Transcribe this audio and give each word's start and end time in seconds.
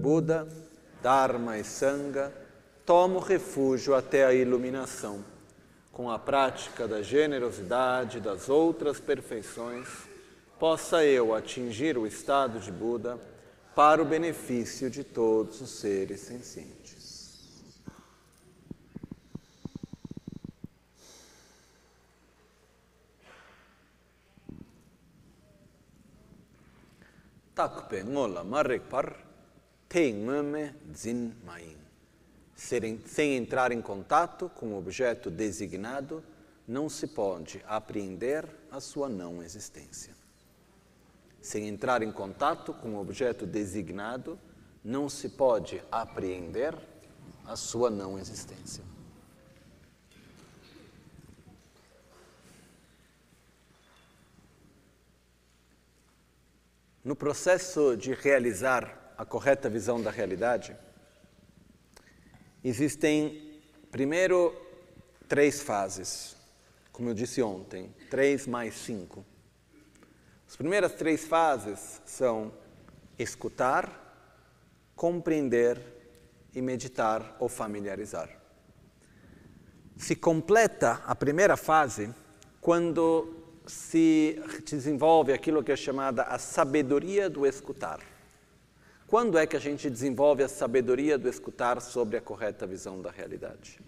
Buda, 0.00 0.48
Dharma 1.02 1.58
e 1.58 1.64
Sangha, 1.64 2.32
tomo 2.86 3.18
refúgio 3.18 3.94
até 3.94 4.24
a 4.24 4.32
iluminação. 4.32 5.22
Com 5.92 6.10
a 6.10 6.18
prática 6.18 6.88
da 6.88 7.02
generosidade 7.02 8.16
e 8.16 8.20
das 8.20 8.48
outras 8.48 8.98
perfeições, 8.98 9.86
possa 10.58 11.04
eu 11.04 11.34
atingir 11.34 11.98
o 11.98 12.06
estado 12.06 12.58
de 12.58 12.72
Buda 12.72 13.18
para 13.74 14.00
o 14.00 14.06
benefício 14.06 14.88
de 14.88 15.04
todos 15.04 15.60
os 15.60 15.70
seres 15.70 16.20
sencientes. 16.20 16.80
Takpe 27.54 28.02
ngola 28.02 28.42
marek 28.42 28.88
par 28.88 29.29
teimame 29.90 30.72
zin 30.94 31.34
main. 31.44 31.76
Sem 32.54 33.36
entrar 33.36 33.72
em 33.72 33.82
contato 33.82 34.48
com 34.48 34.74
o 34.74 34.78
objeto 34.78 35.30
designado, 35.30 36.22
não 36.66 36.88
se 36.88 37.08
pode 37.08 37.60
apreender 37.66 38.48
a 38.70 38.78
sua 38.80 39.08
não 39.08 39.42
existência. 39.42 40.14
Sem 41.42 41.66
entrar 41.68 42.02
em 42.02 42.12
contato 42.12 42.72
com 42.72 42.94
o 42.94 43.00
objeto 43.00 43.44
designado, 43.44 44.38
não 44.84 45.08
se 45.08 45.30
pode 45.30 45.82
apreender 45.90 46.78
a 47.44 47.56
sua 47.56 47.90
não 47.90 48.16
existência. 48.16 48.84
No 57.02 57.16
processo 57.16 57.96
de 57.96 58.12
realizar 58.12 58.99
a 59.20 59.24
correta 59.26 59.68
visão 59.68 60.00
da 60.00 60.10
realidade, 60.10 60.74
existem, 62.64 63.60
primeiro, 63.90 64.50
três 65.28 65.60
fases. 65.60 66.34
Como 66.90 67.10
eu 67.10 67.12
disse 67.12 67.42
ontem, 67.42 67.94
três 68.08 68.46
mais 68.46 68.74
cinco. 68.74 69.22
As 70.48 70.56
primeiras 70.56 70.94
três 70.94 71.22
fases 71.22 72.00
são 72.06 72.50
escutar, 73.18 73.92
compreender 74.96 75.78
e 76.54 76.62
meditar 76.62 77.36
ou 77.38 77.46
familiarizar. 77.46 78.30
Se 79.98 80.16
completa 80.16 81.02
a 81.04 81.14
primeira 81.14 81.58
fase 81.58 82.10
quando 82.58 83.36
se 83.66 84.42
desenvolve 84.64 85.34
aquilo 85.34 85.62
que 85.62 85.72
é 85.72 85.76
chamada 85.76 86.22
a 86.22 86.38
sabedoria 86.38 87.28
do 87.28 87.44
escutar. 87.46 88.09
Quando 89.10 89.36
é 89.36 89.44
que 89.44 89.56
a 89.56 89.60
gente 89.60 89.90
desenvolve 89.90 90.44
a 90.44 90.48
sabedoria 90.48 91.18
do 91.18 91.28
escutar 91.28 91.82
sobre 91.82 92.16
a 92.16 92.20
correta 92.20 92.64
visão 92.64 93.02
da 93.02 93.10
realidade? 93.10 93.80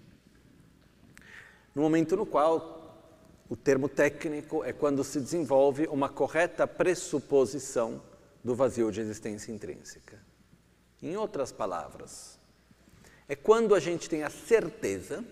No 1.72 1.82
momento 1.82 2.16
no 2.16 2.26
qual 2.26 3.08
o 3.48 3.54
termo 3.54 3.88
técnico 3.88 4.64
é 4.64 4.72
quando 4.72 5.04
se 5.04 5.20
desenvolve 5.20 5.86
uma 5.86 6.08
correta 6.08 6.66
pressuposição 6.66 8.02
do 8.42 8.56
vazio 8.56 8.90
de 8.90 9.00
existência 9.00 9.52
intrínseca. 9.52 10.18
Em 11.00 11.16
outras 11.16 11.52
palavras, 11.52 12.36
é 13.28 13.36
quando 13.36 13.76
a 13.76 13.80
gente 13.80 14.10
tem 14.10 14.24
a 14.24 14.30
certeza 14.30 15.24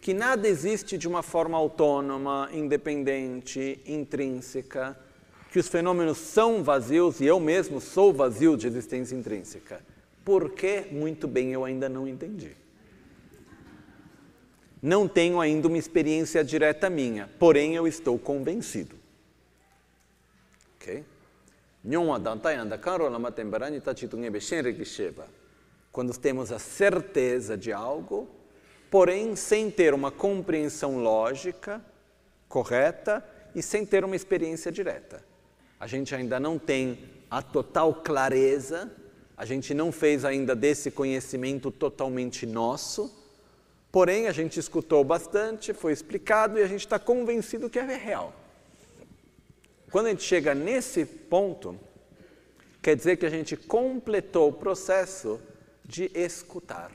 que 0.00 0.14
nada 0.14 0.46
existe 0.46 0.96
de 0.96 1.08
uma 1.08 1.24
forma 1.24 1.58
autônoma, 1.58 2.48
independente, 2.52 3.82
intrínseca, 3.84 4.96
que 5.54 5.58
os 5.60 5.68
fenômenos 5.68 6.18
são 6.18 6.62
vazios 6.62 7.20
e 7.20 7.24
eu 7.24 7.38
mesmo 7.38 7.80
sou 7.80 8.12
vazio 8.12 8.56
de 8.56 8.66
existência 8.66 9.14
intrínseca. 9.14 9.80
Por 10.22 10.50
que? 10.50 10.88
Muito 10.90 11.26
bem, 11.26 11.52
eu 11.52 11.64
ainda 11.64 11.88
não 11.88 12.06
entendi 12.06 12.56
não 14.84 15.08
tenho 15.08 15.40
ainda 15.40 15.66
uma 15.66 15.78
experiência 15.78 16.44
direta 16.44 16.90
minha, 16.90 17.26
porém 17.38 17.74
eu 17.74 17.88
estou 17.88 18.18
convencido. 18.18 18.94
Ok? 20.76 21.02
Quando 25.90 26.14
temos 26.18 26.52
a 26.52 26.58
certeza 26.58 27.56
de 27.56 27.72
algo, 27.72 28.28
porém 28.90 29.34
sem 29.34 29.70
ter 29.70 29.94
uma 29.94 30.10
compreensão 30.10 30.98
lógica 30.98 31.82
correta 32.46 33.26
e 33.54 33.62
sem 33.62 33.86
ter 33.86 34.04
uma 34.04 34.14
experiência 34.14 34.70
direta. 34.70 35.24
A 35.84 35.86
gente 35.86 36.14
ainda 36.14 36.40
não 36.40 36.58
tem 36.58 36.98
a 37.30 37.42
total 37.42 37.92
clareza, 37.94 38.90
a 39.36 39.44
gente 39.44 39.74
não 39.74 39.92
fez 39.92 40.24
ainda 40.24 40.56
desse 40.56 40.90
conhecimento 40.90 41.70
totalmente 41.70 42.46
nosso 42.46 43.24
Porém, 43.94 44.26
a 44.26 44.32
gente 44.32 44.58
escutou 44.58 45.04
bastante, 45.04 45.72
foi 45.72 45.92
explicado 45.92 46.58
e 46.58 46.62
a 46.64 46.66
gente 46.66 46.80
está 46.80 46.98
convencido 46.98 47.70
que 47.70 47.78
é 47.78 47.84
real. 47.84 48.34
Quando 49.88 50.06
a 50.06 50.08
gente 50.08 50.24
chega 50.24 50.52
nesse 50.52 51.06
ponto, 51.06 51.78
quer 52.82 52.96
dizer 52.96 53.16
que 53.18 53.24
a 53.24 53.30
gente 53.30 53.56
completou 53.56 54.48
o 54.48 54.52
processo 54.52 55.40
de 55.84 56.10
escutar, 56.12 56.90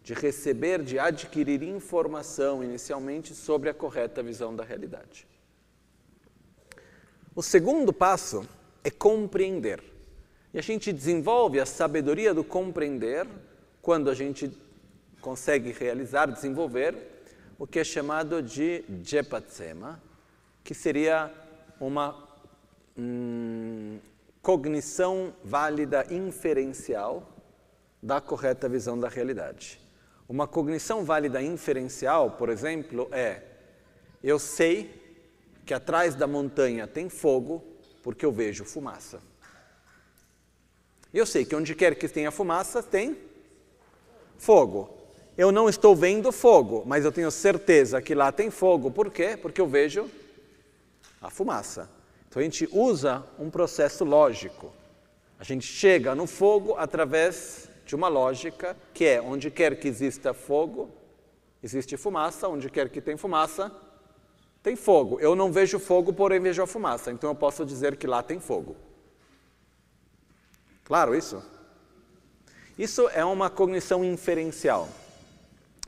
de 0.00 0.14
receber, 0.14 0.80
de 0.80 0.96
adquirir 0.96 1.60
informação 1.64 2.62
inicialmente 2.62 3.34
sobre 3.34 3.68
a 3.68 3.74
correta 3.74 4.22
visão 4.22 4.54
da 4.54 4.62
realidade. 4.62 5.26
O 7.34 7.42
segundo 7.42 7.92
passo 7.92 8.44
é 8.82 8.90
compreender. 8.90 9.82
E 10.52 10.58
a 10.58 10.62
gente 10.62 10.92
desenvolve 10.92 11.60
a 11.60 11.66
sabedoria 11.66 12.34
do 12.34 12.42
compreender 12.42 13.26
quando 13.80 14.10
a 14.10 14.14
gente 14.14 14.50
consegue 15.20 15.70
realizar, 15.70 16.26
desenvolver 16.26 16.96
o 17.56 17.66
que 17.66 17.78
é 17.78 17.84
chamado 17.84 18.42
de 18.42 18.84
Jepatsema, 19.04 20.02
que 20.64 20.74
seria 20.74 21.32
uma 21.78 22.28
hum, 22.98 23.98
cognição 24.42 25.32
válida 25.44 26.06
inferencial 26.10 27.30
da 28.02 28.20
correta 28.20 28.68
visão 28.68 28.98
da 28.98 29.08
realidade. 29.08 29.80
Uma 30.28 30.48
cognição 30.48 31.04
válida 31.04 31.40
inferencial, 31.40 32.32
por 32.32 32.48
exemplo, 32.48 33.08
é: 33.12 33.42
eu 34.22 34.38
sei 34.38 34.99
que 35.70 35.74
atrás 35.74 36.16
da 36.16 36.26
montanha 36.26 36.84
tem 36.84 37.08
fogo 37.08 37.62
porque 38.02 38.26
eu 38.26 38.32
vejo 38.32 38.64
fumaça. 38.64 39.22
Eu 41.14 41.24
sei 41.24 41.44
que 41.44 41.54
onde 41.54 41.76
quer 41.76 41.94
que 41.94 42.08
tenha 42.08 42.32
fumaça 42.32 42.82
tem 42.82 43.16
fogo 44.36 44.98
eu 45.38 45.52
não 45.52 45.68
estou 45.68 45.94
vendo 45.94 46.32
fogo, 46.32 46.82
mas 46.84 47.04
eu 47.04 47.12
tenho 47.12 47.30
certeza 47.30 48.02
que 48.02 48.16
lá 48.16 48.32
tem 48.32 48.50
fogo. 48.50 48.90
Por 48.90 49.12
quê? 49.12 49.38
Porque 49.40 49.60
eu 49.60 49.66
vejo 49.68 50.10
a 51.22 51.30
fumaça. 51.30 51.88
Então 52.28 52.40
a 52.40 52.42
gente 52.42 52.68
usa 52.72 53.24
um 53.38 53.48
processo 53.48 54.04
lógico. 54.04 54.72
A 55.38 55.44
gente 55.44 55.64
chega 55.64 56.16
no 56.16 56.26
fogo 56.26 56.74
através 56.76 57.68
de 57.86 57.94
uma 57.94 58.08
lógica 58.08 58.76
que 58.92 59.04
é 59.04 59.22
onde 59.22 59.52
quer 59.52 59.78
que 59.78 59.86
exista 59.86 60.34
fogo, 60.34 60.90
existe 61.62 61.96
fumaça, 61.96 62.48
onde 62.48 62.68
quer 62.68 62.88
que 62.88 63.00
tem 63.00 63.16
fumaça, 63.16 63.72
tem 64.62 64.76
fogo. 64.76 65.18
Eu 65.20 65.34
não 65.34 65.50
vejo 65.52 65.78
fogo, 65.78 66.12
porém 66.12 66.40
vejo 66.40 66.62
a 66.62 66.66
fumaça. 66.66 67.10
Então 67.10 67.30
eu 67.30 67.34
posso 67.34 67.64
dizer 67.64 67.96
que 67.96 68.06
lá 68.06 68.22
tem 68.22 68.40
fogo. 68.40 68.76
Claro 70.84 71.14
isso? 71.14 71.42
Isso 72.78 73.08
é 73.10 73.24
uma 73.24 73.48
cognição 73.50 74.04
inferencial 74.04 74.88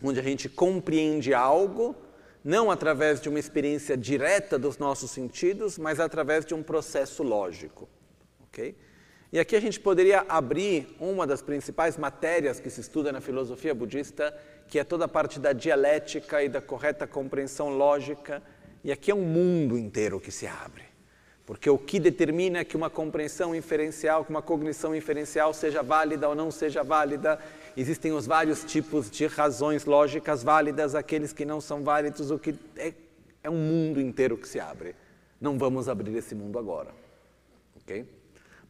onde 0.03 0.19
a 0.19 0.23
gente 0.23 0.49
compreende 0.49 1.33
algo, 1.33 1.95
não 2.45 2.71
através 2.71 3.21
de 3.21 3.29
uma 3.29 3.39
experiência 3.39 3.97
direta 3.97 4.59
dos 4.59 4.77
nossos 4.79 5.11
sentidos, 5.11 5.79
mas 5.79 6.01
através 6.01 6.45
de 6.45 6.55
um 6.55 6.63
processo 6.63 7.23
lógico. 7.23 7.89
ok? 8.49 8.77
E 9.33 9.39
aqui 9.39 9.57
a 9.57 9.61
gente 9.61 9.81
poderia 9.81 10.27
abrir 10.29 10.95
uma 11.01 11.27
das 11.27 11.41
principais 11.41 11.97
matérias 11.97 12.61
que 12.61 12.69
se 12.69 12.81
estuda 12.81 13.13
na 13.13 13.21
filosofia 13.21 13.75
budista, 13.75 14.37
que 14.69 14.79
é 14.79 14.85
toda 14.85 15.07
a 15.07 15.09
parte 15.09 15.39
da 15.39 15.53
dialética 15.53 16.43
e 16.43 16.49
da 16.49 16.61
correta 16.61 17.07
compreensão 17.07 17.71
lógica, 17.71 18.43
e 18.85 18.91
aqui 18.91 19.11
é 19.11 19.15
um 19.15 19.25
mundo 19.25 19.79
inteiro 19.79 20.21
que 20.21 20.31
se 20.31 20.47
abre. 20.47 20.85
Porque 21.45 21.69
o 21.69 21.77
que 21.77 21.99
determina 21.99 22.65
que 22.65 22.77
uma 22.77 22.89
compreensão 22.89 23.55
inferencial, 23.55 24.25
que 24.25 24.31
uma 24.31 24.43
cognição 24.43 24.95
inferencial 24.95 25.53
seja 25.53 25.83
válida 25.83 26.29
ou 26.29 26.35
não 26.35 26.51
seja 26.51 26.83
válida, 26.83 27.39
existem 27.77 28.13
os 28.13 28.27
vários 28.27 28.65
tipos 28.65 29.11
de 29.11 29.27
razões 29.27 29.85
lógicas 29.85 30.43
válidas, 30.43 30.95
aqueles 30.95 31.33
que 31.33 31.45
não 31.45 31.61
são 31.61 31.83
válidos, 31.83 32.31
o 32.31 32.39
que 32.39 32.55
é, 32.77 32.93
é 33.43 33.51
um 33.51 33.57
mundo 33.57 34.01
inteiro 34.01 34.37
que 34.37 34.49
se 34.49 34.61
abre. 34.61 34.95
Não 35.41 35.59
vamos 35.59 35.89
abrir 35.89 36.17
esse 36.17 36.35
mundo 36.35 36.59
agora. 36.59 36.91
ok? 37.77 38.07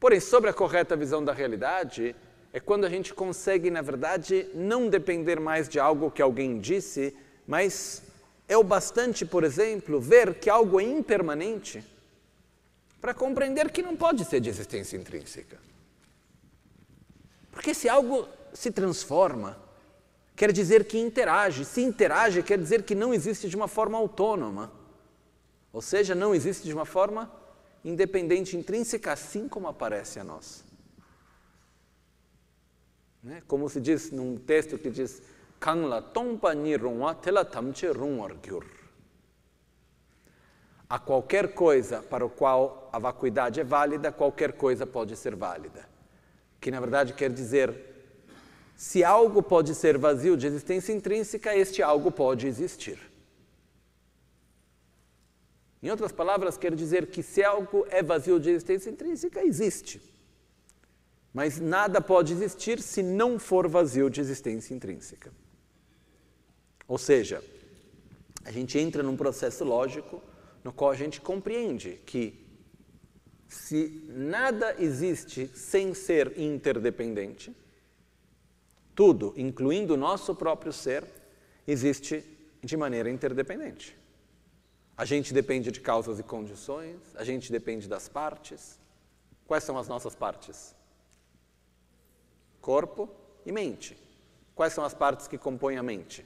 Porém, 0.00 0.18
sobre 0.18 0.48
a 0.48 0.52
correta 0.52 0.96
visão 0.96 1.22
da 1.22 1.32
realidade, 1.32 2.16
é 2.52 2.58
quando 2.58 2.84
a 2.84 2.88
gente 2.88 3.14
consegue, 3.14 3.70
na 3.70 3.82
verdade, 3.82 4.48
não 4.54 4.88
depender 4.88 5.38
mais 5.38 5.68
de 5.68 5.78
algo 5.78 6.10
que 6.10 6.20
alguém 6.20 6.58
disse, 6.58 7.14
mas 7.46 8.02
é 8.48 8.56
o 8.56 8.64
bastante, 8.64 9.24
por 9.24 9.44
exemplo, 9.44 10.00
ver 10.00 10.34
que 10.34 10.50
algo 10.50 10.80
é 10.80 10.84
impermanente 10.84 11.84
para 13.00 13.14
compreender 13.14 13.70
que 13.70 13.82
não 13.82 13.96
pode 13.96 14.24
ser 14.24 14.40
de 14.40 14.48
existência 14.48 14.96
intrínseca. 14.96 15.58
Porque 17.50 17.74
se 17.74 17.88
algo 17.88 18.28
se 18.52 18.70
transforma, 18.70 19.58
quer 20.36 20.52
dizer 20.52 20.84
que 20.84 20.98
interage. 20.98 21.64
Se 21.64 21.82
interage, 21.82 22.42
quer 22.42 22.58
dizer 22.58 22.82
que 22.82 22.94
não 22.94 23.12
existe 23.12 23.48
de 23.48 23.56
uma 23.56 23.68
forma 23.68 23.98
autônoma. 23.98 24.72
Ou 25.72 25.82
seja, 25.82 26.14
não 26.14 26.34
existe 26.34 26.64
de 26.64 26.72
uma 26.72 26.84
forma 26.84 27.30
independente, 27.84 28.56
intrínseca, 28.56 29.12
assim 29.12 29.48
como 29.48 29.66
aparece 29.66 30.20
a 30.20 30.24
nós. 30.24 30.64
Né? 33.22 33.42
Como 33.46 33.68
se 33.68 33.80
diz 33.80 34.10
num 34.10 34.36
texto 34.36 34.78
que 34.78 34.90
diz 34.90 35.22
Kangla 35.62 36.02
tongpa 36.02 36.54
ni 36.54 36.76
rungwa 36.76 37.14
tela 37.14 37.44
tamche. 37.44 37.86
A 40.88 40.98
qualquer 40.98 41.54
coisa 41.54 42.02
para 42.02 42.26
o 42.26 42.28
qual 42.28 42.90
a 42.92 42.98
vacuidade 42.98 43.60
é 43.60 43.64
válida, 43.64 44.10
qualquer 44.10 44.54
coisa 44.54 44.84
pode 44.84 45.16
ser 45.16 45.36
válida. 45.36 45.88
Que 46.60 46.68
na 46.68 46.80
verdade 46.80 47.12
quer 47.12 47.30
dizer, 47.32 47.72
se 48.76 49.04
algo 49.04 49.40
pode 49.40 49.72
ser 49.76 49.96
vazio 49.96 50.36
de 50.36 50.48
existência 50.48 50.92
intrínseca, 50.92 51.54
este 51.54 51.80
algo 51.80 52.10
pode 52.10 52.48
existir. 52.48 52.98
Em 55.80 55.90
outras 55.90 56.10
palavras, 56.10 56.58
quer 56.58 56.74
dizer 56.74 57.06
que 57.06 57.22
se 57.22 57.42
algo 57.44 57.86
é 57.88 58.02
vazio 58.02 58.40
de 58.40 58.50
existência 58.50 58.90
intrínseca, 58.90 59.44
existe. 59.44 60.02
Mas 61.32 61.60
nada 61.60 62.00
pode 62.00 62.32
existir 62.32 62.82
se 62.82 63.00
não 63.00 63.38
for 63.38 63.68
vazio 63.68 64.10
de 64.10 64.20
existência 64.20 64.74
intrínseca. 64.74 65.32
Ou 66.86 66.98
seja, 66.98 67.42
a 68.44 68.50
gente 68.50 68.78
entra 68.78 69.02
num 69.02 69.16
processo 69.16 69.64
lógico 69.64 70.22
no 70.64 70.72
qual 70.72 70.90
a 70.90 70.94
gente 70.94 71.20
compreende 71.20 72.00
que 72.06 72.42
se 73.48 74.04
nada 74.08 74.74
existe 74.78 75.46
sem 75.54 75.92
ser 75.92 76.38
interdependente, 76.38 77.54
tudo, 78.94 79.34
incluindo 79.36 79.94
o 79.94 79.96
nosso 79.96 80.34
próprio 80.34 80.72
ser, 80.72 81.04
existe 81.66 82.24
de 82.62 82.76
maneira 82.76 83.10
interdependente. 83.10 83.96
A 84.96 85.04
gente 85.04 85.34
depende 85.34 85.70
de 85.70 85.80
causas 85.80 86.18
e 86.18 86.22
condições, 86.22 86.98
a 87.14 87.24
gente 87.24 87.50
depende 87.50 87.88
das 87.88 88.08
partes. 88.08 88.78
Quais 89.46 89.64
são 89.64 89.76
as 89.76 89.88
nossas 89.88 90.14
partes? 90.14 90.74
Corpo 92.60 93.10
e 93.44 93.52
mente. 93.52 93.96
Quais 94.54 94.72
são 94.72 94.84
as 94.84 94.94
partes 94.94 95.26
que 95.26 95.38
compõem 95.38 95.76
a 95.76 95.82
mente? 95.82 96.24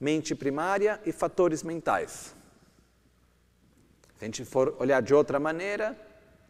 Mente 0.00 0.34
primária 0.34 1.00
e 1.04 1.12
fatores 1.12 1.62
mentais. 1.62 2.34
Se 4.16 4.24
a 4.24 4.24
gente 4.24 4.44
for 4.44 4.76
olhar 4.78 5.00
de 5.00 5.14
outra 5.14 5.38
maneira, 5.38 5.96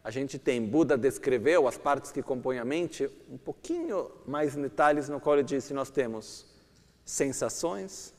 a 0.03 0.11
gente 0.11 0.39
tem, 0.39 0.65
Buda 0.65 0.97
descreveu 0.97 1.67
as 1.67 1.77
partes 1.77 2.11
que 2.11 2.23
compõem 2.23 2.57
a 2.57 2.65
mente 2.65 3.09
um 3.29 3.37
pouquinho 3.37 4.09
mais 4.25 4.55
em 4.55 4.61
detalhes, 4.61 5.09
no 5.09 5.19
qual 5.19 5.35
ele 5.35 5.43
disse: 5.43 5.73
nós 5.73 5.89
temos 5.89 6.45
sensações, 7.03 8.13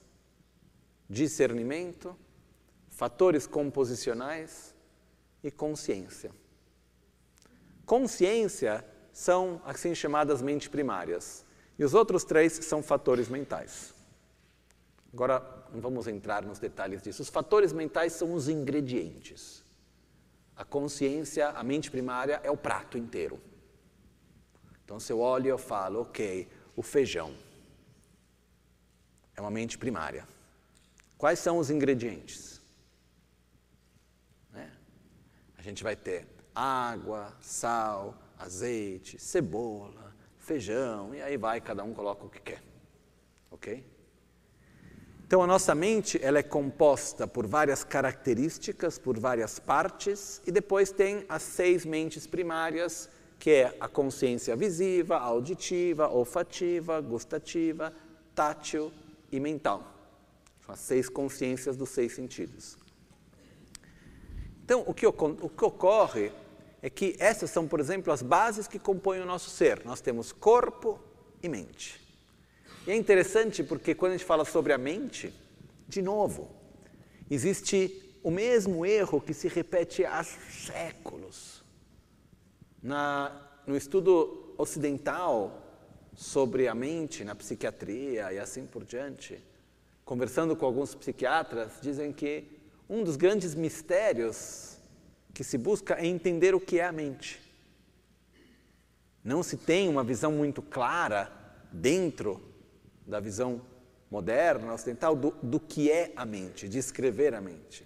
discernimento, 1.08 2.16
fatores 2.88 3.46
composicionais 3.46 4.74
e 5.42 5.50
consciência. 5.50 6.30
Consciência 7.86 8.84
são 9.12 9.60
assim 9.64 9.94
chamadas 9.94 10.42
mentes 10.42 10.68
primárias, 10.68 11.44
e 11.78 11.84
os 11.84 11.94
outros 11.94 12.24
três 12.24 12.52
são 12.52 12.82
fatores 12.82 13.28
mentais. 13.28 13.94
Agora, 15.12 15.66
não 15.72 15.80
vamos 15.80 16.06
entrar 16.06 16.42
nos 16.42 16.58
detalhes 16.58 17.02
disso. 17.02 17.22
Os 17.22 17.28
fatores 17.28 17.72
mentais 17.72 18.12
são 18.12 18.32
os 18.32 18.48
ingredientes. 18.48 19.64
A 20.54 20.64
consciência, 20.64 21.48
a 21.48 21.62
mente 21.62 21.90
primária, 21.90 22.40
é 22.44 22.50
o 22.50 22.56
prato 22.56 22.96
inteiro. 22.96 23.40
Então, 24.84 25.00
se 25.00 25.12
eu 25.12 25.20
olho 25.20 25.46
e 25.46 25.48
eu 25.48 25.58
falo, 25.58 26.02
ok, 26.02 26.48
o 26.76 26.82
feijão 26.82 27.34
é 29.36 29.40
uma 29.40 29.50
mente 29.50 29.78
primária. 29.78 30.26
Quais 31.16 31.38
são 31.38 31.58
os 31.58 31.70
ingredientes? 31.70 32.60
Né? 34.50 34.70
A 35.56 35.62
gente 35.62 35.82
vai 35.82 35.96
ter 35.96 36.26
água, 36.54 37.36
sal, 37.40 38.16
azeite, 38.38 39.18
cebola, 39.18 40.14
feijão, 40.38 41.14
e 41.14 41.22
aí 41.22 41.36
vai, 41.36 41.60
cada 41.60 41.84
um 41.84 41.94
coloca 41.94 42.24
o 42.24 42.30
que 42.30 42.40
quer. 42.40 42.62
Ok? 43.50 43.84
Então 45.30 45.44
a 45.44 45.46
nossa 45.46 45.76
mente 45.76 46.18
ela 46.20 46.40
é 46.40 46.42
composta 46.42 47.24
por 47.24 47.46
várias 47.46 47.84
características, 47.84 48.98
por 48.98 49.16
várias 49.16 49.60
partes, 49.60 50.42
e 50.44 50.50
depois 50.50 50.90
tem 50.90 51.24
as 51.28 51.44
seis 51.44 51.86
mentes 51.86 52.26
primárias, 52.26 53.08
que 53.38 53.50
é 53.50 53.76
a 53.78 53.86
consciência 53.86 54.56
visiva, 54.56 55.16
auditiva, 55.18 56.08
olfativa, 56.08 57.00
gustativa, 57.00 57.92
tátil 58.34 58.92
e 59.30 59.38
mental 59.38 59.86
as 60.66 60.80
seis 60.80 61.08
consciências 61.08 61.76
dos 61.76 61.90
seis 61.90 62.12
sentidos. 62.12 62.76
Então, 64.64 64.82
o 64.84 64.92
que, 64.92 65.06
o 65.06 65.12
que 65.12 65.64
ocorre 65.64 66.32
é 66.82 66.90
que 66.90 67.14
essas 67.20 67.50
são, 67.50 67.68
por 67.68 67.78
exemplo, 67.78 68.12
as 68.12 68.20
bases 68.20 68.66
que 68.66 68.80
compõem 68.80 69.20
o 69.20 69.26
nosso 69.26 69.48
ser. 69.48 69.84
Nós 69.84 70.00
temos 70.00 70.32
corpo 70.32 70.98
e 71.40 71.48
mente. 71.48 72.09
E 72.86 72.90
é 72.90 72.96
interessante 72.96 73.62
porque 73.62 73.94
quando 73.94 74.12
a 74.12 74.16
gente 74.16 74.26
fala 74.26 74.44
sobre 74.44 74.72
a 74.72 74.78
mente, 74.78 75.32
de 75.86 76.00
novo, 76.00 76.50
existe 77.30 78.18
o 78.22 78.30
mesmo 78.30 78.86
erro 78.86 79.20
que 79.20 79.34
se 79.34 79.48
repete 79.48 80.04
há 80.04 80.22
séculos. 80.22 81.62
Na, 82.82 83.48
no 83.66 83.76
estudo 83.76 84.54
ocidental 84.56 85.66
sobre 86.14 86.68
a 86.68 86.74
mente, 86.74 87.24
na 87.24 87.34
psiquiatria 87.34 88.32
e 88.32 88.38
assim 88.38 88.66
por 88.66 88.84
diante, 88.84 89.42
conversando 90.04 90.56
com 90.56 90.64
alguns 90.64 90.94
psiquiatras, 90.94 91.72
dizem 91.82 92.12
que 92.12 92.44
um 92.88 93.04
dos 93.04 93.16
grandes 93.16 93.54
mistérios 93.54 94.78
que 95.34 95.44
se 95.44 95.56
busca 95.58 95.94
é 95.94 96.06
entender 96.06 96.54
o 96.54 96.60
que 96.60 96.80
é 96.80 96.86
a 96.86 96.92
mente. 96.92 97.40
Não 99.22 99.42
se 99.42 99.58
tem 99.58 99.88
uma 99.88 100.02
visão 100.02 100.32
muito 100.32 100.62
clara 100.62 101.30
dentro 101.70 102.49
da 103.10 103.20
visão 103.20 103.60
moderna, 104.10 104.72
ocidental, 104.72 105.14
do, 105.14 105.34
do 105.42 105.60
que 105.60 105.90
é 105.90 106.12
a 106.16 106.24
mente, 106.24 106.68
de 106.68 106.78
escrever 106.78 107.34
a 107.34 107.40
mente. 107.40 107.84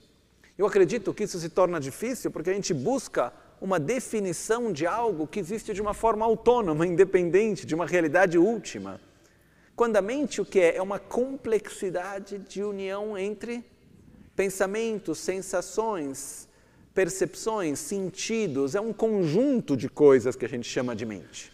Eu 0.57 0.67
acredito 0.67 1.13
que 1.13 1.25
isso 1.25 1.39
se 1.41 1.49
torna 1.49 1.81
difícil 1.81 2.31
porque 2.31 2.51
a 2.51 2.55
gente 2.55 2.73
busca 2.73 3.33
uma 3.61 3.81
definição 3.81 4.73
de 4.73 4.87
algo 4.87 5.27
que 5.27 5.41
existe 5.41 5.73
de 5.73 5.83
uma 5.83 5.95
forma 5.95 6.25
autônoma, 6.25 6.87
independente, 6.87 7.67
de 7.67 7.75
uma 7.75 7.87
realidade 7.87 8.39
última. 8.39 9.01
Quando 9.75 9.97
a 9.97 10.03
mente 10.03 10.41
o 10.41 10.45
que 10.45 10.61
é? 10.61 10.77
É 10.77 10.83
uma 10.83 10.99
complexidade 10.99 12.39
de 12.39 12.63
união 12.63 13.19
entre 13.19 13.65
pensamentos, 14.37 15.19
sensações, 15.19 16.49
percepções, 16.95 17.79
sentidos, 17.81 18.75
é 18.75 18.81
um 18.81 18.93
conjunto 18.93 19.77
de 19.77 19.89
coisas 19.89 20.37
que 20.37 20.45
a 20.45 20.49
gente 20.49 20.69
chama 20.69 20.95
de 20.95 21.05
mente. 21.05 21.54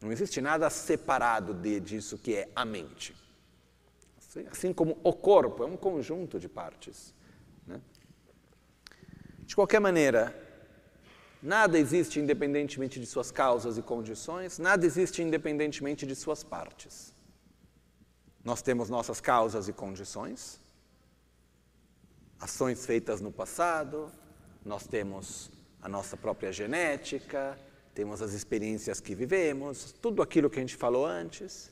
Não 0.00 0.10
existe 0.10 0.40
nada 0.40 0.70
separado 0.70 1.52
de, 1.52 1.78
disso 1.78 2.16
que 2.16 2.34
é 2.34 2.48
a 2.56 2.64
mente. 2.64 3.14
Assim, 4.18 4.46
assim 4.50 4.72
como 4.72 4.98
o 5.04 5.12
corpo 5.12 5.62
é 5.62 5.66
um 5.66 5.76
conjunto 5.76 6.40
de 6.40 6.48
partes. 6.48 7.12
Né? 7.66 7.80
De 9.40 9.54
qualquer 9.54 9.80
maneira, 9.80 10.34
nada 11.42 11.78
existe 11.78 12.18
independentemente 12.18 12.98
de 12.98 13.06
suas 13.06 13.30
causas 13.30 13.76
e 13.76 13.82
condições, 13.82 14.58
nada 14.58 14.86
existe 14.86 15.22
independentemente 15.22 16.06
de 16.06 16.16
suas 16.16 16.42
partes. 16.42 17.14
Nós 18.42 18.62
temos 18.62 18.88
nossas 18.88 19.20
causas 19.20 19.68
e 19.68 19.72
condições, 19.72 20.58
ações 22.38 22.86
feitas 22.86 23.20
no 23.20 23.30
passado, 23.30 24.10
nós 24.64 24.86
temos 24.86 25.50
a 25.82 25.88
nossa 25.88 26.16
própria 26.16 26.50
genética, 26.50 27.58
temos 27.94 28.22
as 28.22 28.32
experiências 28.32 29.00
que 29.00 29.14
vivemos, 29.14 29.92
tudo 30.00 30.22
aquilo 30.22 30.48
que 30.48 30.58
a 30.58 30.62
gente 30.62 30.76
falou 30.76 31.04
antes. 31.04 31.70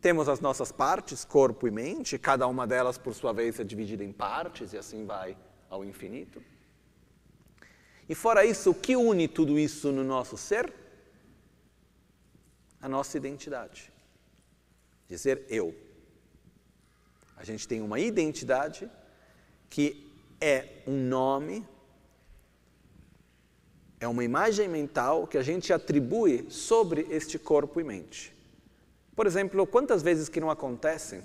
Temos 0.00 0.28
as 0.28 0.40
nossas 0.40 0.70
partes, 0.70 1.24
corpo 1.24 1.66
e 1.66 1.70
mente, 1.70 2.18
cada 2.18 2.46
uma 2.46 2.66
delas, 2.66 2.98
por 2.98 3.14
sua 3.14 3.32
vez, 3.32 3.58
é 3.58 3.64
dividida 3.64 4.04
em 4.04 4.12
partes 4.12 4.72
e 4.72 4.78
assim 4.78 5.04
vai 5.04 5.36
ao 5.70 5.84
infinito. 5.84 6.42
E 8.08 8.14
fora 8.14 8.44
isso, 8.44 8.70
o 8.70 8.74
que 8.74 8.94
une 8.96 9.26
tudo 9.26 9.58
isso 9.58 9.90
no 9.90 10.04
nosso 10.04 10.36
ser? 10.36 10.72
A 12.80 12.88
nossa 12.88 13.16
identidade. 13.16 13.92
Dizer 15.08 15.44
eu. 15.48 15.74
A 17.36 17.44
gente 17.44 17.66
tem 17.66 17.82
uma 17.82 17.98
identidade 17.98 18.90
que 19.68 20.10
é 20.40 20.82
um 20.86 21.08
nome, 21.08 21.66
é 24.06 24.08
uma 24.08 24.24
imagem 24.24 24.68
mental 24.68 25.26
que 25.26 25.36
a 25.36 25.42
gente 25.42 25.72
atribui 25.72 26.46
sobre 26.48 27.06
este 27.10 27.38
corpo 27.38 27.80
e 27.80 27.84
mente. 27.84 28.32
Por 29.16 29.26
exemplo, 29.26 29.66
quantas 29.66 30.00
vezes 30.00 30.28
que 30.28 30.40
não 30.40 30.48
acontece 30.48 31.24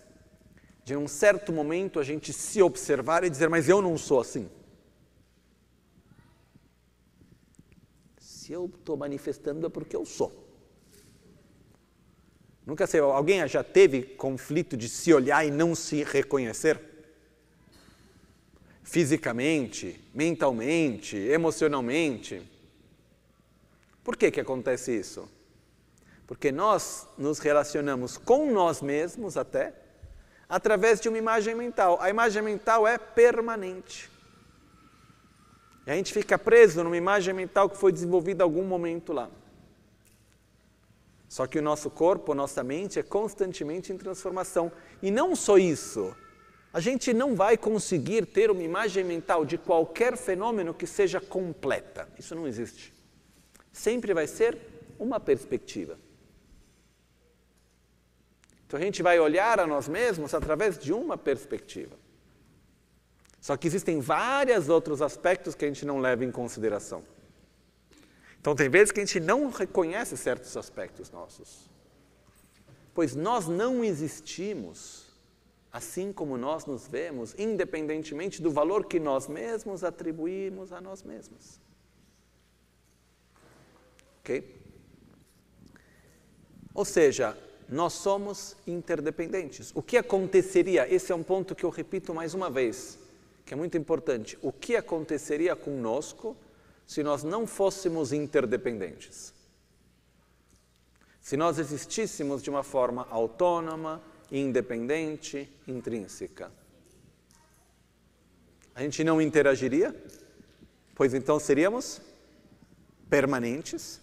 de 0.83 0.97
um 0.97 1.07
certo 1.07 1.53
momento 1.53 1.99
a 1.99 2.03
gente 2.03 2.33
se 2.33 2.59
observar 2.59 3.23
e 3.23 3.29
dizer, 3.29 3.49
mas 3.49 3.69
eu 3.69 3.83
não 3.83 3.97
sou 3.97 4.19
assim. 4.19 4.49
Se 8.17 8.51
eu 8.51 8.65
estou 8.65 8.97
manifestando 8.97 9.67
é 9.67 9.69
porque 9.69 9.95
eu 9.95 10.03
sou. 10.03 10.31
Nunca 12.65 12.87
sei, 12.87 12.99
alguém 12.99 13.47
já 13.47 13.63
teve 13.63 14.01
conflito 14.01 14.75
de 14.75 14.89
se 14.89 15.13
olhar 15.13 15.45
e 15.45 15.51
não 15.51 15.75
se 15.75 16.03
reconhecer? 16.03 16.79
Fisicamente, 18.81 20.03
mentalmente, 20.15 21.15
emocionalmente. 21.15 22.50
Por 24.03 24.15
que, 24.15 24.31
que 24.31 24.39
acontece 24.39 24.97
isso? 24.97 25.29
Porque 26.25 26.51
nós 26.51 27.07
nos 27.17 27.39
relacionamos 27.39 28.17
com 28.17 28.51
nós 28.51 28.81
mesmos 28.81 29.37
até 29.37 29.73
através 30.47 30.99
de 30.99 31.09
uma 31.09 31.17
imagem 31.17 31.55
mental. 31.55 31.97
A 32.01 32.09
imagem 32.09 32.41
mental 32.41 32.87
é 32.87 32.97
permanente. 32.97 34.09
E 35.85 35.91
a 35.91 35.95
gente 35.95 36.13
fica 36.13 36.37
preso 36.37 36.83
numa 36.83 36.97
imagem 36.97 37.33
mental 37.33 37.69
que 37.69 37.77
foi 37.77 37.91
desenvolvida 37.91 38.43
algum 38.43 38.63
momento 38.63 39.13
lá. 39.13 39.29
Só 41.27 41.47
que 41.47 41.59
o 41.59 41.61
nosso 41.61 41.89
corpo, 41.89 42.35
nossa 42.35 42.61
mente 42.63 42.99
é 42.99 43.03
constantemente 43.03 43.93
em 43.93 43.97
transformação. 43.97 44.71
E 45.01 45.09
não 45.09 45.35
só 45.35 45.57
isso, 45.57 46.15
a 46.73 46.79
gente 46.79 47.13
não 47.13 47.35
vai 47.35 47.57
conseguir 47.57 48.25
ter 48.25 48.51
uma 48.51 48.63
imagem 48.63 49.03
mental 49.03 49.45
de 49.45 49.57
qualquer 49.57 50.17
fenômeno 50.17 50.73
que 50.73 50.85
seja 50.85 51.19
completa. 51.21 52.07
Isso 52.19 52.35
não 52.35 52.47
existe. 52.47 52.93
Sempre 53.71 54.13
vai 54.13 54.27
ser 54.27 54.57
uma 54.99 55.19
perspectiva. 55.19 55.97
Então 58.67 58.79
a 58.79 58.83
gente 58.83 59.03
vai 59.03 59.19
olhar 59.19 59.59
a 59.59 59.67
nós 59.67 59.87
mesmos 59.87 60.33
através 60.33 60.77
de 60.77 60.93
uma 60.93 61.17
perspectiva. 61.17 61.95
Só 63.39 63.57
que 63.57 63.67
existem 63.67 63.99
vários 63.99 64.69
outros 64.69 65.01
aspectos 65.01 65.55
que 65.55 65.65
a 65.65 65.67
gente 65.67 65.85
não 65.85 65.99
leva 65.99 66.23
em 66.23 66.31
consideração. 66.31 67.03
Então, 68.39 68.55
tem 68.55 68.69
vezes 68.69 68.91
que 68.91 68.99
a 68.99 69.05
gente 69.05 69.19
não 69.19 69.51
reconhece 69.51 70.17
certos 70.17 70.57
aspectos 70.57 71.11
nossos. 71.11 71.69
Pois 72.91 73.15
nós 73.15 73.47
não 73.47 73.83
existimos 73.83 75.11
assim 75.71 76.11
como 76.11 76.37
nós 76.37 76.65
nos 76.65 76.85
vemos, 76.87 77.33
independentemente 77.37 78.41
do 78.41 78.51
valor 78.51 78.85
que 78.85 78.99
nós 78.99 79.27
mesmos 79.27 79.83
atribuímos 79.83 80.73
a 80.73 80.81
nós 80.81 81.01
mesmos. 81.01 81.60
Ok? 84.21 84.61
Ou 86.73 86.85
seja, 86.85 87.37
nós 87.67 87.93
somos 87.93 88.55
interdependentes. 88.67 89.71
O 89.73 89.81
que 89.81 89.97
aconteceria? 89.97 90.91
Esse 90.93 91.11
é 91.11 91.15
um 91.15 91.23
ponto 91.23 91.55
que 91.55 91.63
eu 91.63 91.69
repito 91.69 92.13
mais 92.13 92.33
uma 92.33 92.49
vez, 92.49 92.99
que 93.45 93.53
é 93.53 93.57
muito 93.57 93.77
importante. 93.77 94.37
O 94.41 94.51
que 94.51 94.75
aconteceria 94.75 95.55
conosco 95.55 96.37
se 96.85 97.01
nós 97.01 97.23
não 97.23 97.47
fôssemos 97.47 98.11
interdependentes. 98.11 99.33
Se 101.21 101.37
nós 101.37 101.59
existíssemos 101.59 102.43
de 102.43 102.49
uma 102.49 102.63
forma 102.63 103.07
autônoma, 103.09 104.01
independente, 104.31 105.49
intrínseca. 105.67 106.51
A 108.73 108.81
gente 108.81 109.03
não 109.03 109.21
interagiria, 109.21 109.95
pois 110.95 111.13
então 111.13 111.39
seríamos 111.39 112.01
permanentes. 113.09 113.99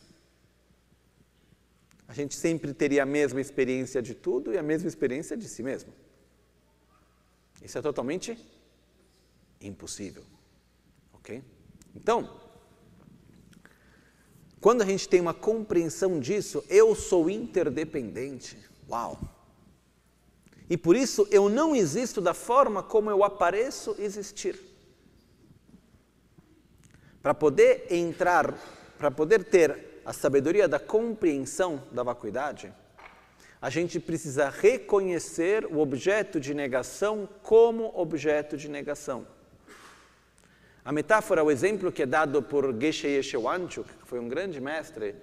A 2.08 2.14
gente 2.14 2.34
sempre 2.34 2.72
teria 2.72 3.02
a 3.02 3.06
mesma 3.06 3.38
experiência 3.38 4.00
de 4.00 4.14
tudo 4.14 4.52
e 4.52 4.58
a 4.58 4.62
mesma 4.62 4.88
experiência 4.88 5.36
de 5.36 5.46
si 5.46 5.62
mesmo. 5.62 5.92
Isso 7.62 7.76
é 7.76 7.82
totalmente 7.82 8.36
impossível. 9.60 10.24
Ok? 11.12 11.44
Então, 11.94 12.40
quando 14.58 14.80
a 14.80 14.86
gente 14.86 15.06
tem 15.06 15.20
uma 15.20 15.34
compreensão 15.34 16.18
disso, 16.18 16.64
eu 16.70 16.94
sou 16.94 17.28
interdependente. 17.28 18.56
Uau! 18.88 19.20
E 20.70 20.76
por 20.76 20.96
isso 20.96 21.28
eu 21.30 21.48
não 21.50 21.76
existo 21.76 22.22
da 22.22 22.32
forma 22.32 22.82
como 22.82 23.10
eu 23.10 23.22
apareço 23.22 23.94
existir. 23.98 24.58
Para 27.22 27.34
poder 27.34 27.86
entrar, 27.90 28.54
para 28.96 29.10
poder 29.10 29.44
ter 29.44 29.87
a 30.08 30.12
sabedoria 30.14 30.66
da 30.66 30.78
compreensão 30.78 31.82
da 31.92 32.02
vacuidade, 32.02 32.72
a 33.60 33.68
gente 33.68 34.00
precisa 34.00 34.48
reconhecer 34.48 35.66
o 35.66 35.80
objeto 35.80 36.40
de 36.40 36.54
negação 36.54 37.28
como 37.42 37.92
objeto 37.94 38.56
de 38.56 38.70
negação. 38.70 39.26
A 40.82 40.90
metáfora, 40.92 41.44
o 41.44 41.50
exemplo 41.50 41.92
que 41.92 42.04
é 42.04 42.06
dado 42.06 42.42
por 42.42 42.74
Geshe 42.80 43.06
Yeshwanchuk, 43.06 43.86
que 43.86 44.08
foi 44.08 44.18
um 44.18 44.30
grande 44.30 44.58
mestre, 44.62 45.14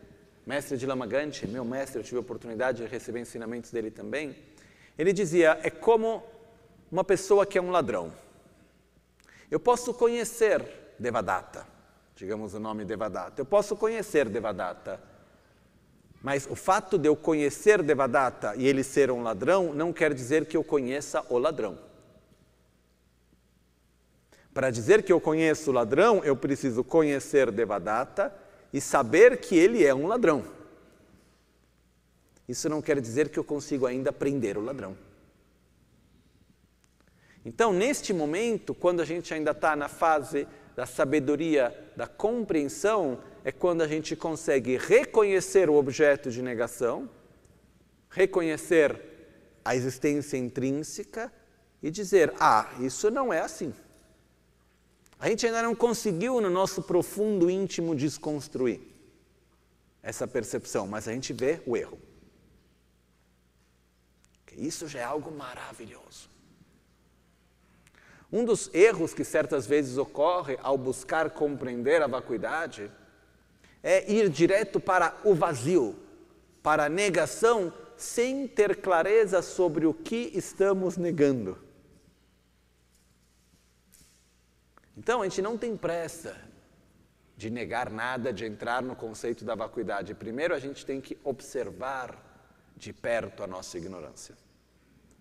mestre 0.46 0.78
de 0.78 0.86
Lama 0.86 1.08
Ganche, 1.08 1.48
meu 1.48 1.66
mestre, 1.66 2.02
eu 2.02 2.04
tive 2.04 2.18
a 2.18 2.20
oportunidade 2.20 2.84
de 2.84 2.88
receber 2.88 3.22
ensinamentos 3.22 3.72
dele 3.72 3.90
também. 3.90 4.36
Ele 5.00 5.12
dizia: 5.12 5.60
é 5.64 5.72
como 5.72 6.22
uma 6.92 7.04
pessoa 7.04 7.44
que 7.44 7.58
é 7.58 7.62
um 7.62 7.72
ladrão. 7.72 8.14
Eu 9.50 9.60
posso 9.60 9.96
conhecer 9.96 10.64
Devadatta, 11.00 11.66
digamos 12.16 12.54
o 12.54 12.60
nome 12.60 12.86
Devadatta. 12.86 13.42
Eu 13.42 13.46
posso 13.46 13.76
conhecer 13.76 14.30
Devadatta. 14.30 15.00
Mas 16.24 16.48
o 16.50 16.56
fato 16.56 16.98
de 16.98 17.08
eu 17.08 17.16
conhecer 17.16 17.84
Devadatta 17.84 18.56
e 18.56 18.66
ele 18.66 18.84
ser 18.84 19.12
um 19.12 19.22
ladrão 19.22 19.74
não 19.74 19.94
quer 19.94 20.14
dizer 20.14 20.46
que 20.46 20.58
eu 20.58 20.64
conheça 20.64 21.24
o 21.30 21.38
ladrão. 21.38 21.78
Para 24.54 24.72
dizer 24.72 25.04
que 25.04 25.12
eu 25.12 25.20
conheço 25.20 25.70
o 25.70 25.74
ladrão, 25.74 26.24
eu 26.24 26.36
preciso 26.36 26.84
conhecer 26.84 27.52
Devadatta 27.52 28.34
e 28.72 28.80
saber 28.80 29.38
que 29.38 29.56
ele 29.56 29.86
é 29.86 29.94
um 29.94 30.08
ladrão. 30.08 30.46
Isso 32.48 32.70
não 32.70 32.82
quer 32.82 33.02
dizer 33.02 33.30
que 33.30 33.38
eu 33.38 33.44
consigo 33.44 33.86
ainda 33.86 34.14
prender 34.14 34.58
o 34.58 34.62
ladrão. 34.62 34.98
Então, 37.44 37.74
neste 37.74 38.14
momento, 38.14 38.74
quando 38.74 39.02
a 39.02 39.06
gente 39.06 39.34
ainda 39.34 39.52
está 39.52 39.76
na 39.76 39.88
fase 39.88 40.48
da 40.76 40.86
sabedoria, 40.86 41.74
da 41.96 42.06
compreensão, 42.06 43.22
é 43.44 43.52
quando 43.52 43.82
a 43.82 43.88
gente 43.88 44.16
consegue 44.16 44.78
reconhecer 44.78 45.70
o 45.70 45.76
objeto 45.76 46.30
de 46.30 46.42
negação, 46.42 47.10
reconhecer 48.10 49.00
a 49.64 49.76
existência 49.76 50.38
intrínseca 50.38 51.32
e 51.82 51.90
dizer: 51.90 52.34
ah, 52.40 52.70
isso 52.80 53.10
não 53.10 53.32
é 53.32 53.40
assim. 53.40 53.74
A 55.18 55.30
gente 55.30 55.46
ainda 55.46 55.62
não 55.62 55.74
conseguiu, 55.74 56.42
no 56.42 56.50
nosso 56.50 56.84
profundo 56.84 57.50
íntimo, 57.50 57.96
desconstruir 57.96 58.82
essa 60.04 60.28
percepção, 60.28 60.86
mas 60.86 61.08
a 61.08 61.14
gente 61.14 61.32
vê 61.32 61.62
o 61.66 61.76
erro. 61.78 61.98
Isso 64.58 64.88
já 64.88 65.00
é 65.00 65.04
algo 65.04 65.32
maravilhoso. 65.32 66.30
Um 68.36 68.44
dos 68.44 68.70
erros 68.74 69.14
que 69.14 69.24
certas 69.24 69.66
vezes 69.66 69.98
ocorre 69.98 70.60
ao 70.62 70.78
buscar 70.78 71.30
compreender 71.30 72.02
a 72.02 72.08
vacuidade 72.08 72.92
é 73.82 74.12
ir 74.12 74.28
direto 74.28 74.78
para 74.78 75.18
o 75.24 75.34
vazio, 75.34 75.98
para 76.62 76.88
a 76.88 76.90
negação, 76.90 77.72
sem 77.96 78.46
ter 78.46 78.82
clareza 78.82 79.42
sobre 79.42 79.86
o 79.86 79.94
que 79.94 80.32
estamos 80.36 80.98
negando. 80.98 81.58
Então, 84.98 85.22
a 85.22 85.24
gente 85.24 85.42
não 85.42 85.58
tem 85.58 85.78
pressa 85.78 86.36
de 87.38 87.50
negar 87.50 87.90
nada, 87.90 88.34
de 88.34 88.44
entrar 88.44 88.82
no 88.82 88.98
conceito 88.98 89.46
da 89.46 89.56
vacuidade. 89.56 90.14
Primeiro, 90.14 90.54
a 90.54 90.60
gente 90.60 90.86
tem 90.86 91.00
que 91.00 91.18
observar 91.24 92.22
de 92.76 92.92
perto 92.92 93.44
a 93.44 93.48
nossa 93.48 93.78
ignorância. 93.78 94.36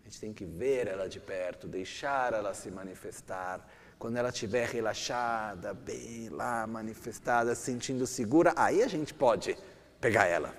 A 0.04 0.06
gente 0.06 0.20
tem 0.20 0.34
que 0.34 0.44
ver 0.44 0.86
ela 0.86 1.08
de 1.08 1.18
perto, 1.18 1.66
deixar 1.66 2.34
ela 2.34 2.52
se 2.52 2.70
manifestar. 2.70 3.66
Quando 3.98 4.18
ela 4.18 4.28
estiver 4.28 4.68
relaxada, 4.68 5.72
bem 5.72 6.28
lá, 6.28 6.66
manifestada, 6.66 7.54
sentindo 7.54 8.06
segura, 8.06 8.52
aí 8.54 8.82
a 8.82 8.86
gente 8.86 9.14
pode 9.14 9.56
pegar 9.98 10.26
ela. 10.26 10.54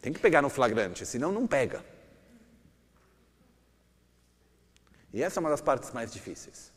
Tem 0.00 0.14
que 0.14 0.18
pegar 0.18 0.40
no 0.40 0.48
flagrante, 0.48 1.04
senão 1.04 1.30
não 1.30 1.46
pega. 1.46 1.84
E 5.12 5.22
essa 5.22 5.38
é 5.38 5.40
uma 5.40 5.50
das 5.50 5.60
partes 5.60 5.90
mais 5.92 6.10
difíceis. 6.10 6.72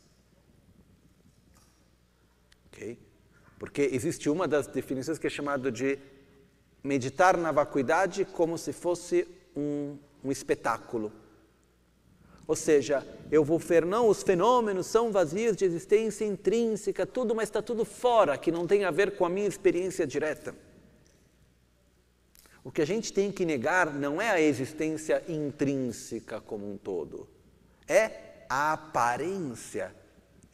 Okay? 2.66 2.98
Porque 3.58 3.88
existe 3.90 4.28
uma 4.28 4.46
das 4.46 4.66
definições 4.66 5.18
que 5.18 5.26
é 5.26 5.30
chamada 5.30 5.72
de 5.72 5.98
meditar 6.84 7.34
na 7.38 7.50
vacuidade 7.50 8.26
como 8.26 8.58
se 8.58 8.74
fosse 8.74 9.26
um, 9.56 9.96
um 10.22 10.30
espetáculo. 10.30 11.10
Ou 12.46 12.54
seja, 12.54 13.04
eu 13.30 13.42
vou 13.42 13.58
ver, 13.58 13.84
não, 13.84 14.08
os 14.08 14.22
fenômenos 14.22 14.86
são 14.86 15.10
vazios 15.10 15.56
de 15.56 15.64
existência 15.64 16.24
intrínseca, 16.24 17.04
tudo, 17.04 17.34
mas 17.34 17.48
está 17.48 17.60
tudo 17.60 17.84
fora, 17.84 18.38
que 18.38 18.52
não 18.52 18.66
tem 18.66 18.84
a 18.84 18.90
ver 18.90 19.16
com 19.16 19.24
a 19.24 19.28
minha 19.28 19.48
experiência 19.48 20.06
direta. 20.06 20.54
O 22.62 22.70
que 22.70 22.82
a 22.82 22.86
gente 22.86 23.12
tem 23.12 23.32
que 23.32 23.44
negar 23.44 23.92
não 23.92 24.20
é 24.20 24.30
a 24.30 24.40
existência 24.40 25.22
intrínseca 25.28 26.40
como 26.40 26.72
um 26.72 26.76
todo, 26.76 27.28
é 27.86 28.44
a 28.48 28.72
aparência 28.72 29.94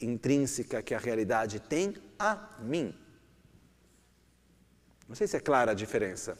intrínseca 0.01 0.81
que 0.81 0.95
a 0.95 0.99
realidade 0.99 1.59
tem 1.59 1.95
a 2.17 2.57
mim. 2.59 2.93
Não 5.07 5.15
sei 5.15 5.27
se 5.27 5.37
é 5.37 5.39
clara 5.39 5.71
a 5.71 5.75
diferença. 5.75 6.37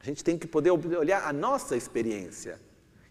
A 0.00 0.04
gente 0.04 0.22
tem 0.22 0.36
que 0.36 0.46
poder 0.46 0.70
olhar 0.70 1.26
a 1.26 1.32
nossa 1.32 1.76
experiência 1.76 2.60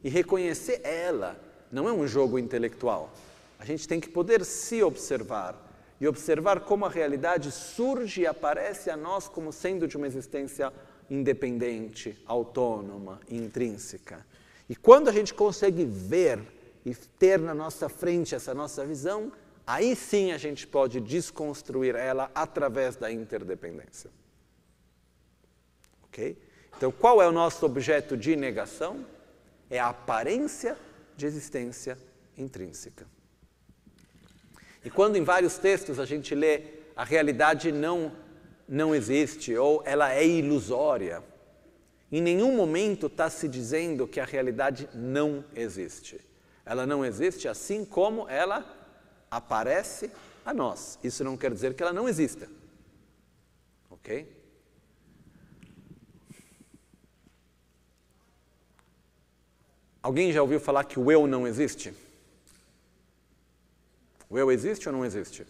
e 0.04 0.10
reconhecer 0.10 0.82
ela. 0.84 1.40
Não 1.72 1.88
é 1.88 1.94
um 1.94 2.08
jogo 2.08 2.38
intelectual. 2.38 3.12
A 3.60 3.66
gente 3.66 3.88
tem 3.88 4.00
que 4.00 4.10
poder 4.10 4.44
se 4.44 4.82
observar 4.82 5.70
e 6.00 6.08
observar 6.08 6.62
como 6.62 6.86
a 6.86 6.90
realidade 6.90 7.52
surge 7.52 8.22
e 8.22 8.28
aparece 8.28 8.90
a 8.90 8.98
nós 8.98 9.28
como 9.28 9.54
sendo 9.54 9.88
de 9.88 9.96
uma 9.96 10.08
existência 10.08 10.74
independente, 11.10 12.20
autônoma, 12.26 13.20
intrínseca. 13.30 14.26
E 14.68 14.76
quando 14.76 15.10
a 15.10 15.12
gente 15.12 15.34
consegue 15.34 15.86
ver 15.86 16.40
e 16.86 16.96
ter 16.96 17.40
na 17.40 17.54
nossa 17.54 17.88
frente 17.88 18.34
essa 18.34 18.54
nossa 18.54 18.86
visão, 18.86 19.32
aí 19.68 19.96
sim 19.96 20.32
a 20.32 20.38
gente 20.38 20.66
pode 20.66 21.00
desconstruir 21.00 21.96
ela 21.96 22.32
através 22.34 22.96
da 22.96 23.12
interdependência. 23.12 24.10
Ok? 26.06 26.38
Então, 26.76 26.92
qual 26.92 27.22
é 27.22 27.28
o 27.28 27.32
nosso 27.32 27.66
objeto 27.66 28.18
de 28.18 28.36
negação? 28.36 29.06
É 29.72 29.80
a 29.80 29.90
aparência 29.90 30.78
de 31.18 31.26
existência 31.26 31.98
intrínseca. 32.38 33.08
E 34.86 34.90
quando 34.90 35.16
em 35.16 35.24
vários 35.24 35.58
textos 35.58 35.98
a 35.98 36.06
gente 36.06 36.36
lê 36.36 36.64
a 36.96 37.04
realidade 37.04 37.72
não 37.72 38.12
não 38.68 38.96
existe 38.96 39.56
ou 39.56 39.82
ela 39.86 40.14
é 40.14 40.26
ilusória, 40.26 41.22
em 42.12 42.22
nenhum 42.22 42.56
momento 42.56 43.08
está 43.08 43.30
se 43.30 43.48
dizendo 43.48 44.08
que 44.08 44.20
a 44.20 44.26
realidade 44.26 44.90
não 44.94 45.44
existe. 45.56 46.20
Ela 46.66 46.86
não 46.86 47.04
existe 47.04 47.48
assim 47.48 47.84
como 47.84 48.30
ela 48.30 48.66
aparece 49.30 50.12
a 50.46 50.54
nós. 50.54 51.00
Isso 51.04 51.24
não 51.24 51.38
quer 51.38 51.54
dizer 51.54 51.74
que 51.74 51.84
ela 51.84 51.94
não 51.94 52.08
exista. 52.08 52.50
Ok? 53.90 54.41
Alguém 60.02 60.32
já 60.32 60.42
ouviu 60.42 60.60
falar 60.60 60.84
que 60.86 61.00
o 61.00 61.12
eu 61.12 61.28
não 61.28 61.48
existe? 61.48 61.94
O 64.30 64.38
eu 64.38 64.52
existe 64.52 64.88
ou 64.90 64.94
não 64.94 65.06
existe? 65.06 65.46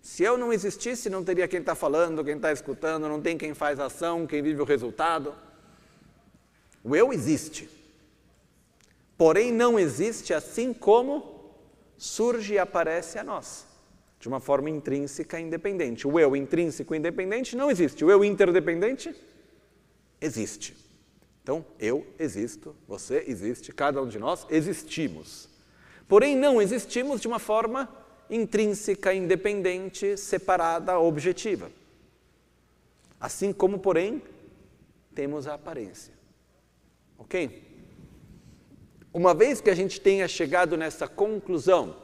Se 0.00 0.22
eu 0.22 0.38
não 0.38 0.52
existisse, 0.52 1.10
não 1.10 1.22
teria 1.22 1.46
quem 1.46 1.60
está 1.60 1.74
falando, 1.74 2.24
quem 2.24 2.36
está 2.36 2.50
escutando, 2.50 3.08
não 3.08 3.20
tem 3.20 3.36
quem 3.36 3.52
faz 3.52 3.78
ação, 3.78 4.26
quem 4.26 4.42
vive 4.42 4.62
o 4.62 4.64
resultado. 4.64 5.34
O 6.82 6.96
eu 6.96 7.12
existe. 7.12 7.68
Porém, 9.18 9.52
não 9.52 9.78
existe 9.78 10.32
assim 10.32 10.72
como 10.72 11.52
surge 11.98 12.54
e 12.54 12.58
aparece 12.58 13.18
a 13.18 13.24
nós, 13.24 13.66
de 14.18 14.28
uma 14.28 14.40
forma 14.40 14.70
intrínseca 14.70 15.38
e 15.38 15.42
independente. 15.42 16.06
O 16.06 16.18
eu 16.18 16.34
intrínseco 16.34 16.94
independente 16.94 17.54
não 17.56 17.70
existe. 17.70 18.04
O 18.04 18.10
eu 18.10 18.24
interdependente 18.24 19.14
existe. 20.20 20.87
Então, 21.48 21.64
eu 21.78 22.06
existo, 22.18 22.76
você 22.86 23.24
existe, 23.26 23.72
cada 23.72 24.02
um 24.02 24.06
de 24.06 24.18
nós 24.18 24.46
existimos. 24.50 25.48
Porém, 26.06 26.36
não 26.36 26.60
existimos 26.60 27.22
de 27.22 27.26
uma 27.26 27.38
forma 27.38 27.88
intrínseca, 28.28 29.14
independente, 29.14 30.14
separada, 30.18 30.98
objetiva. 30.98 31.70
Assim 33.18 33.50
como, 33.50 33.78
porém, 33.78 34.22
temos 35.14 35.46
a 35.46 35.54
aparência. 35.54 36.12
Ok? 37.16 37.66
Uma 39.10 39.32
vez 39.32 39.58
que 39.62 39.70
a 39.70 39.74
gente 39.74 40.02
tenha 40.02 40.28
chegado 40.28 40.76
nessa 40.76 41.08
conclusão, 41.08 41.96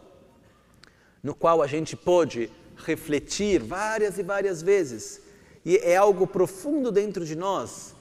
no 1.22 1.34
qual 1.34 1.60
a 1.60 1.66
gente 1.66 1.94
pode 1.94 2.50
refletir 2.78 3.60
várias 3.60 4.16
e 4.16 4.22
várias 4.22 4.62
vezes, 4.62 5.20
e 5.66 5.76
é 5.76 5.96
algo 5.96 6.26
profundo 6.26 6.90
dentro 6.90 7.26
de 7.26 7.36
nós, 7.36 7.93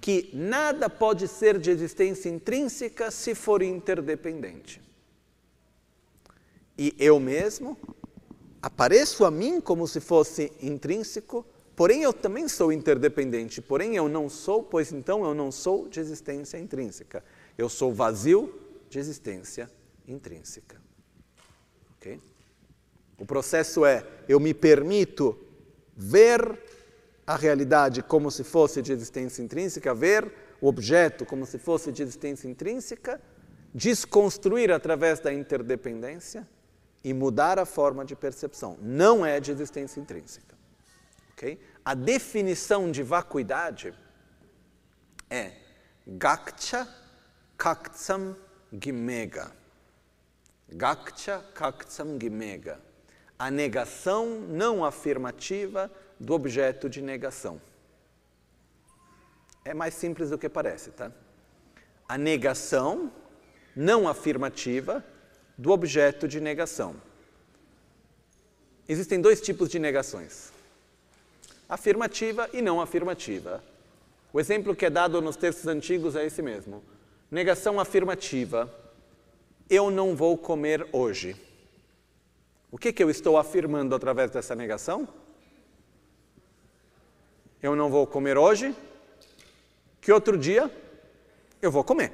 que 0.00 0.30
nada 0.32 0.88
pode 0.88 1.26
ser 1.26 1.58
de 1.58 1.70
existência 1.70 2.28
intrínseca 2.28 3.10
se 3.10 3.34
for 3.34 3.62
interdependente. 3.62 4.80
E 6.78 6.94
eu 6.98 7.18
mesmo 7.18 7.76
apareço 8.60 9.24
a 9.24 9.30
mim 9.30 9.60
como 9.60 9.86
se 9.88 10.00
fosse 10.00 10.52
intrínseco, 10.60 11.44
porém 11.74 12.02
eu 12.02 12.12
também 12.12 12.48
sou 12.48 12.72
interdependente, 12.72 13.62
porém 13.62 13.96
eu 13.96 14.08
não 14.08 14.28
sou, 14.28 14.62
pois 14.62 14.92
então 14.92 15.24
eu 15.24 15.34
não 15.34 15.50
sou 15.50 15.88
de 15.88 16.00
existência 16.00 16.58
intrínseca. 16.58 17.24
Eu 17.56 17.68
sou 17.68 17.92
vazio 17.92 18.54
de 18.90 18.98
existência 18.98 19.70
intrínseca. 20.06 20.86
O 23.18 23.24
processo 23.24 23.84
é: 23.84 24.06
eu 24.28 24.38
me 24.38 24.52
permito 24.52 25.38
ver 25.96 26.40
a 27.26 27.34
realidade 27.34 28.02
como 28.02 28.30
se 28.30 28.44
fosse 28.44 28.80
de 28.80 28.92
existência 28.92 29.42
intrínseca, 29.42 29.92
ver 29.92 30.32
o 30.60 30.68
objeto 30.68 31.26
como 31.26 31.44
se 31.44 31.58
fosse 31.58 31.90
de 31.90 32.02
existência 32.02 32.48
intrínseca, 32.48 33.20
desconstruir 33.74 34.70
através 34.70 35.18
da 35.18 35.32
interdependência 35.32 36.48
e 37.02 37.12
mudar 37.12 37.58
a 37.58 37.66
forma 37.66 38.04
de 38.04 38.14
percepção. 38.14 38.78
Não 38.80 39.26
é 39.26 39.40
de 39.40 39.50
existência 39.50 40.00
intrínseca. 40.00 40.56
Okay? 41.32 41.60
A 41.84 41.94
definição 41.94 42.90
de 42.90 43.02
vacuidade 43.02 43.92
é 45.28 45.52
Gakcha 46.06 46.88
Kaktsam 47.58 48.36
Gimega. 48.72 49.52
Gakcha 50.68 51.44
Kaktsam 51.54 52.18
Gimega. 52.20 52.80
A 53.38 53.50
negação 53.50 54.40
não 54.40 54.84
afirmativa 54.84 55.90
do 56.18 56.34
objeto 56.34 56.88
de 56.88 57.02
negação. 57.02 57.60
É 59.64 59.74
mais 59.74 59.94
simples 59.94 60.30
do 60.30 60.38
que 60.38 60.48
parece, 60.48 60.90
tá? 60.90 61.10
A 62.08 62.16
negação 62.16 63.12
não 63.74 64.08
afirmativa 64.08 65.04
do 65.58 65.70
objeto 65.70 66.28
de 66.28 66.40
negação. 66.40 66.96
Existem 68.88 69.20
dois 69.20 69.40
tipos 69.40 69.68
de 69.68 69.78
negações: 69.78 70.52
afirmativa 71.68 72.48
e 72.52 72.62
não 72.62 72.80
afirmativa. 72.80 73.62
O 74.32 74.40
exemplo 74.40 74.76
que 74.76 74.86
é 74.86 74.90
dado 74.90 75.20
nos 75.20 75.36
textos 75.36 75.66
antigos 75.66 76.14
é 76.14 76.24
esse 76.24 76.42
mesmo. 76.42 76.82
Negação 77.30 77.80
afirmativa: 77.80 78.72
eu 79.68 79.90
não 79.90 80.14
vou 80.14 80.38
comer 80.38 80.86
hoje. 80.92 81.36
O 82.70 82.78
que, 82.78 82.92
que 82.92 83.02
eu 83.02 83.10
estou 83.10 83.36
afirmando 83.36 83.94
através 83.94 84.30
dessa 84.30 84.54
negação? 84.54 85.08
Eu 87.62 87.74
não 87.74 87.90
vou 87.90 88.06
comer 88.06 88.36
hoje, 88.36 88.74
que 90.00 90.12
outro 90.12 90.36
dia 90.36 90.70
eu 91.60 91.70
vou 91.70 91.82
comer. 91.82 92.12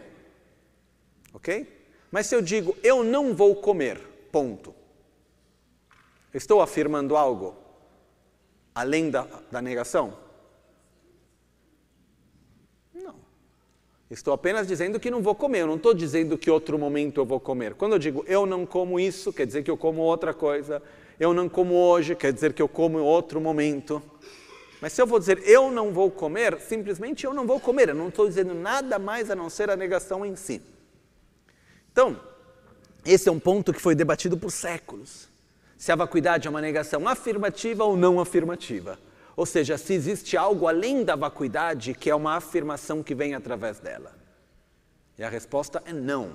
Ok? 1.35 1.67
Mas 2.11 2.27
se 2.27 2.35
eu 2.35 2.43
digo 2.43 2.77
eu 2.83 3.03
não 3.03 3.35
vou 3.35 3.57
comer, 3.57 4.01
ponto. 4.31 4.75
Estou 6.33 6.61
afirmando 6.63 7.17
algo 7.17 7.57
além 8.75 9.11
da, 9.11 9.27
da 9.51 9.61
negação? 9.61 10.17
Não. 12.95 13.17
Estou 14.11 14.33
apenas 14.33 14.67
dizendo 14.67 14.99
que 14.99 15.11
não 15.11 15.23
vou 15.23 15.35
comer, 15.35 15.61
eu 15.61 15.67
não 15.67 15.77
estou 15.77 15.93
dizendo 15.93 16.39
que 16.39 16.51
outro 16.51 16.79
momento 16.79 17.21
eu 17.21 17.27
vou 17.27 17.41
comer. 17.41 17.75
Quando 17.75 17.93
eu 17.93 17.99
digo 17.99 18.25
eu 18.27 18.47
não 18.47 18.65
como 18.65 18.99
isso, 18.99 19.33
quer 19.33 19.47
dizer 19.47 19.63
que 19.63 19.71
eu 19.71 19.77
como 19.77 20.03
outra 20.03 20.33
coisa. 20.33 20.83
Eu 21.21 21.35
não 21.35 21.49
como 21.49 21.75
hoje, 21.75 22.17
quer 22.17 22.33
dizer 22.33 22.53
que 22.53 22.63
eu 22.63 22.69
como 22.69 22.99
outro 22.99 23.41
momento. 23.41 24.03
Mas 24.83 24.95
se 24.95 25.01
eu 25.01 25.07
vou 25.07 25.21
dizer 25.21 25.41
eu 25.49 25.71
não 25.71 25.93
vou 25.93 26.11
comer, 26.11 26.61
simplesmente 26.61 27.25
eu 27.25 27.33
não 27.33 27.47
vou 27.47 27.61
comer. 27.61 27.91
Eu 27.91 27.95
não 27.95 28.09
estou 28.09 28.27
dizendo 28.27 28.53
nada 28.53 28.99
mais 28.99 29.31
a 29.31 29.37
não 29.37 29.49
ser 29.49 29.71
a 29.71 29.77
negação 29.77 30.27
em 30.27 30.35
si. 30.35 30.61
Então, 31.93 32.21
esse 33.05 33.29
é 33.29 33.33
um 33.33 33.39
ponto 33.39 33.73
que 33.73 33.81
foi 33.81 33.95
debatido 33.95 34.37
por 34.37 34.51
séculos. 34.51 35.29
Se 35.79 35.93
a 35.93 35.95
vacuidade 35.95 36.49
é 36.49 36.51
uma 36.51 36.61
negação 36.61 37.07
afirmativa 37.07 37.85
ou 37.85 37.97
não 37.97 38.19
afirmativa. 38.19 38.99
Ou 39.37 39.47
seja, 39.47 39.79
se 39.79 39.95
existe 39.95 40.37
algo 40.37 40.67
além 40.67 41.05
da 41.05 41.15
vacuidade 41.15 41.95
que 41.95 42.11
é 42.11 42.15
uma 42.15 42.35
afirmação 42.35 43.05
que 43.05 43.15
vem 43.15 43.37
através 43.37 43.79
dela. 43.79 44.13
E 45.17 45.23
a 45.23 45.29
resposta 45.29 45.81
é 45.87 45.93
não. 45.93 46.33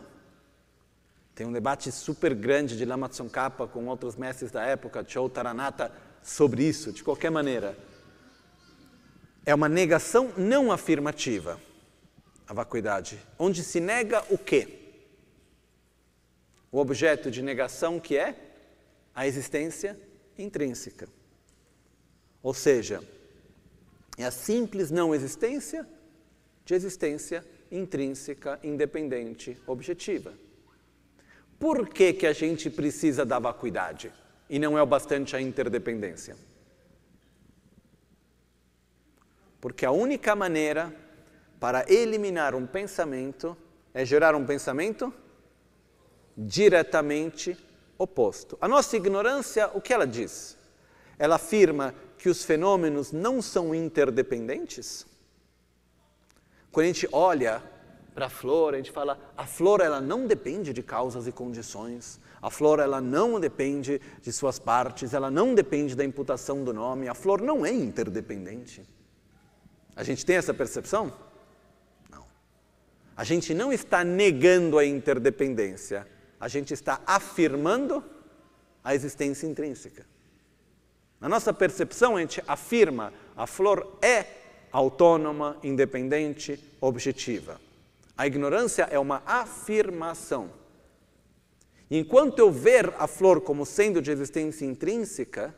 Tem 1.36 1.45
um 1.45 1.51
debate 1.51 1.91
super 1.91 2.33
grande 2.33 2.77
de 2.77 2.86
Lama 2.86 3.10
Tsongkhapa 3.10 3.67
com 3.67 3.88
outros 3.88 4.15
mestres 4.15 4.51
da 4.51 4.63
época, 4.63 5.03
Chou 5.05 5.29
Taranata, 5.29 5.91
sobre 6.23 6.63
isso, 6.63 6.93
de 6.93 7.03
qualquer 7.03 7.29
maneira. 7.29 7.77
É 9.47 9.55
uma 9.55 9.67
negação 9.67 10.31
não 10.38 10.71
afirmativa, 10.71 11.60
a 12.47 12.53
vacuidade, 12.53 13.19
onde 13.39 13.63
se 13.63 13.79
nega 13.79 14.23
o 14.29 14.38
quê? 14.38 14.77
o 16.71 16.79
objeto 16.79 17.31
de 17.31 17.41
negação 17.41 17.99
que 17.99 18.17
é 18.17 18.36
a 19.13 19.25
existência 19.25 19.97
intrínseca. 20.38 21.07
Ou 22.43 22.53
seja, 22.53 23.01
é 24.17 24.25
a 24.25 24.31
simples 24.31 24.91
não 24.91 25.15
existência 25.15 25.88
de 26.63 26.75
existência 26.75 27.43
intrínseca, 27.71 28.60
independente, 28.63 29.57
objetiva. 29.65 30.33
Por 31.60 31.89
que, 31.89 32.13
que 32.13 32.27
a 32.27 32.33
gente 32.33 32.69
precisa 32.69 33.25
da 33.25 33.39
vacuidade 33.39 34.12
e 34.49 34.60
não 34.60 34.77
é 34.77 34.81
o 34.81 34.86
bastante 34.86 35.36
a 35.36 35.41
interdependência? 35.41 36.38
Porque 39.60 39.86
a 39.86 39.91
única 39.91 40.36
maneira 40.36 40.93
para 41.60 41.91
eliminar 41.91 42.54
um 42.54 42.67
pensamento 42.67 43.58
é 43.93 44.06
gerar 44.06 44.36
um 44.36 44.46
pensamento 44.46 45.13
diretamente 46.38 47.58
oposto. 47.98 48.58
A 48.62 48.67
nossa 48.67 48.96
ignorância, 48.96 49.72
o 49.74 49.82
que 49.82 49.93
ela 49.93 50.06
diz? 50.06 50.58
Ela 51.17 51.36
afirma 51.36 51.96
que 52.17 52.30
os 52.30 52.43
fenômenos 52.43 53.12
não 53.12 53.41
são 53.41 53.74
interdependentes? 53.74 55.06
Quando 56.72 56.84
a 56.84 56.88
gente 56.88 57.10
olha 57.12 57.63
para 58.13 58.28
a 58.28 58.30
flor, 58.30 58.76
a 58.76 58.78
gente 58.78 58.91
fala, 58.91 59.20
a 59.36 59.48
flor 59.48 59.82
ela 59.82 60.00
não 60.00 60.28
depende 60.28 60.74
de 60.74 60.84
causas 60.84 61.26
e 61.28 61.32
condições. 61.32 62.20
A 62.39 62.52
flor 62.52 62.80
ela 62.80 63.02
não 63.02 63.39
depende 63.39 64.00
de 64.22 64.32
suas 64.32 64.60
partes, 64.60 65.13
ela 65.13 65.32
não 65.32 65.56
depende 65.56 65.96
da 65.96 66.06
imputação 66.06 66.63
do 66.63 66.74
nome. 66.74 67.08
A 67.08 67.15
flor 67.15 67.41
não 67.41 67.65
é 67.65 67.72
interdependente. 67.72 68.88
A 69.97 70.03
gente 70.03 70.23
tem 70.23 70.36
essa 70.36 70.53
percepção? 70.53 71.12
Não. 72.07 72.23
A 73.15 73.23
gente 73.23 73.51
não 73.51 73.73
está 73.73 74.03
negando 74.03 74.77
a 74.77 74.86
interdependência, 74.86 76.07
a 76.39 76.47
gente 76.47 76.71
está 76.71 77.01
afirmando 77.03 78.03
a 78.83 78.93
existência 78.93 79.47
intrínseca. 79.47 80.05
Na 81.19 81.27
nossa 81.27 81.51
percepção, 81.51 82.15
a 82.15 82.21
gente 82.21 82.43
afirma 82.47 83.12
a 83.36 83.47
flor 83.47 83.97
é 83.99 84.27
autônoma, 84.71 85.57
independente, 85.63 86.63
objetiva. 86.79 87.60
A 88.15 88.27
ignorância 88.27 88.88
é 88.91 88.99
uma 88.99 89.23
afirmação. 89.25 90.51
Enquanto 91.89 92.38
eu 92.38 92.51
ver 92.51 92.93
a 92.99 93.07
flor 93.07 93.41
como 93.41 93.65
sendo 93.65 93.99
de 93.99 94.12
existência 94.12 94.63
intrínseca, 94.63 95.55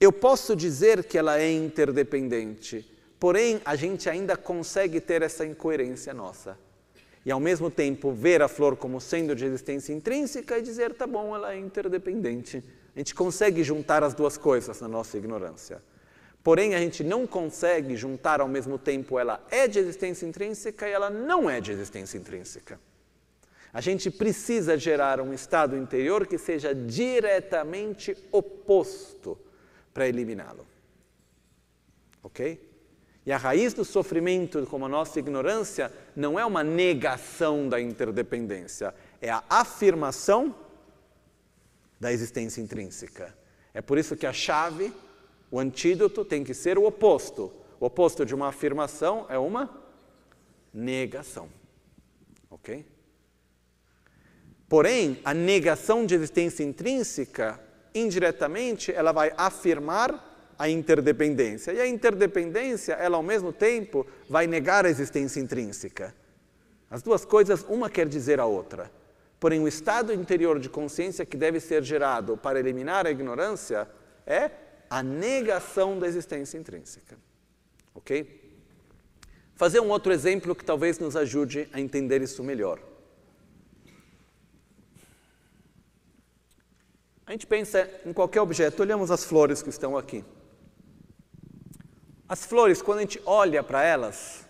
eu 0.00 0.10
posso 0.10 0.56
dizer 0.56 1.04
que 1.04 1.18
ela 1.18 1.38
é 1.38 1.52
interdependente, 1.52 2.90
porém 3.18 3.60
a 3.66 3.76
gente 3.76 4.08
ainda 4.08 4.34
consegue 4.34 4.98
ter 4.98 5.20
essa 5.20 5.44
incoerência 5.44 6.14
nossa. 6.14 6.58
E 7.24 7.30
ao 7.30 7.38
mesmo 7.38 7.70
tempo 7.70 8.10
ver 8.10 8.40
a 8.40 8.48
flor 8.48 8.76
como 8.76 8.98
sendo 8.98 9.34
de 9.34 9.44
existência 9.44 9.92
intrínseca 9.92 10.58
e 10.58 10.62
dizer, 10.62 10.94
tá 10.94 11.06
bom, 11.06 11.36
ela 11.36 11.52
é 11.52 11.58
interdependente. 11.58 12.64
A 12.96 12.98
gente 12.98 13.14
consegue 13.14 13.62
juntar 13.62 14.02
as 14.02 14.14
duas 14.14 14.38
coisas 14.38 14.80
na 14.80 14.88
nossa 14.88 15.18
ignorância. 15.18 15.82
Porém, 16.42 16.74
a 16.74 16.78
gente 16.78 17.04
não 17.04 17.26
consegue 17.26 17.94
juntar 17.94 18.40
ao 18.40 18.48
mesmo 18.48 18.78
tempo 18.78 19.18
ela 19.18 19.44
é 19.50 19.68
de 19.68 19.78
existência 19.78 20.24
intrínseca 20.24 20.88
e 20.88 20.92
ela 20.92 21.10
não 21.10 21.50
é 21.50 21.60
de 21.60 21.72
existência 21.72 22.16
intrínseca. 22.16 22.80
A 23.70 23.82
gente 23.82 24.10
precisa 24.10 24.78
gerar 24.78 25.20
um 25.20 25.34
estado 25.34 25.76
interior 25.76 26.26
que 26.26 26.38
seja 26.38 26.74
diretamente 26.74 28.16
oposto 28.32 29.38
para 29.92 30.08
eliminá-lo. 30.08 30.66
Ok? 32.22 32.68
E 33.24 33.32
a 33.32 33.36
raiz 33.36 33.74
do 33.74 33.84
sofrimento, 33.84 34.66
como 34.66 34.86
a 34.86 34.88
nossa 34.88 35.18
ignorância, 35.18 35.92
não 36.16 36.38
é 36.38 36.44
uma 36.44 36.64
negação 36.64 37.68
da 37.68 37.80
interdependência, 37.80 38.94
é 39.20 39.30
a 39.30 39.44
afirmação 39.48 40.54
da 41.98 42.12
existência 42.12 42.60
intrínseca. 42.62 43.36
É 43.74 43.82
por 43.82 43.98
isso 43.98 44.16
que 44.16 44.26
a 44.26 44.32
chave, 44.32 44.92
o 45.50 45.60
antídoto, 45.60 46.24
tem 46.24 46.42
que 46.42 46.54
ser 46.54 46.78
o 46.78 46.86
oposto. 46.86 47.52
O 47.78 47.86
oposto 47.86 48.24
de 48.24 48.34
uma 48.34 48.48
afirmação 48.48 49.26
é 49.28 49.38
uma 49.38 49.82
negação. 50.72 51.48
Ok? 52.50 52.86
Porém, 54.68 55.20
a 55.24 55.34
negação 55.34 56.06
de 56.06 56.14
existência 56.14 56.64
intrínseca, 56.64 57.60
indiretamente, 57.94 58.92
ela 58.92 59.12
vai 59.12 59.32
afirmar 59.36 60.54
a 60.58 60.68
interdependência. 60.68 61.72
E 61.72 61.80
a 61.80 61.86
interdependência, 61.86 62.92
ela 62.92 63.16
ao 63.16 63.22
mesmo 63.22 63.52
tempo 63.52 64.06
vai 64.28 64.46
negar 64.46 64.84
a 64.84 64.90
existência 64.90 65.40
intrínseca. 65.40 66.14
As 66.90 67.02
duas 67.02 67.24
coisas, 67.24 67.64
uma 67.68 67.88
quer 67.88 68.06
dizer 68.06 68.40
a 68.40 68.46
outra. 68.46 68.90
Porém, 69.38 69.60
o 69.60 69.68
estado 69.68 70.12
interior 70.12 70.58
de 70.58 70.68
consciência 70.68 71.24
que 71.24 71.36
deve 71.36 71.60
ser 71.60 71.82
gerado 71.82 72.36
para 72.36 72.58
eliminar 72.58 73.06
a 73.06 73.10
ignorância 73.10 73.88
é 74.26 74.50
a 74.90 75.02
negação 75.02 75.98
da 75.98 76.06
existência 76.06 76.58
intrínseca. 76.58 77.16
Ok? 77.94 78.50
Fazer 79.54 79.80
um 79.80 79.88
outro 79.88 80.12
exemplo 80.12 80.54
que 80.54 80.64
talvez 80.64 80.98
nos 80.98 81.16
ajude 81.16 81.68
a 81.72 81.80
entender 81.80 82.20
isso 82.20 82.42
melhor. 82.42 82.89
A 87.30 87.32
gente 87.32 87.46
pensa 87.46 87.88
em 88.04 88.12
qualquer 88.12 88.40
objeto, 88.40 88.82
olhamos 88.82 89.08
as 89.08 89.22
flores 89.22 89.62
que 89.62 89.68
estão 89.68 89.96
aqui. 89.96 90.24
As 92.28 92.44
flores, 92.44 92.82
quando 92.82 92.98
a 92.98 93.02
gente 93.02 93.22
olha 93.24 93.62
para 93.62 93.84
elas, 93.84 94.48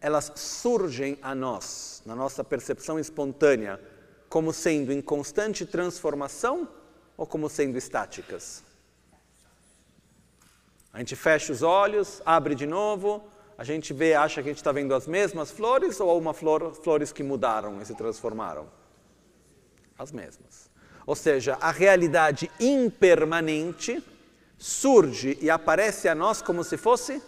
elas 0.00 0.32
surgem 0.34 1.16
a 1.22 1.36
nós, 1.36 2.02
na 2.04 2.16
nossa 2.16 2.42
percepção 2.42 2.98
espontânea, 2.98 3.80
como 4.28 4.52
sendo 4.52 4.92
em 4.92 5.00
constante 5.00 5.64
transformação 5.64 6.68
ou 7.16 7.28
como 7.28 7.48
sendo 7.48 7.78
estáticas? 7.78 8.64
A 10.92 10.98
gente 10.98 11.14
fecha 11.14 11.52
os 11.52 11.62
olhos, 11.62 12.20
abre 12.26 12.56
de 12.56 12.66
novo, 12.66 13.22
a 13.56 13.62
gente 13.62 13.94
vê, 13.94 14.14
acha 14.14 14.42
que 14.42 14.48
a 14.48 14.52
gente 14.52 14.58
está 14.58 14.72
vendo 14.72 14.96
as 14.96 15.06
mesmas 15.06 15.52
flores 15.52 16.00
ou 16.00 16.18
uma 16.18 16.34
flor, 16.34 16.74
flores 16.74 17.12
que 17.12 17.22
mudaram 17.22 17.80
e 17.80 17.86
se 17.86 17.94
transformaram? 17.94 18.68
As 19.96 20.10
mesmas. 20.10 20.65
Ou 21.06 21.14
seja, 21.14 21.56
a 21.60 21.70
realidade 21.70 22.50
impermanente 22.58 24.02
surge 24.58 25.38
e 25.40 25.48
aparece 25.48 26.08
a 26.08 26.14
nós 26.14 26.42
como 26.42 26.64
se 26.64 26.76
fosse 26.76 27.22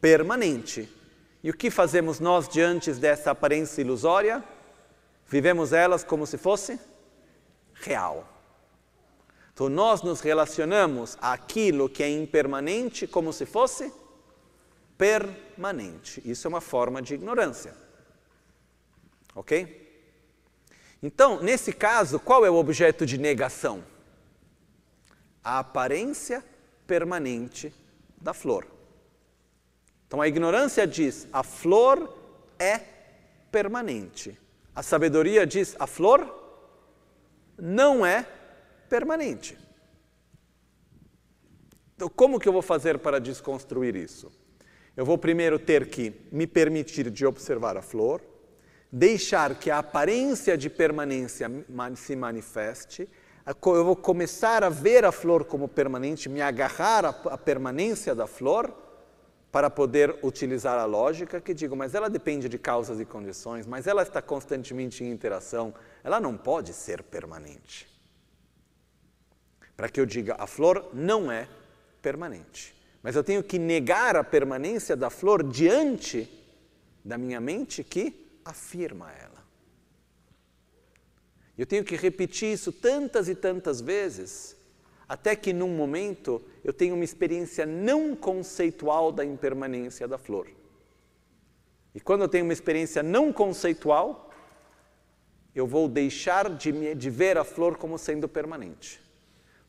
permanente. 0.00 0.88
E 1.42 1.50
o 1.50 1.54
que 1.54 1.70
fazemos 1.70 2.20
nós 2.20 2.48
diante 2.48 2.92
dessa 2.92 3.30
aparência 3.30 3.80
ilusória? 3.80 4.44
Vivemos 5.26 5.72
elas 5.72 6.04
como 6.04 6.26
se 6.26 6.36
fosse 6.36 6.78
real. 7.72 8.28
Então 9.54 9.68
nós 9.68 10.02
nos 10.02 10.20
relacionamos 10.20 11.16
àquilo 11.20 11.88
que 11.88 12.02
é 12.02 12.10
impermanente 12.10 13.06
como 13.06 13.32
se 13.32 13.46
fosse 13.46 13.92
permanente. 14.98 16.22
Isso 16.24 16.46
é 16.46 16.48
uma 16.48 16.60
forma 16.60 17.00
de 17.00 17.14
ignorância. 17.14 17.74
Ok? 19.34 19.81
Então, 21.02 21.42
nesse 21.42 21.72
caso, 21.72 22.20
qual 22.20 22.46
é 22.46 22.50
o 22.50 22.54
objeto 22.54 23.04
de 23.04 23.18
negação? 23.18 23.82
A 25.42 25.58
aparência 25.58 26.44
permanente 26.86 27.74
da 28.20 28.32
flor. 28.32 28.66
Então, 30.06 30.20
a 30.20 30.28
ignorância 30.28 30.86
diz: 30.86 31.26
a 31.32 31.42
flor 31.42 32.16
é 32.58 32.78
permanente. 33.50 34.38
A 34.74 34.82
sabedoria 34.82 35.44
diz: 35.44 35.74
a 35.78 35.86
flor 35.86 36.40
não 37.58 38.06
é 38.06 38.26
permanente. 38.88 39.58
Então, 41.96 42.08
como 42.08 42.38
que 42.38 42.48
eu 42.48 42.52
vou 42.52 42.62
fazer 42.62 42.98
para 42.98 43.20
desconstruir 43.20 43.96
isso? 43.96 44.30
Eu 44.96 45.04
vou 45.04 45.16
primeiro 45.16 45.58
ter 45.58 45.88
que 45.88 46.12
me 46.30 46.46
permitir 46.46 47.10
de 47.10 47.24
observar 47.24 47.76
a 47.76 47.82
flor, 47.82 48.22
deixar 48.92 49.54
que 49.54 49.70
a 49.70 49.78
aparência 49.78 50.56
de 50.58 50.68
permanência 50.68 51.50
se 51.96 52.14
manifeste, 52.14 53.08
eu 53.46 53.84
vou 53.84 53.96
começar 53.96 54.62
a 54.62 54.68
ver 54.68 55.04
a 55.04 55.10
flor 55.10 55.44
como 55.44 55.66
permanente, 55.66 56.28
me 56.28 56.42
agarrar 56.42 57.06
à 57.06 57.38
permanência 57.38 58.14
da 58.14 58.26
flor, 58.26 58.72
para 59.52 59.68
poder 59.68 60.16
utilizar 60.22 60.78
a 60.78 60.86
lógica 60.86 61.38
que 61.38 61.52
digo, 61.52 61.76
mas 61.76 61.94
ela 61.94 62.08
depende 62.08 62.48
de 62.48 62.58
causas 62.58 62.98
e 62.98 63.04
condições, 63.04 63.66
mas 63.66 63.86
ela 63.86 64.02
está 64.02 64.22
constantemente 64.22 65.04
em 65.04 65.10
interação, 65.10 65.74
ela 66.02 66.18
não 66.18 66.38
pode 66.38 66.72
ser 66.72 67.02
permanente. 67.02 67.86
Para 69.76 69.90
que 69.90 70.00
eu 70.00 70.06
diga, 70.06 70.36
a 70.38 70.46
flor 70.46 70.88
não 70.94 71.30
é 71.30 71.46
permanente. 72.00 72.74
Mas 73.02 73.14
eu 73.14 73.22
tenho 73.22 73.42
que 73.42 73.58
negar 73.58 74.16
a 74.16 74.24
permanência 74.24 74.96
da 74.96 75.10
flor 75.10 75.42
diante 75.42 76.30
da 77.04 77.18
minha 77.18 77.40
mente 77.40 77.84
que 77.84 78.21
afirma 78.44 79.10
ela. 79.12 79.42
Eu 81.56 81.66
tenho 81.66 81.84
que 81.84 81.96
repetir 81.96 82.52
isso 82.52 82.72
tantas 82.72 83.28
e 83.28 83.34
tantas 83.34 83.80
vezes, 83.80 84.56
até 85.08 85.36
que 85.36 85.52
num 85.52 85.68
momento 85.68 86.42
eu 86.64 86.72
tenha 86.72 86.94
uma 86.94 87.04
experiência 87.04 87.66
não 87.66 88.16
conceitual 88.16 89.12
da 89.12 89.24
impermanência 89.24 90.08
da 90.08 90.16
flor. 90.16 90.48
E 91.94 92.00
quando 92.00 92.22
eu 92.22 92.28
tenho 92.28 92.44
uma 92.44 92.52
experiência 92.52 93.02
não 93.02 93.32
conceitual, 93.32 94.30
eu 95.54 95.66
vou 95.66 95.88
deixar 95.88 96.48
de, 96.48 96.72
me, 96.72 96.94
de 96.94 97.10
ver 97.10 97.36
a 97.36 97.44
flor 97.44 97.76
como 97.76 97.98
sendo 97.98 98.26
permanente. 98.26 99.00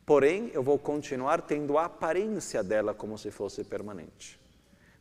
Porém, 0.05 0.49
eu 0.53 0.63
vou 0.63 0.79
continuar 0.79 1.41
tendo 1.41 1.77
a 1.77 1.85
aparência 1.85 2.63
dela 2.63 2.93
como 2.93 3.17
se 3.17 3.31
fosse 3.31 3.63
permanente. 3.63 4.39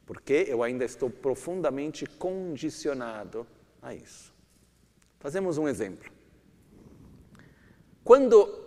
Porque 0.04 0.44
eu 0.48 0.62
ainda 0.62 0.84
estou 0.84 1.08
profundamente 1.08 2.06
condicionado 2.06 3.46
a 3.82 3.94
isso. 3.94 4.32
Fazemos 5.18 5.58
um 5.58 5.68
exemplo. 5.68 6.10
Quando 8.02 8.62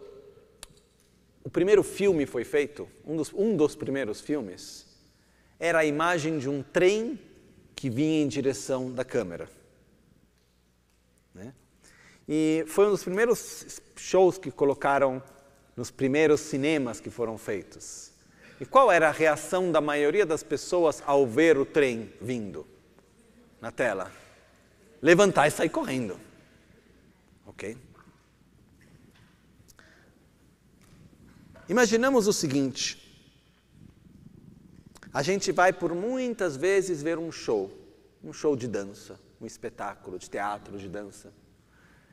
primeiro 1.55 1.83
filme 1.83 2.25
foi 2.25 2.43
feito, 2.43 2.85
um 3.05 3.15
dos, 3.15 3.31
um 3.33 3.55
dos 3.55 3.77
primeiros 3.77 4.19
filmes, 4.19 4.85
era 5.57 5.79
a 5.79 5.85
imagem 5.85 6.37
de 6.37 6.49
um 6.49 6.61
trem 6.61 7.17
que 7.73 7.89
vinha 7.89 8.21
em 8.23 8.27
direção 8.27 8.91
da 8.91 9.05
câmera. 9.05 9.47
Né? 11.33 11.53
E 12.27 12.65
foi 12.67 12.87
um 12.87 12.89
dos 12.89 13.05
primeiros 13.05 13.81
shows 13.95 14.37
que 14.37 14.51
colocaram 14.51 15.23
nos 15.77 15.89
primeiros 15.89 16.41
cinemas 16.41 16.99
que 16.99 17.09
foram 17.09 17.37
feitos. 17.37 18.11
E 18.59 18.65
qual 18.65 18.91
era 18.91 19.07
a 19.07 19.11
reação 19.11 19.71
da 19.71 19.79
maioria 19.79 20.25
das 20.25 20.43
pessoas 20.43 21.01
ao 21.05 21.25
ver 21.25 21.57
o 21.57 21.65
trem 21.65 22.11
vindo 22.19 22.67
na 23.61 23.71
tela? 23.71 24.11
Levantar 25.01 25.47
e 25.47 25.51
sair 25.51 25.69
correndo. 25.69 26.19
Ok? 27.45 27.77
Imaginamos 31.67 32.27
o 32.27 32.33
seguinte: 32.33 33.01
a 35.13 35.21
gente 35.21 35.51
vai 35.51 35.71
por 35.71 35.93
muitas 35.93 36.55
vezes 36.55 37.01
ver 37.01 37.17
um 37.17 37.31
show, 37.31 37.71
um 38.23 38.33
show 38.33 38.55
de 38.55 38.67
dança, 38.67 39.19
um 39.39 39.45
espetáculo 39.45 40.19
de 40.19 40.29
teatro, 40.29 40.77
de 40.77 40.89
dança. 40.89 41.31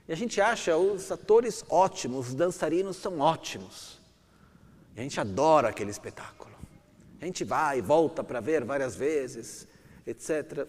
E 0.08 0.12
a 0.12 0.16
gente 0.16 0.40
acha 0.40 0.76
os 0.76 1.10
atores 1.12 1.64
ótimos, 1.68 2.28
os 2.28 2.34
dançarinos 2.34 2.96
são 2.96 3.20
ótimos. 3.20 4.00
E 4.96 5.00
a 5.00 5.02
gente 5.02 5.20
adora 5.20 5.68
aquele 5.68 5.90
espetáculo. 5.90 6.54
A 7.20 7.24
gente 7.24 7.44
vai 7.44 7.78
e 7.78 7.80
volta 7.80 8.24
para 8.24 8.40
ver 8.40 8.64
várias 8.64 8.96
vezes, 8.96 9.66
etc. 10.06 10.66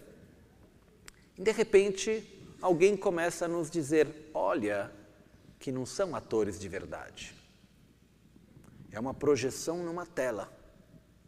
E 1.36 1.42
de 1.42 1.52
repente, 1.52 2.56
alguém 2.60 2.96
começa 2.96 3.44
a 3.44 3.48
nos 3.48 3.70
dizer: 3.70 4.30
olha, 4.32 4.90
que 5.58 5.72
não 5.72 5.86
são 5.86 6.14
atores 6.14 6.58
de 6.58 6.68
verdade. 6.68 7.34
É 8.92 9.00
uma 9.00 9.14
projeção 9.14 9.78
numa 9.78 10.06
tela. 10.06 10.52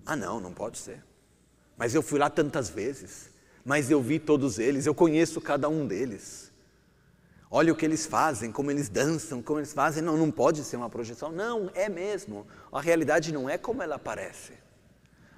Ah, 0.04 0.14
não, 0.14 0.38
não 0.38 0.52
pode 0.52 0.78
ser. 0.78 1.02
Mas 1.76 1.94
eu 1.94 2.02
fui 2.02 2.18
lá 2.18 2.30
tantas 2.30 2.68
vezes, 2.68 3.30
mas 3.64 3.90
eu 3.90 4.00
vi 4.00 4.18
todos 4.18 4.58
eles, 4.58 4.86
eu 4.86 4.94
conheço 4.94 5.40
cada 5.40 5.68
um 5.68 5.86
deles. 5.86 6.52
Olha 7.50 7.72
o 7.72 7.76
que 7.76 7.84
eles 7.84 8.06
fazem, 8.06 8.50
como 8.52 8.70
eles 8.70 8.88
dançam, 8.88 9.40
como 9.40 9.58
eles 9.58 9.72
fazem. 9.72 10.02
Não, 10.02 10.16
não 10.16 10.30
pode 10.30 10.62
ser 10.64 10.76
uma 10.76 10.90
projeção. 10.90 11.30
Não, 11.30 11.70
é 11.74 11.88
mesmo. 11.88 12.46
A 12.72 12.80
realidade 12.80 13.32
não 13.32 13.48
é 13.48 13.56
como 13.56 13.82
ela 13.82 13.98
parece. 13.98 14.52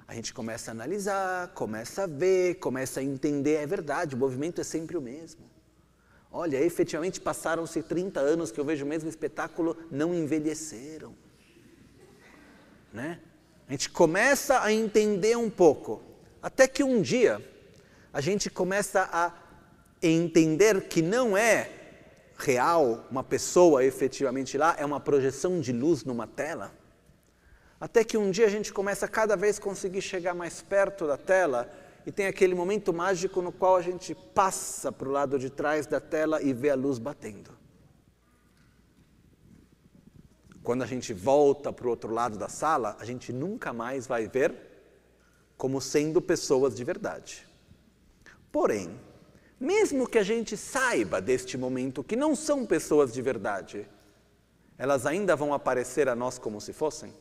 A 0.09 0.13
gente 0.15 0.33
começa 0.33 0.71
a 0.71 0.73
analisar, 0.73 1.49
começa 1.49 2.05
a 2.05 2.07
ver, 2.07 2.55
começa 2.55 2.99
a 2.99 3.03
entender. 3.03 3.61
É 3.61 3.67
verdade, 3.67 4.15
o 4.15 4.17
movimento 4.17 4.59
é 4.59 4.63
sempre 4.63 4.97
o 4.97 5.01
mesmo. 5.01 5.47
Olha, 6.31 6.57
efetivamente 6.57 7.21
passaram-se 7.21 7.83
30 7.83 8.19
anos 8.19 8.51
que 8.51 8.59
eu 8.59 8.65
vejo 8.65 8.83
o 8.83 8.87
mesmo 8.87 9.07
espetáculo, 9.07 9.77
não 9.91 10.11
envelheceram. 10.15 11.15
Né? 12.91 13.19
A 13.67 13.71
gente 13.71 13.91
começa 13.91 14.63
a 14.63 14.73
entender 14.73 15.37
um 15.37 15.47
pouco, 15.47 16.01
até 16.41 16.67
que 16.67 16.83
um 16.83 17.03
dia 17.03 17.39
a 18.11 18.19
gente 18.19 18.49
começa 18.49 19.07
a 19.13 19.31
entender 20.01 20.87
que 20.87 21.03
não 21.03 21.37
é 21.37 21.69
real, 22.35 23.05
uma 23.11 23.23
pessoa 23.23 23.85
efetivamente 23.85 24.57
lá, 24.57 24.75
é 24.79 24.83
uma 24.83 24.99
projeção 24.99 25.61
de 25.61 25.71
luz 25.71 26.03
numa 26.03 26.25
tela. 26.25 26.78
Até 27.79 28.03
que 28.03 28.17
um 28.17 28.29
dia 28.29 28.45
a 28.45 28.49
gente 28.49 28.73
começa 28.73 29.05
a 29.05 29.09
cada 29.09 29.37
vez 29.37 29.57
conseguir 29.57 30.01
chegar 30.01 30.33
mais 30.33 30.61
perto 30.61 31.07
da 31.07 31.17
tela 31.17 31.71
e 32.05 32.11
tem 32.11 32.27
aquele 32.27 32.53
momento 32.53 32.93
mágico 32.93 33.41
no 33.41 33.51
qual 33.51 33.77
a 33.77 33.81
gente 33.81 34.13
passa 34.13 34.91
para 34.91 35.07
o 35.07 35.11
lado 35.11 35.39
de 35.39 35.49
trás 35.49 35.85
da 35.85 35.99
tela 35.99 36.41
e 36.41 36.51
vê 36.51 36.71
a 36.71 36.75
luz 36.75 36.99
batendo. 36.99 37.57
Quando 40.61 40.83
a 40.83 40.85
gente 40.85 41.13
volta 41.13 41.71
para 41.71 41.87
o 41.87 41.89
outro 41.89 42.13
lado 42.13 42.37
da 42.37 42.49
sala, 42.49 42.97
a 42.99 43.05
gente 43.05 43.31
nunca 43.31 43.71
mais 43.71 44.05
vai 44.05 44.27
ver 44.27 44.53
como 45.57 45.79
sendo 45.79 46.21
pessoas 46.21 46.75
de 46.75 46.83
verdade. 46.83 47.47
Porém, 48.51 48.99
mesmo 49.59 50.07
que 50.07 50.17
a 50.17 50.23
gente 50.23 50.57
saiba 50.57 51.21
deste 51.21 51.57
momento 51.57 52.03
que 52.03 52.15
não 52.15 52.35
são 52.35 52.65
pessoas 52.65 53.13
de 53.13 53.21
verdade, 53.21 53.87
elas 54.77 55.05
ainda 55.05 55.35
vão 55.35 55.53
aparecer 55.53 56.09
a 56.09 56.15
nós 56.15 56.37
como 56.37 56.59
se 56.59 56.73
fossem? 56.73 57.13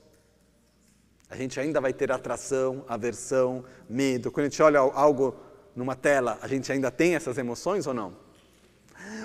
A 1.31 1.37
gente 1.37 1.61
ainda 1.61 1.81
vai 1.81 1.93
ter 1.93 2.11
atração, 2.11 2.85
aversão, 2.89 3.65
medo. 3.89 4.31
Quando 4.31 4.47
a 4.47 4.49
gente 4.49 4.63
olha 4.63 4.81
algo 4.81 5.37
numa 5.77 5.95
tela, 5.95 6.39
a 6.41 6.49
gente 6.49 6.71
ainda 6.73 6.91
tem 6.91 7.15
essas 7.15 7.37
emoções 7.39 7.87
ou 7.87 7.95
não? 7.95 8.17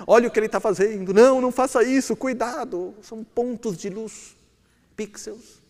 Olha 0.06 0.28
o 0.28 0.30
que 0.30 0.38
ele 0.38 0.46
está 0.46 0.60
fazendo. 0.60 1.12
Não, 1.14 1.40
não 1.40 1.50
faça 1.50 1.82
isso, 1.82 2.14
cuidado. 2.14 2.94
São 3.02 3.24
pontos 3.24 3.76
de 3.76 3.88
luz, 3.88 4.36
pixels. 4.94 5.62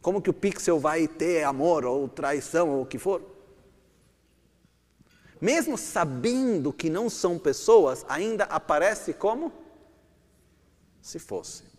Como 0.00 0.22
que 0.22 0.30
o 0.30 0.34
pixel 0.34 0.78
vai 0.78 1.06
ter 1.06 1.44
amor 1.44 1.84
ou 1.84 2.08
traição 2.08 2.70
ou 2.70 2.82
o 2.82 2.86
que 2.86 2.98
for? 2.98 3.20
mesmo 5.40 5.78
sabendo 5.78 6.72
que 6.72 6.90
não 6.90 7.08
são 7.08 7.38
pessoas, 7.38 8.04
ainda 8.08 8.44
aparece 8.44 9.14
como 9.14 9.52
se 11.00 11.18
fosse. 11.18 11.69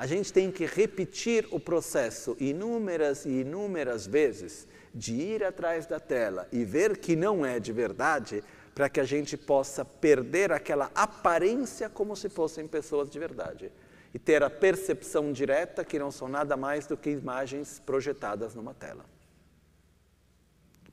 A 0.00 0.06
gente 0.06 0.32
tem 0.32 0.50
que 0.50 0.64
repetir 0.64 1.46
o 1.50 1.60
processo 1.60 2.34
inúmeras 2.40 3.26
e 3.26 3.42
inúmeras 3.42 4.06
vezes 4.06 4.66
de 4.94 5.12
ir 5.12 5.44
atrás 5.44 5.84
da 5.84 6.00
tela 6.00 6.48
e 6.50 6.64
ver 6.64 6.96
que 6.96 7.14
não 7.14 7.44
é 7.44 7.60
de 7.60 7.70
verdade, 7.70 8.42
para 8.74 8.88
que 8.88 8.98
a 8.98 9.04
gente 9.04 9.36
possa 9.36 9.84
perder 9.84 10.52
aquela 10.52 10.90
aparência 10.94 11.90
como 11.90 12.16
se 12.16 12.30
fossem 12.30 12.66
pessoas 12.66 13.10
de 13.10 13.18
verdade 13.18 13.70
e 14.14 14.18
ter 14.18 14.42
a 14.42 14.48
percepção 14.48 15.34
direta 15.34 15.84
que 15.84 15.98
não 15.98 16.10
são 16.10 16.28
nada 16.28 16.56
mais 16.56 16.86
do 16.86 16.96
que 16.96 17.10
imagens 17.10 17.78
projetadas 17.84 18.54
numa 18.54 18.72
tela. 18.72 19.04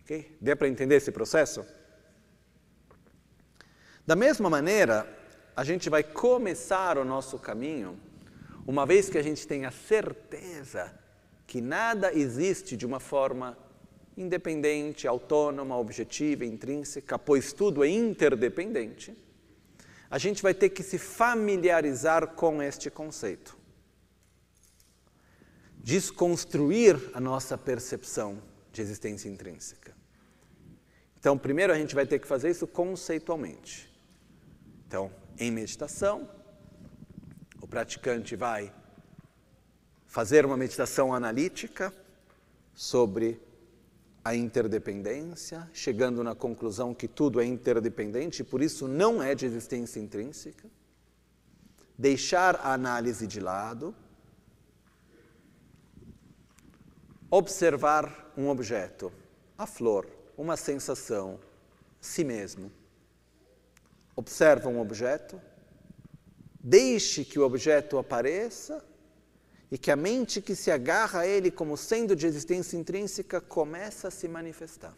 Ok? 0.02 0.36
Deu 0.42 0.58
para 0.58 0.68
entender 0.68 0.96
esse 0.96 1.14
processo? 1.14 1.66
Da 4.06 4.18
mesma 4.18 4.50
maneira, 4.50 5.08
a 5.56 5.64
gente 5.64 5.90
vai 5.90 6.04
começar 6.04 6.98
o 6.98 7.06
nosso 7.06 7.40
caminho, 7.40 7.98
uma 8.68 8.86
vez 8.86 9.10
que 9.10 9.18
a 9.18 9.24
gente 9.24 9.48
tem 9.48 9.66
a 9.66 9.72
certeza 9.72 10.94
que 11.48 11.62
nada 11.62 12.14
existe 12.14 12.76
de 12.76 12.86
uma 12.86 13.00
forma 13.00 13.58
independente, 14.18 15.08
autônoma, 15.08 15.78
objetiva, 15.78 16.44
intrínseca, 16.44 17.18
pois 17.18 17.54
tudo 17.54 17.82
é 17.84 17.88
interdependente, 17.88 19.16
a 20.10 20.18
gente 20.18 20.44
vai 20.44 20.54
ter 20.54 20.70
que 20.70 20.84
se 20.84 20.98
familiarizar 20.98 22.28
com 22.30 22.62
este 22.62 22.90
conceito. 22.90 23.58
Desconstruir 25.78 27.00
a 27.14 27.22
nossa 27.22 27.58
percepção 27.58 28.42
de 28.74 28.82
existência 28.82 29.30
intrínseca. 29.30 29.96
Então, 31.18 31.38
primeiro 31.38 31.72
a 31.72 31.78
gente 31.78 31.96
vai 31.96 32.06
ter 32.06 32.20
que 32.20 32.28
fazer 32.28 32.50
isso 32.50 32.68
conceitualmente. 32.68 33.90
Então, 34.86 35.12
em 35.38 35.52
meditação, 35.52 36.30
o 37.68 37.70
praticante 37.70 38.34
vai 38.34 38.74
fazer 40.06 40.46
uma 40.46 40.56
meditação 40.56 41.14
analítica 41.14 41.94
sobre 42.74 43.42
a 44.24 44.34
interdependência, 44.34 45.70
chegando 45.74 46.24
na 46.24 46.34
conclusão 46.34 46.94
que 46.94 47.10
tudo 47.10 47.42
é 47.42 47.46
interdependente 47.46 48.42
e 48.42 48.46
por 48.46 48.62
isso 48.62 48.88
não 48.88 49.22
é 49.22 49.36
de 49.36 49.46
existência 49.46 50.00
intrínseca. 50.00 50.70
Deixar 51.98 52.56
a 52.56 52.72
análise 52.72 53.28
de 53.28 53.42
lado. 53.42 53.94
Observar 57.30 58.32
um 58.38 58.48
objeto, 58.48 59.12
a 59.58 59.68
flor, 59.68 60.08
uma 60.38 60.56
sensação, 60.56 61.38
si 62.00 62.24
mesmo 62.24 62.72
observa 64.18 64.68
um 64.68 64.82
objeto, 64.82 65.40
deixe 66.68 67.24
que 67.24 67.40
o 67.40 67.46
objeto 67.46 67.98
apareça 67.98 68.84
e 69.72 69.78
que 69.78 69.90
a 69.90 69.96
mente 69.96 70.42
que 70.42 70.54
se 70.54 70.70
agarra 70.70 71.22
a 71.22 71.28
ele 71.28 71.50
como 71.50 71.78
sendo 71.78 72.14
de 72.14 72.28
existência 72.28 72.76
intrínseca 72.76 73.40
começa 73.40 74.10
a 74.10 74.12
se 74.12 74.28
manifestar. 74.28 74.94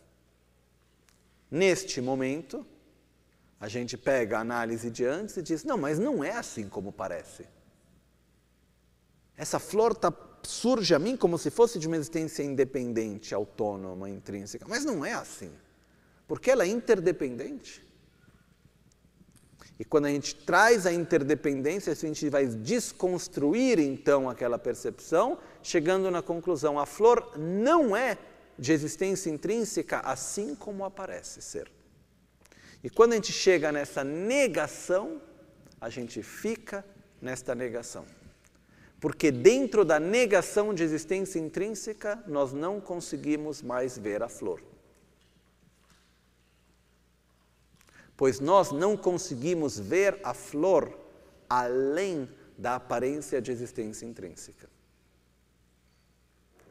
Neste 1.49 2.01
momento, 2.01 2.65
a 3.59 3.67
gente 3.67 3.95
pega 3.97 4.37
a 4.37 4.41
análise 4.41 4.89
de 4.89 5.05
antes 5.05 5.37
e 5.37 5.43
diz: 5.43 5.63
não, 5.63 5.77
mas 5.77 5.99
não 5.99 6.23
é 6.23 6.31
assim 6.31 6.67
como 6.67 6.91
parece. 6.91 7.45
Essa 9.37 9.59
flor 9.59 9.95
tá, 9.95 10.11
surge 10.41 10.95
a 10.95 10.99
mim 10.99 11.15
como 11.15 11.37
se 11.37 11.51
fosse 11.51 11.77
de 11.77 11.85
uma 11.85 11.97
existência 11.97 12.41
independente, 12.41 13.35
autônoma, 13.35 14.09
intrínseca, 14.09 14.65
mas 14.67 14.83
não 14.83 15.05
é 15.05 15.13
assim, 15.13 15.51
porque 16.27 16.49
ela 16.49 16.63
é 16.63 16.67
interdependente. 16.67 17.88
E 19.79 19.85
quando 19.85 20.07
a 20.07 20.09
gente 20.09 20.35
traz 20.35 20.85
a 20.85 20.91
interdependência, 20.91 21.93
a 21.93 21.95
gente 21.95 22.29
vai 22.29 22.45
desconstruir 22.45 23.79
então 23.79 24.29
aquela 24.29 24.59
percepção, 24.59 25.37
chegando 25.63 26.11
na 26.11 26.21
conclusão: 26.21 26.77
a 26.77 26.85
flor 26.85 27.37
não 27.37 27.95
é 27.95 28.17
de 28.57 28.73
existência 28.73 29.29
intrínseca 29.29 29.99
assim 30.01 30.53
como 30.53 30.83
aparece 30.83 31.41
ser. 31.41 31.71
E 32.83 32.89
quando 32.89 33.13
a 33.13 33.15
gente 33.15 33.31
chega 33.31 33.71
nessa 33.71 34.03
negação, 34.03 35.21
a 35.79 35.89
gente 35.89 36.21
fica 36.21 36.85
nesta 37.21 37.55
negação. 37.55 38.05
Porque 38.99 39.31
dentro 39.31 39.85
da 39.85 39.97
negação 39.97 40.73
de 40.73 40.83
existência 40.83 41.39
intrínseca, 41.39 42.21
nós 42.27 42.51
não 42.51 42.81
conseguimos 42.81 43.61
mais 43.61 43.97
ver 43.97 44.21
a 44.21 44.27
flor. 44.27 44.61
Pois 48.19 48.41
nós 48.41 48.73
não 48.73 48.97
conseguimos 48.97 49.79
ver 49.79 50.19
a 50.25 50.33
flor 50.33 50.93
além 51.49 52.27
da 52.57 52.75
aparência 52.75 53.41
de 53.41 53.49
existência 53.49 54.05
intrínseca. 54.05 54.69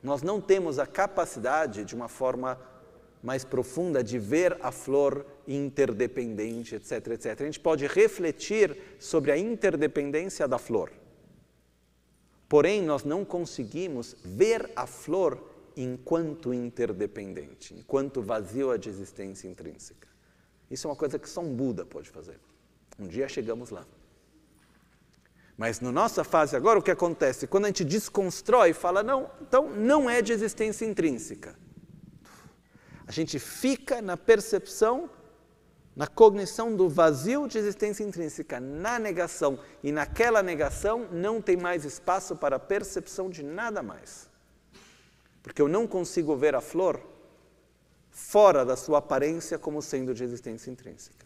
Nós 0.02 0.20
não 0.20 0.42
temos 0.42 0.78
a 0.78 0.86
capacidade, 0.86 1.86
de 1.86 1.94
uma 1.94 2.06
forma 2.06 2.60
mais 3.22 3.46
profunda, 3.46 4.04
de 4.04 4.18
ver 4.18 4.58
a 4.60 4.70
flor 4.70 5.24
interdependente, 5.46 6.74
etc, 6.74 7.06
etc. 7.12 7.40
A 7.40 7.44
gente 7.46 7.60
pode 7.60 7.86
refletir 7.86 8.98
sobre 8.98 9.32
a 9.32 9.38
interdependência 9.38 10.46
da 10.46 10.58
flor. 10.58 10.92
Porém, 12.46 12.82
nós 12.82 13.04
não 13.04 13.24
conseguimos 13.24 14.14
ver 14.22 14.70
a 14.76 14.86
flor 14.86 15.42
enquanto 15.74 16.52
interdependente, 16.52 17.72
enquanto 17.72 18.20
vazio 18.20 18.76
de 18.76 18.90
existência 18.90 19.48
intrínseca. 19.48 20.07
Isso 20.70 20.86
é 20.86 20.90
uma 20.90 20.96
coisa 20.96 21.18
que 21.18 21.28
só 21.28 21.40
um 21.40 21.54
Buda 21.54 21.84
pode 21.84 22.10
fazer. 22.10 22.38
Um 22.98 23.06
dia 23.06 23.28
chegamos 23.28 23.70
lá. 23.70 23.86
Mas 25.56 25.80
na 25.80 25.90
nossa 25.90 26.22
fase 26.22 26.54
agora, 26.54 26.78
o 26.78 26.82
que 26.82 26.90
acontece? 26.90 27.46
Quando 27.46 27.64
a 27.64 27.68
gente 27.68 27.84
desconstrói 27.84 28.70
e 28.70 28.74
fala, 28.74 29.02
não, 29.02 29.30
então 29.40 29.68
não 29.70 30.08
é 30.08 30.22
de 30.22 30.32
existência 30.32 30.84
intrínseca. 30.84 31.58
A 33.06 33.12
gente 33.12 33.38
fica 33.38 34.00
na 34.00 34.16
percepção 34.16 35.10
na 35.98 36.06
cognição 36.06 36.76
do 36.76 36.88
vazio 36.88 37.48
de 37.48 37.58
existência 37.58 38.04
intrínseca, 38.04 38.60
na 38.60 39.00
negação, 39.00 39.58
e 39.82 39.90
naquela 39.90 40.44
negação 40.44 41.08
não 41.10 41.42
tem 41.42 41.56
mais 41.56 41.84
espaço 41.84 42.36
para 42.36 42.54
a 42.54 42.60
percepção 42.60 43.28
de 43.28 43.42
nada 43.42 43.82
mais. 43.82 44.30
Porque 45.42 45.60
eu 45.60 45.66
não 45.66 45.88
consigo 45.88 46.36
ver 46.36 46.54
a 46.54 46.60
flor 46.60 47.02
fora 48.18 48.64
da 48.64 48.76
sua 48.76 48.98
aparência 48.98 49.56
como 49.58 49.80
sendo 49.80 50.12
de 50.12 50.24
existência 50.24 50.70
intrínseca. 50.72 51.24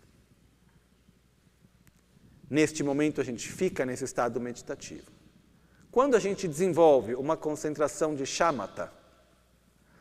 Neste 2.50 2.84
momento 2.84 3.18
a 3.18 3.24
gente 3.24 3.50
fica 3.50 3.86
nesse 3.86 4.04
estado 4.04 4.38
meditativo. 4.38 5.10
Quando 5.90 6.14
a 6.14 6.20
gente 6.20 6.46
desenvolve 6.46 7.14
uma 7.14 7.34
concentração 7.34 8.14
de 8.14 8.26
shamatha, 8.26 8.92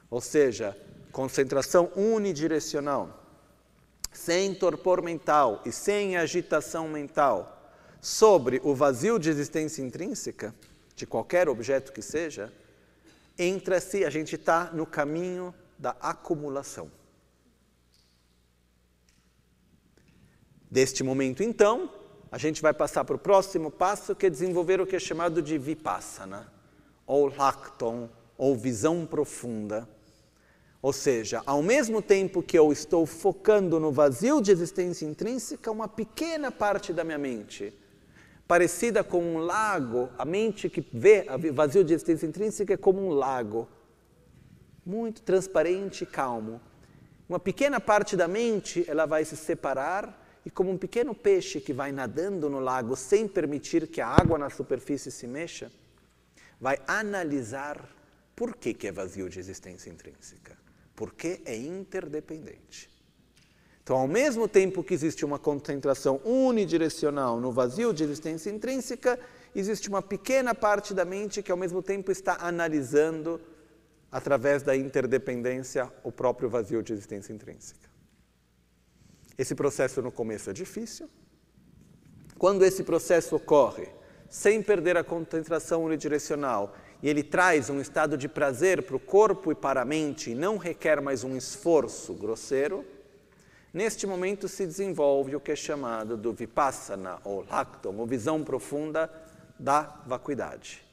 ou 0.10 0.20
seja, 0.20 0.78
concentração 1.14 1.90
unidirecional, 1.96 3.26
sem 4.12 4.54
torpor 4.54 5.02
mental 5.02 5.62
e 5.66 5.72
sem 5.72 6.18
agitação 6.18 6.90
mental 6.90 7.72
sobre 8.02 8.60
o 8.66 8.76
vazio 8.76 9.18
de 9.18 9.30
existência 9.30 9.82
intrínseca, 9.82 10.54
de 10.94 11.08
qualquer 11.08 11.48
objeto 11.48 11.94
que 11.94 12.02
seja, 12.02 12.52
entra-se, 13.40 14.04
a 14.04 14.10
gente 14.10 14.36
está 14.36 14.66
no 14.74 14.86
caminho 14.86 15.56
da 15.82 15.90
acumulação. 16.00 16.90
Deste 20.70 21.04
momento, 21.04 21.44
então, 21.44 21.92
a 22.32 22.38
gente 22.38 22.62
vai 22.62 22.74
passar 22.74 23.04
para 23.04 23.18
o 23.18 23.20
próximo 23.20 23.70
passo, 23.70 24.16
que 24.16 24.28
é 24.28 24.30
desenvolver 24.30 24.80
o 24.80 24.88
que 24.88 24.96
é 24.96 25.00
chamado 25.00 25.42
de 25.42 25.58
vipassana, 25.58 26.54
ou 27.06 27.28
lacton, 27.36 28.08
ou 28.38 28.56
visão 28.56 29.06
profunda 29.06 29.86
ou 30.82 30.92
seja, 30.92 31.44
ao 31.46 31.62
mesmo 31.62 32.02
tempo 32.02 32.42
que 32.42 32.58
eu 32.58 32.72
estou 32.72 33.06
focando 33.06 33.80
no 33.80 33.92
vazio 33.92 34.42
de 34.42 34.52
existência 34.52 35.06
intrínseca, 35.06 35.70
uma 35.70 35.88
pequena 35.88 36.52
parte 36.52 36.92
da 36.92 37.04
minha 37.04 37.20
mente, 37.20 37.72
parecida 38.48 39.04
com 39.04 39.22
um 39.24 39.38
lago, 39.38 40.10
a 40.18 40.26
mente 40.26 40.70
que 40.70 40.84
vê 40.92 41.28
o 41.30 41.54
vazio 41.54 41.84
de 41.84 41.94
existência 41.94 42.26
intrínseca 42.26 42.74
é 42.74 42.78
como 42.78 43.00
um 43.00 43.12
lago, 43.12 43.68
muito 44.86 45.22
transparente 45.22 46.04
e 46.04 46.08
calmo. 46.08 46.62
Uma 47.28 47.40
pequena 47.40 47.80
parte 47.80 48.16
da 48.16 48.28
mente, 48.28 48.84
ela 48.88 49.06
vai 49.06 49.24
se 49.24 49.38
separar 49.38 50.20
e 50.46 50.50
como 50.50 50.72
um 50.72 50.78
pequeno 50.78 51.14
peixe 51.14 51.62
que 51.62 51.74
vai 51.74 51.92
nadando 51.92 52.50
no 52.50 52.60
lago 52.60 52.96
sem 52.96 53.28
permitir 53.28 53.88
que 53.88 54.02
a 54.02 54.08
água 54.08 54.38
na 54.38 54.50
superfície 54.50 55.12
se 55.12 55.28
mexa, 55.28 55.72
vai 56.60 56.80
analisar 56.88 57.88
por 58.36 58.56
que, 58.56 58.74
que 58.74 58.88
é 58.88 58.92
vazio 58.92 59.30
de 59.30 59.40
existência 59.40 59.90
intrínseca 59.90 60.62
porque 61.02 61.42
é 61.46 61.58
interdependente. 61.58 62.88
Então, 63.82 63.98
ao 63.98 64.08
mesmo 64.08 64.48
tempo 64.48 64.84
que 64.84 64.94
existe 64.94 65.26
uma 65.26 65.40
concentração 65.40 66.22
unidirecional 66.24 67.40
no 67.40 67.52
vazio 67.52 67.92
de 67.92 68.04
existência 68.04 68.52
intrínseca, 68.52 69.20
existe 69.56 69.90
uma 69.90 70.04
pequena 70.04 70.54
parte 70.54 70.94
da 70.94 71.04
mente 71.04 71.42
que 71.42 71.52
ao 71.52 71.58
mesmo 71.58 71.82
tempo 71.82 72.12
está 72.12 72.38
analisando 72.40 73.42
através 74.12 74.62
da 74.62 74.76
interdependência 74.76 75.92
o 76.04 76.12
próprio 76.12 76.50
vazio 76.50 76.84
de 76.84 76.92
existência 76.92 77.32
intrínseca. 77.32 77.90
Esse 79.38 79.56
processo 79.56 80.02
no 80.02 80.12
começo 80.12 80.50
é 80.50 80.54
difícil. 80.54 81.10
Quando 82.38 82.66
esse 82.66 82.84
processo 82.84 83.36
ocorre 83.36 83.88
sem 84.30 84.62
perder 84.62 84.98
a 84.98 85.04
concentração 85.04 85.84
unidirecional 85.84 86.76
e 87.02 87.10
ele 87.10 87.24
traz 87.24 87.70
um 87.70 87.80
estado 87.80 88.18
de 88.18 88.28
prazer 88.28 88.84
para 88.84 88.96
o 88.96 89.00
corpo 89.00 89.52
e 89.52 89.56
para 89.56 89.82
a 89.82 89.86
mente 89.86 90.32
e 90.32 90.36
não 90.36 90.58
requer 90.58 91.02
mais 91.02 91.24
um 91.24 91.36
esforço 91.36 92.14
grosseiro, 92.14 92.86
neste 93.74 94.06
momento 94.06 94.48
se 94.48 94.66
desenvolve 94.66 95.36
o 95.36 95.40
que 95.40 95.52
é 95.52 95.56
chamado 95.56 96.18
do 96.18 96.34
vipassana 96.34 97.20
ou 97.24 97.46
lacton, 97.50 97.96
ou 97.98 98.06
visão 98.06 98.44
profunda 98.44 99.12
da 99.58 100.02
vacuidade. 100.06 100.84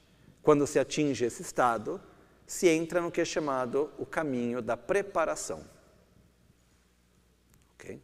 Quando 0.43 0.67
se 0.67 0.79
atinge 0.79 1.25
esse 1.25 1.43
estado, 1.43 2.01
se 2.49 2.67
entra 2.67 3.03
no 3.03 3.13
que 3.13 3.21
é 3.21 3.27
chamado 3.27 3.91
o 3.99 4.07
caminho 4.07 4.63
da 4.63 4.75
preparação. 4.75 5.63
Okay? 7.75 8.01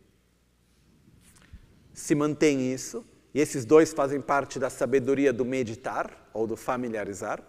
Se 1.95 2.15
mantém 2.15 2.71
isso, 2.71 3.03
e 3.33 3.41
esses 3.41 3.65
dois 3.65 3.95
fazem 3.95 4.21
parte 4.21 4.59
da 4.59 4.69
sabedoria 4.69 5.33
do 5.33 5.47
meditar 5.47 6.29
ou 6.35 6.47
do 6.47 6.57
familiarizar. 6.57 7.43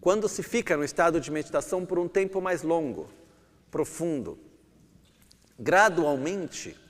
Quando 0.00 0.26
se 0.26 0.42
fica 0.42 0.74
no 0.74 0.82
estado 0.82 1.20
de 1.20 1.30
meditação 1.30 1.84
por 1.84 1.98
um 1.98 2.08
tempo 2.08 2.40
mais 2.40 2.62
longo, 2.62 3.10
profundo, 3.70 4.38
gradualmente, 5.58 6.80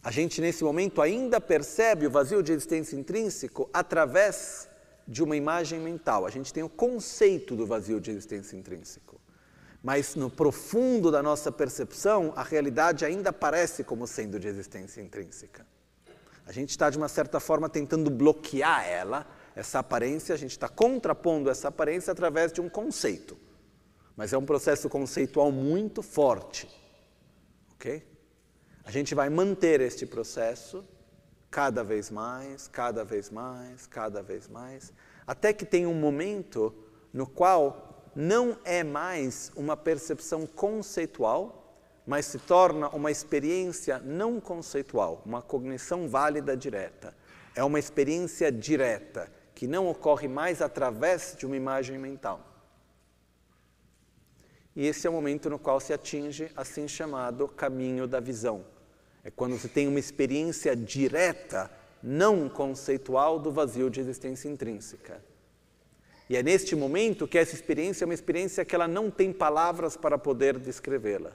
a 0.00 0.12
gente 0.12 0.40
nesse 0.40 0.62
momento 0.62 1.02
ainda 1.02 1.40
percebe 1.40 2.06
o 2.06 2.10
vazio 2.10 2.40
de 2.40 2.52
existência 2.52 2.94
intrínseco 2.94 3.68
através 3.72 4.68
de 5.06 5.22
uma 5.22 5.36
imagem 5.36 5.80
mental. 5.80 6.26
A 6.26 6.30
gente 6.30 6.52
tem 6.52 6.62
o 6.62 6.68
conceito 6.68 7.54
do 7.54 7.66
vazio 7.66 8.00
de 8.00 8.10
existência 8.10 8.56
intrínseco. 8.56 9.20
Mas 9.82 10.14
no 10.14 10.30
profundo 10.30 11.10
da 11.10 11.22
nossa 11.22 11.52
percepção, 11.52 12.32
a 12.34 12.42
realidade 12.42 13.04
ainda 13.04 13.30
aparece 13.30 13.84
como 13.84 14.06
sendo 14.06 14.40
de 14.40 14.48
existência 14.48 15.02
intrínseca. 15.02 15.66
A 16.46 16.52
gente 16.52 16.70
está, 16.70 16.88
de 16.88 16.96
uma 16.96 17.08
certa 17.08 17.38
forma, 17.38 17.68
tentando 17.68 18.10
bloquear 18.10 18.86
ela 18.86 19.26
essa 19.54 19.78
aparência, 19.78 20.34
a 20.34 20.38
gente 20.38 20.52
está 20.52 20.68
contrapondo 20.68 21.48
essa 21.50 21.68
aparência 21.68 22.10
através 22.12 22.52
de 22.52 22.60
um 22.60 22.68
conceito. 22.68 23.36
Mas 24.16 24.32
é 24.32 24.38
um 24.38 24.44
processo 24.44 24.88
conceitual 24.88 25.52
muito 25.52 26.02
forte. 26.02 26.68
Ok? 27.74 28.06
A 28.84 28.90
gente 28.90 29.14
vai 29.14 29.28
manter 29.30 29.80
este 29.80 30.06
processo 30.06 30.84
cada 31.54 31.84
vez 31.84 32.10
mais, 32.10 32.66
cada 32.66 33.04
vez 33.04 33.30
mais, 33.30 33.86
cada 33.86 34.20
vez 34.20 34.48
mais, 34.48 34.92
até 35.24 35.52
que 35.52 35.64
tem 35.64 35.86
um 35.86 35.94
momento 35.94 36.74
no 37.12 37.28
qual 37.28 38.10
não 38.12 38.58
é 38.64 38.82
mais 38.82 39.52
uma 39.54 39.76
percepção 39.76 40.48
conceitual, 40.48 41.78
mas 42.04 42.26
se 42.26 42.40
torna 42.40 42.88
uma 42.88 43.08
experiência 43.08 44.00
não 44.00 44.40
conceitual, 44.40 45.22
uma 45.24 45.40
cognição 45.40 46.08
válida 46.08 46.56
direta. 46.56 47.14
É 47.54 47.62
uma 47.62 47.78
experiência 47.78 48.50
direta 48.50 49.30
que 49.54 49.68
não 49.68 49.86
ocorre 49.86 50.26
mais 50.26 50.60
através 50.60 51.36
de 51.38 51.46
uma 51.46 51.56
imagem 51.56 51.98
mental. 51.98 52.40
E 54.74 54.88
esse 54.88 55.06
é 55.06 55.10
o 55.10 55.12
momento 55.12 55.48
no 55.48 55.60
qual 55.60 55.78
se 55.78 55.92
atinge 55.92 56.50
assim 56.56 56.88
chamado 56.88 57.46
caminho 57.46 58.08
da 58.08 58.18
visão. 58.18 58.73
É 59.24 59.30
quando 59.30 59.58
se 59.58 59.68
tem 59.68 59.88
uma 59.88 59.98
experiência 59.98 60.76
direta, 60.76 61.70
não 62.02 62.46
conceitual, 62.46 63.38
do 63.38 63.50
vazio 63.50 63.88
de 63.88 63.98
existência 63.98 64.48
intrínseca. 64.48 65.24
E 66.28 66.36
é 66.36 66.42
neste 66.42 66.76
momento 66.76 67.26
que 67.26 67.38
essa 67.38 67.54
experiência 67.54 68.04
é 68.04 68.06
uma 68.06 68.14
experiência 68.14 68.64
que 68.64 68.74
ela 68.74 68.86
não 68.86 69.10
tem 69.10 69.32
palavras 69.32 69.96
para 69.96 70.18
poder 70.18 70.58
descrevê-la, 70.58 71.32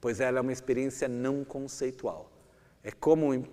pois 0.00 0.20
ela 0.20 0.38
é 0.38 0.40
uma 0.42 0.52
experiência 0.52 1.08
não 1.08 1.42
conceitual. 1.42 2.30
É 2.84 2.90
como, 2.90 3.46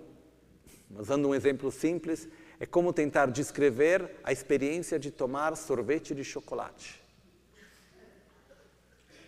usando 0.98 1.30
um 1.30 1.36
exemplo 1.36 1.72
simples, 1.72 2.28
é 2.60 2.66
como 2.66 2.92
tentar 2.92 3.28
descrever 3.28 4.10
a 4.24 4.32
experiência 4.32 5.00
de 5.00 5.10
tomar 5.10 5.56
sorvete 5.56 6.14
de 6.14 6.24
chocolate. 6.24 7.02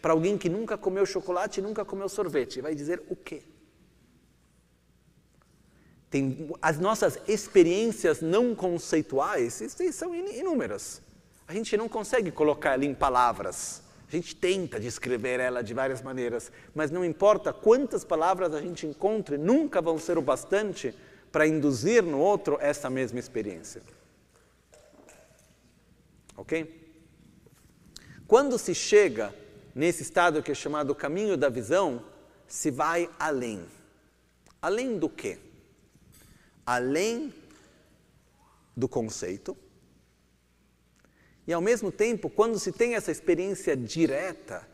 Para 0.02 0.14
alguém 0.14 0.38
que 0.38 0.50
nunca 0.50 0.78
comeu 0.78 1.06
chocolate 1.06 1.60
e 1.60 1.64
nunca 1.64 1.84
comeu 1.84 2.08
sorvete, 2.08 2.62
vai 2.62 2.76
dizer 2.76 3.02
o 3.10 3.16
quê? 3.16 3.42
Tem 6.16 6.50
as 6.62 6.80
nossas 6.80 7.20
experiências 7.28 8.22
não 8.22 8.56
conceituais 8.56 9.62
são 9.92 10.16
inúmeras. 10.16 11.02
A 11.46 11.52
gente 11.52 11.76
não 11.76 11.90
consegue 11.90 12.32
colocar 12.32 12.72
ela 12.72 12.86
em 12.86 12.94
palavras. 12.94 13.82
A 14.08 14.12
gente 14.12 14.34
tenta 14.34 14.80
descrever 14.80 15.42
ela 15.42 15.62
de 15.62 15.74
várias 15.74 16.02
maneiras, 16.02 16.54
mas 16.74 16.90
não 16.90 17.04
importa 17.04 17.52
quantas 17.52 18.06
palavras 18.06 18.54
a 18.54 18.62
gente 18.62 18.88
encontre, 18.88 19.38
nunca 19.38 19.82
vão 19.82 20.00
ser 20.00 20.18
o 20.18 20.22
bastante 20.22 20.96
para 21.34 21.46
induzir 21.46 22.02
no 22.02 22.20
outro 22.20 22.58
essa 22.62 22.90
mesma 22.90 23.20
experiência. 23.20 23.82
Ok? 26.38 26.96
Quando 28.26 28.58
se 28.58 28.74
chega 28.74 29.36
nesse 29.76 30.02
estado 30.02 30.42
que 30.42 30.54
é 30.54 30.56
chamado 30.56 30.96
caminho 30.96 31.36
da 31.36 31.50
visão, 31.50 32.02
se 32.48 32.72
vai 32.72 33.10
além. 33.20 33.66
Além 34.62 34.98
do 34.98 35.10
quê? 35.10 35.40
Além 36.66 37.34
do 38.76 38.88
conceito. 38.88 39.56
E 41.48 41.54
ao 41.54 41.62
mesmo 41.62 41.92
tempo, 41.92 42.30
quando 42.30 42.60
se 42.60 42.72
tem 42.72 42.96
essa 42.96 43.12
experiência 43.12 43.78
direta, 43.78 44.68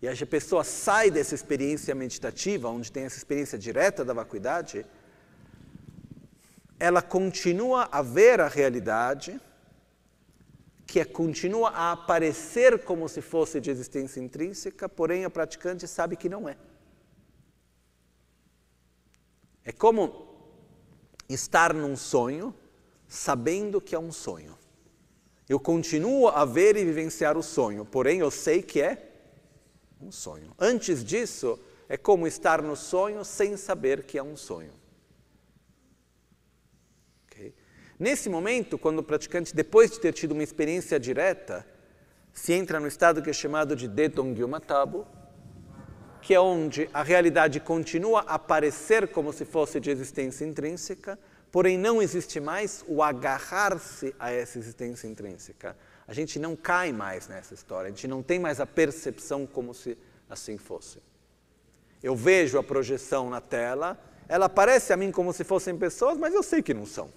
e 0.00 0.08
a 0.08 0.26
pessoa 0.26 0.62
sai 0.62 1.10
dessa 1.10 1.34
experiência 1.34 1.94
meditativa, 1.94 2.68
onde 2.68 2.92
tem 2.92 3.04
essa 3.04 3.16
experiência 3.16 3.58
direta 3.58 4.04
da 4.04 4.12
vacuidade, 4.12 4.84
ela 6.78 7.00
continua 7.00 7.88
a 7.90 8.02
ver 8.02 8.40
a 8.40 8.48
realidade, 8.48 9.40
que 10.84 11.00
é, 11.00 11.04
continua 11.04 11.70
a 11.70 11.92
aparecer 11.92 12.84
como 12.84 13.08
se 13.08 13.22
fosse 13.22 13.60
de 13.60 13.70
existência 13.70 14.20
intrínseca, 14.20 14.88
porém 14.88 15.24
a 15.24 15.30
praticante 15.30 15.86
sabe 15.86 16.16
que 16.16 16.28
não 16.28 16.48
é. 16.48 16.56
É 19.64 19.70
como 19.70 20.31
estar 21.28 21.72
num 21.72 21.96
sonho, 21.96 22.54
sabendo 23.06 23.80
que 23.80 23.94
é 23.94 23.98
um 23.98 24.12
sonho. 24.12 24.56
Eu 25.48 25.60
continuo 25.60 26.28
a 26.28 26.44
ver 26.44 26.76
e 26.76 26.84
vivenciar 26.84 27.36
o 27.36 27.42
sonho, 27.42 27.84
porém 27.84 28.20
eu 28.20 28.30
sei 28.30 28.62
que 28.62 28.80
é 28.80 29.10
um 30.00 30.10
sonho. 30.10 30.52
Antes 30.58 31.04
disso, 31.04 31.58
é 31.88 31.96
como 31.96 32.26
estar 32.26 32.62
no 32.62 32.74
sonho 32.74 33.24
sem 33.24 33.56
saber 33.56 34.04
que 34.04 34.16
é 34.16 34.22
um 34.22 34.36
sonho. 34.36 34.72
Okay? 37.26 37.54
Nesse 37.98 38.28
momento, 38.28 38.78
quando 38.78 39.00
o 39.00 39.02
praticante, 39.02 39.54
depois 39.54 39.90
de 39.90 40.00
ter 40.00 40.12
tido 40.12 40.32
uma 40.32 40.42
experiência 40.42 40.98
direta, 40.98 41.66
se 42.32 42.52
entra 42.52 42.80
no 42.80 42.86
estado 42.86 43.20
que 43.20 43.30
é 43.30 43.32
chamado 43.32 43.76
de 43.76 43.86
Dedongyuma 43.86 44.60
Tabu, 44.60 45.06
que 46.22 46.32
é 46.32 46.40
onde 46.40 46.88
a 46.94 47.02
realidade 47.02 47.58
continua 47.58 48.20
a 48.20 48.36
aparecer 48.36 49.08
como 49.08 49.32
se 49.32 49.44
fosse 49.44 49.80
de 49.80 49.90
existência 49.90 50.44
intrínseca, 50.44 51.18
porém 51.50 51.76
não 51.76 52.00
existe 52.00 52.38
mais 52.38 52.84
o 52.86 53.02
agarrar-se 53.02 54.14
a 54.18 54.30
essa 54.30 54.56
existência 54.56 55.08
intrínseca. 55.08 55.76
A 56.06 56.14
gente 56.14 56.38
não 56.38 56.54
cai 56.54 56.92
mais 56.92 57.26
nessa 57.26 57.54
história, 57.54 57.88
a 57.88 57.90
gente 57.90 58.06
não 58.06 58.22
tem 58.22 58.38
mais 58.38 58.60
a 58.60 58.66
percepção 58.66 59.46
como 59.46 59.74
se 59.74 59.98
assim 60.30 60.56
fosse. 60.56 61.02
Eu 62.00 62.14
vejo 62.14 62.56
a 62.56 62.62
projeção 62.62 63.28
na 63.28 63.40
tela, 63.40 64.00
ela 64.28 64.46
aparece 64.46 64.92
a 64.92 64.96
mim 64.96 65.10
como 65.10 65.32
se 65.32 65.42
fossem 65.42 65.76
pessoas, 65.76 66.16
mas 66.16 66.32
eu 66.32 66.42
sei 66.42 66.62
que 66.62 66.72
não 66.72 66.86
são. 66.86 67.10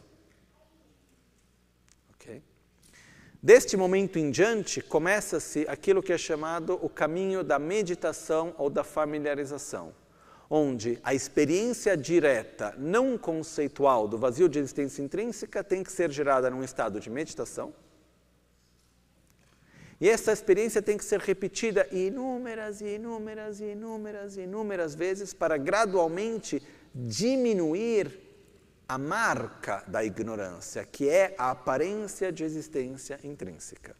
Deste 3.45 3.77
momento 3.77 4.17
em 4.17 4.31
diante, 4.31 4.81
começa-se 4.81 5.67
aquilo 5.69 6.01
que 6.01 6.11
é 6.11 6.17
chamado 6.17 6.79
o 6.81 6.89
caminho 6.89 7.43
da 7.43 7.59
meditação 7.59 8.55
ou 8.57 8.71
da 8.71 8.83
familiarização, 8.83 9.93
onde 10.49 10.97
a 11.03 11.13
experiência 11.13 11.95
direta, 11.95 12.73
não 12.75 13.19
conceitual 13.19 14.07
do 14.07 14.17
vazio 14.17 14.49
de 14.49 14.57
existência 14.57 15.03
intrínseca 15.03 15.63
tem 15.63 15.83
que 15.83 15.91
ser 15.91 16.09
gerada 16.09 16.49
num 16.49 16.63
estado 16.63 16.99
de 16.99 17.07
meditação. 17.07 17.71
E 20.01 20.09
essa 20.09 20.31
experiência 20.31 20.81
tem 20.81 20.97
que 20.97 21.05
ser 21.05 21.19
repetida 21.19 21.87
inúmeras 21.91 22.81
e 22.81 22.95
inúmeras 22.95 23.61
e 23.61 23.65
inúmeras 23.65 24.37
e 24.37 24.41
inúmeras 24.41 24.95
vezes 24.95 25.35
para 25.35 25.55
gradualmente 25.55 26.63
diminuir 26.95 28.24
a 28.87 28.97
marca 28.97 29.83
da 29.87 30.03
ignorância, 30.03 30.85
que 30.85 31.09
é 31.09 31.35
a 31.37 31.51
aparência 31.51 32.31
de 32.31 32.43
existência 32.43 33.19
intrínseca. 33.23 33.95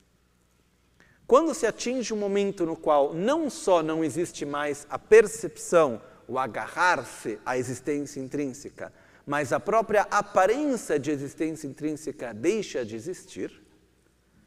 Quando 1.27 1.55
se 1.55 1.65
atinge 1.65 2.13
um 2.13 2.17
momento 2.17 2.65
no 2.65 2.75
qual 2.75 3.13
não 3.13 3.49
só 3.49 3.81
não 3.81 4.03
existe 4.03 4.45
mais 4.45 4.86
a 4.89 4.99
percepção, 4.99 6.01
o 6.27 6.38
agarrar-se 6.38 7.39
à 7.45 7.57
existência 7.57 8.19
intrínseca, 8.19 8.93
mas 9.25 9.51
a 9.51 9.59
própria 9.59 10.03
aparência 10.03 10.99
de 10.99 11.09
existência 11.09 11.67
intrínseca 11.67 12.33
deixa 12.33 12.86
de 12.86 12.95
existir, 12.95 13.63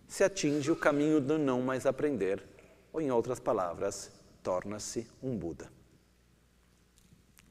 se 0.07 0.22
atinge 0.22 0.70
o 0.70 0.76
caminho 0.76 1.20
do 1.20 1.36
não 1.36 1.61
mais 1.62 1.84
aprender, 1.84 2.45
ou 2.93 3.01
em 3.01 3.11
outras 3.11 3.41
palavras, 3.41 4.11
torna-se 4.43 5.07
um 5.20 5.36
Buda. 5.36 5.70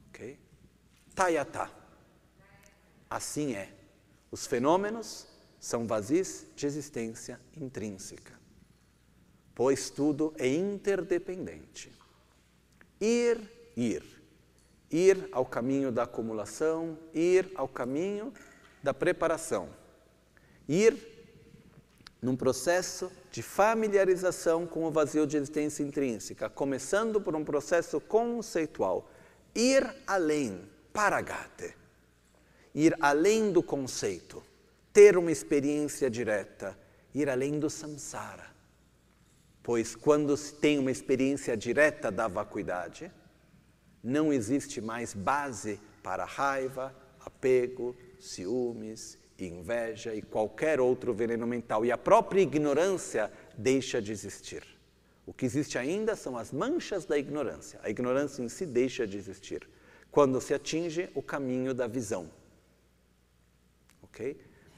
Ok? 0.10 0.40
Tayata. 1.14 1.87
Assim 3.10 3.54
é. 3.54 3.74
Os 4.30 4.46
fenômenos 4.46 5.26
são 5.60 5.88
vazios 5.88 6.46
de 6.56 6.66
existência 6.66 7.40
intrínseca, 7.56 8.34
pois 9.56 9.90
tudo 9.90 10.34
é 10.38 10.48
interdependente. 10.48 11.92
Ir, 13.00 13.40
ir. 13.76 14.04
Ir 14.90 15.28
ao 15.32 15.46
caminho 15.46 15.92
da 15.92 16.04
acumulação, 16.04 16.98
ir 17.14 17.52
ao 17.56 17.68
caminho 17.68 18.34
da 18.82 18.94
preparação. 18.94 19.70
Ir 20.68 20.98
num 22.22 22.36
processo 22.36 23.12
de 23.32 23.42
familiarização 23.42 24.66
com 24.66 24.86
o 24.86 24.92
vazio 24.92 25.28
de 25.28 25.38
existência 25.38 25.84
intrínseca, 25.84 26.50
começando 26.50 27.20
por 27.22 27.36
um 27.36 27.44
processo 27.44 28.00
conceitual. 28.00 29.10
Ir 29.54 29.86
além, 30.06 30.62
paragate 30.94 31.76
ir 32.78 32.96
além 33.00 33.52
do 33.52 33.64
conceito, 33.64 34.44
ter 34.94 35.18
uma 35.18 35.32
experiência 35.32 36.12
direta, 36.12 36.78
ir 37.12 37.28
além 37.28 37.58
do 37.58 37.72
samsara. 37.72 38.46
Pois 39.64 39.96
quando 39.96 40.38
se 40.38 40.54
tem 40.54 40.78
uma 40.78 40.92
experiência 40.92 41.58
direta 41.58 42.12
da 42.12 42.28
vacuidade, 42.28 43.12
não 44.04 44.32
existe 44.32 44.80
mais 44.80 45.16
base 45.16 45.80
para 46.04 46.24
raiva, 46.24 46.96
apego, 47.20 47.96
ciúmes, 48.20 49.18
inveja 49.40 50.14
e 50.14 50.22
qualquer 50.22 50.80
outro 50.80 51.16
veneno 51.16 51.48
mental. 51.48 51.84
E 51.84 51.92
a 51.92 51.98
própria 51.98 52.42
ignorância 52.42 53.32
deixa 53.58 54.00
de 54.00 54.12
existir. 54.12 54.64
O 55.26 55.34
que 55.34 55.48
existe 55.48 55.80
ainda 55.80 56.16
são 56.16 56.38
as 56.38 56.52
manchas 56.52 57.06
da 57.06 57.18
ignorância. 57.18 57.80
A 57.82 57.90
ignorância 57.90 58.44
em 58.44 58.50
si 58.50 58.68
deixa 58.68 59.08
de 59.08 59.18
existir 59.18 59.68
quando 60.12 60.40
se 60.40 60.54
atinge 60.54 61.10
o 61.16 61.24
caminho 61.24 61.74
da 61.74 61.88
visão 61.88 62.30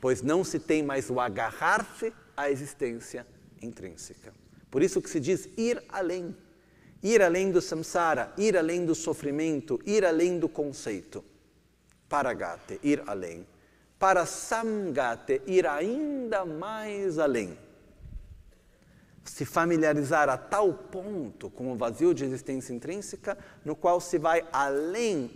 Pois 0.02 0.22
não 0.22 0.44
se 0.44 0.60
tem 0.60 0.82
mais 0.82 1.10
o 1.10 1.20
agarrar-se 1.20 2.14
à 2.36 2.50
existência 2.50 3.26
intrínseca. 3.62 4.34
Por 4.72 4.82
isso 4.82 5.02
que 5.02 5.10
se 5.10 5.20
diz 5.20 5.50
ir 5.58 5.84
além. 5.90 6.36
Ir 7.02 7.22
além 7.22 7.52
do 7.52 7.62
samsara, 7.62 8.34
ir 8.38 8.58
além 8.58 8.86
do 8.86 8.94
sofrimento, 8.94 9.80
ir 9.86 10.06
além 10.06 10.38
do 10.38 10.50
conceito. 10.50 11.24
Paragate, 12.08 12.80
ir 12.84 13.04
além. 13.08 13.46
Para 13.98 14.26
samgate, 14.26 15.42
ir 15.46 15.66
ainda 15.68 16.46
mais 16.46 17.20
além. 17.20 17.58
Se 19.24 19.46
familiarizar 19.46 20.28
a 20.30 20.38
tal 20.38 20.74
ponto 20.74 21.50
com 21.50 21.72
o 21.72 21.78
vazio 21.78 22.14
de 22.14 22.26
existência 22.26 22.74
intrínseca, 22.74 23.38
no 23.64 23.76
qual 23.76 24.02
se 24.02 24.18
vai 24.18 24.46
além 24.52 25.30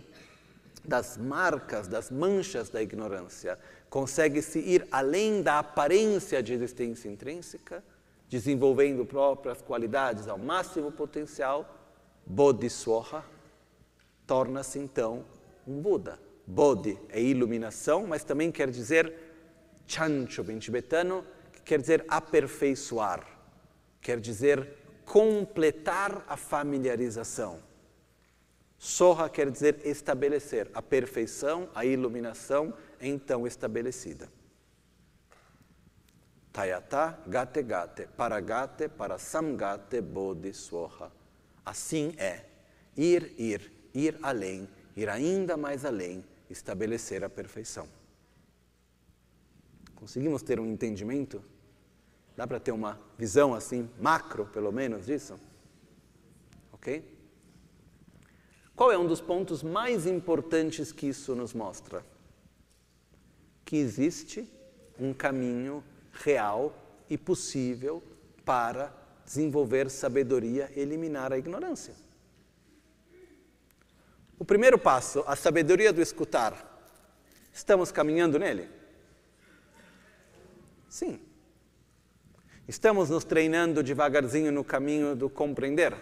das 0.84 1.16
marcas, 1.16 1.88
das 1.88 2.10
manchas 2.10 2.68
da 2.68 2.82
ignorância, 2.82 3.58
consegue-se 3.94 4.58
ir 4.58 4.88
além 4.90 5.40
da 5.40 5.60
aparência 5.60 6.42
de 6.42 6.52
existência 6.52 7.08
intrínseca, 7.08 7.80
desenvolvendo 8.28 9.06
próprias 9.06 9.62
qualidades 9.62 10.26
ao 10.26 10.36
máximo 10.36 10.90
potencial, 10.90 11.78
Bodhisattva 12.26 13.24
torna-se 14.26 14.80
então 14.80 15.24
um 15.64 15.80
Buda. 15.80 16.18
Bodhi 16.44 16.98
é 17.08 17.22
iluminação, 17.22 18.04
mas 18.04 18.24
também 18.24 18.50
quer 18.50 18.68
dizer 18.68 19.14
chancho 19.86 20.42
em 20.50 20.58
tibetano, 20.58 21.24
que 21.52 21.62
quer 21.62 21.80
dizer 21.80 22.04
aperfeiçoar, 22.08 23.24
quer 24.00 24.18
dizer 24.18 24.70
completar 25.04 26.24
a 26.26 26.36
familiarização. 26.36 27.60
Soha 28.76 29.28
quer 29.28 29.50
dizer 29.52 29.80
estabelecer 29.84 30.68
a 30.74 30.82
perfeição, 30.82 31.68
a 31.76 31.86
iluminação 31.86 32.74
então 33.06 33.46
estabelecida. 33.46 34.28
Tayata 36.52 37.18
gate 37.26 37.62
gate, 37.62 38.08
paragate 38.16 38.88
para 38.88 39.18
samgate 39.18 40.00
bodhi 40.00 40.52
swaha. 40.52 41.10
Assim 41.64 42.14
é, 42.16 42.44
ir, 42.96 43.34
ir, 43.38 43.72
ir 43.92 44.18
além, 44.22 44.68
ir 44.96 45.08
ainda 45.08 45.56
mais 45.56 45.84
além, 45.84 46.24
estabelecer 46.48 47.24
a 47.24 47.28
perfeição. 47.28 47.88
Conseguimos 49.96 50.42
ter 50.42 50.60
um 50.60 50.66
entendimento? 50.66 51.42
Dá 52.36 52.46
para 52.46 52.60
ter 52.60 52.72
uma 52.72 53.00
visão 53.18 53.54
assim, 53.54 53.88
macro, 54.00 54.46
pelo 54.46 54.70
menos, 54.70 55.06
disso? 55.06 55.38
Ok? 56.72 57.04
Qual 58.76 58.90
é 58.90 58.98
um 58.98 59.06
dos 59.06 59.20
pontos 59.20 59.62
mais 59.62 60.06
importantes 60.06 60.92
que 60.92 61.06
isso 61.06 61.34
nos 61.34 61.54
mostra? 61.54 62.04
Que 63.74 63.80
existe 63.80 64.48
um 65.00 65.12
caminho 65.12 65.82
real 66.12 66.72
e 67.10 67.18
possível 67.18 68.00
para 68.44 68.94
desenvolver 69.24 69.90
sabedoria 69.90 70.70
e 70.76 70.78
eliminar 70.78 71.32
a 71.32 71.38
ignorância. 71.38 71.92
O 74.38 74.44
primeiro 74.44 74.78
passo, 74.78 75.24
a 75.26 75.34
sabedoria 75.34 75.92
do 75.92 76.00
escutar. 76.00 76.54
Estamos 77.52 77.90
caminhando 77.90 78.38
nele? 78.38 78.68
Sim. 80.88 81.20
Estamos 82.68 83.10
nos 83.10 83.24
treinando 83.24 83.82
devagarzinho 83.82 84.52
no 84.52 84.62
caminho 84.62 85.16
do 85.16 85.28
compreender? 85.28 85.96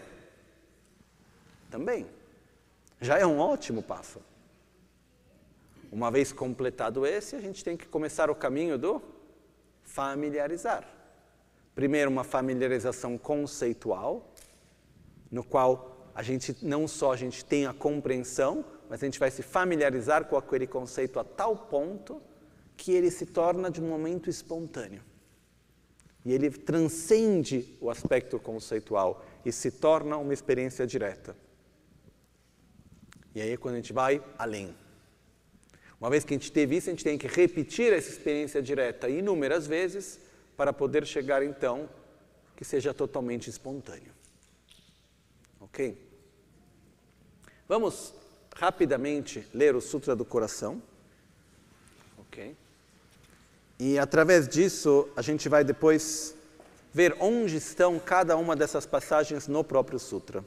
Também. 1.70 2.06
Já 3.00 3.18
é 3.18 3.24
um 3.24 3.38
ótimo 3.38 3.82
passo. 3.82 4.20
Uma 5.92 6.10
vez 6.10 6.32
completado 6.32 7.04
esse, 7.04 7.36
a 7.36 7.40
gente 7.40 7.62
tem 7.62 7.76
que 7.76 7.86
começar 7.86 8.30
o 8.30 8.34
caminho 8.34 8.78
do 8.78 9.02
familiarizar. 9.82 10.88
Primeiro, 11.74 12.10
uma 12.10 12.24
familiarização 12.24 13.18
conceitual, 13.18 14.32
no 15.30 15.44
qual 15.44 16.10
a 16.14 16.22
gente 16.22 16.56
não 16.62 16.88
só 16.88 17.12
a 17.12 17.16
gente 17.16 17.44
tem 17.44 17.66
a 17.66 17.74
compreensão, 17.74 18.64
mas 18.88 19.02
a 19.02 19.06
gente 19.06 19.18
vai 19.18 19.30
se 19.30 19.42
familiarizar 19.42 20.24
com 20.24 20.34
aquele 20.34 20.66
conceito 20.66 21.20
a 21.20 21.24
tal 21.24 21.54
ponto 21.54 22.22
que 22.74 22.92
ele 22.92 23.10
se 23.10 23.26
torna 23.26 23.70
de 23.70 23.82
um 23.82 23.86
momento 23.86 24.30
espontâneo. 24.30 25.02
E 26.24 26.32
ele 26.32 26.48
transcende 26.50 27.76
o 27.82 27.90
aspecto 27.90 28.38
conceitual 28.38 29.22
e 29.44 29.52
se 29.52 29.70
torna 29.70 30.16
uma 30.16 30.32
experiência 30.32 30.86
direta. 30.86 31.36
E 33.34 33.42
aí 33.42 33.50
é 33.50 33.56
quando 33.58 33.74
a 33.74 33.78
gente 33.78 33.92
vai 33.92 34.22
além. 34.38 34.74
Uma 36.02 36.10
vez 36.10 36.24
que 36.24 36.34
a 36.34 36.36
gente 36.36 36.50
teve 36.50 36.76
isso, 36.76 36.90
a 36.90 36.92
gente 36.92 37.04
tem 37.04 37.16
que 37.16 37.28
repetir 37.28 37.92
essa 37.92 38.08
experiência 38.10 38.60
direta 38.60 39.08
inúmeras 39.08 39.68
vezes 39.68 40.18
para 40.56 40.72
poder 40.72 41.06
chegar 41.06 41.44
então 41.44 41.88
que 42.56 42.64
seja 42.64 42.92
totalmente 42.92 43.48
espontâneo. 43.48 44.12
Ok? 45.60 45.96
Vamos 47.68 48.12
rapidamente 48.56 49.46
ler 49.54 49.76
o 49.76 49.80
Sutra 49.80 50.16
do 50.16 50.24
Coração. 50.24 50.82
Ok? 52.18 52.56
E 53.78 53.96
através 53.96 54.48
disso 54.48 55.08
a 55.14 55.22
gente 55.22 55.48
vai 55.48 55.62
depois 55.62 56.34
ver 56.92 57.16
onde 57.20 57.58
estão 57.58 58.00
cada 58.00 58.36
uma 58.36 58.56
dessas 58.56 58.84
passagens 58.84 59.46
no 59.46 59.62
próprio 59.62 60.00
Sutra. 60.00 60.44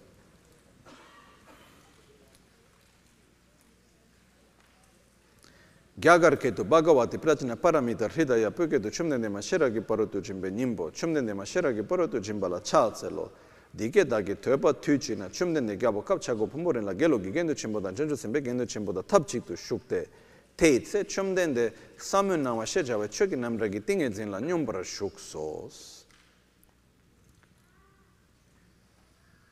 Gyagarketu 5.98 6.64
bhagavati 6.64 7.18
prajna 7.18 7.56
paramita 7.56 8.08
hridaya 8.08 8.52
puketu 8.52 8.90
chumdendema 8.90 9.42
shiragi 9.42 9.82
parotu 9.82 10.22
jimbe 10.22 10.50
nimbo. 10.52 10.92
Chumdendema 10.92 11.46
shiragi 11.46 11.84
parotu 11.84 12.20
jimbala 12.20 12.60
chalselo 12.62 13.32
dike 13.74 14.06
dagi 14.06 14.36
tueba 14.36 14.74
tuji 14.74 15.16
na 15.16 15.30
chumdende 15.30 15.78
gyabo 15.78 16.02
kapchago 16.02 16.48
pumboren 16.48 16.86
la 16.86 16.94
gelo 16.94 17.18
gigendu 17.20 17.54
chimboda 17.54 17.92
janju 17.92 18.16
sembe 18.16 18.42
gendu 18.42 18.66
chimboda 18.66 19.04
tabchiktu 19.04 19.56
shukte. 19.56 20.08
Teitse 20.56 21.06
chumdende 21.06 21.74
samun 21.98 22.42
nawa 22.42 22.66
shejawa 22.66 23.08
choki 23.08 23.36
namragi 23.36 23.82
tinge 23.82 24.10
zinla 24.10 24.40
nyumbra 24.42 24.84
shuksos 24.84 26.06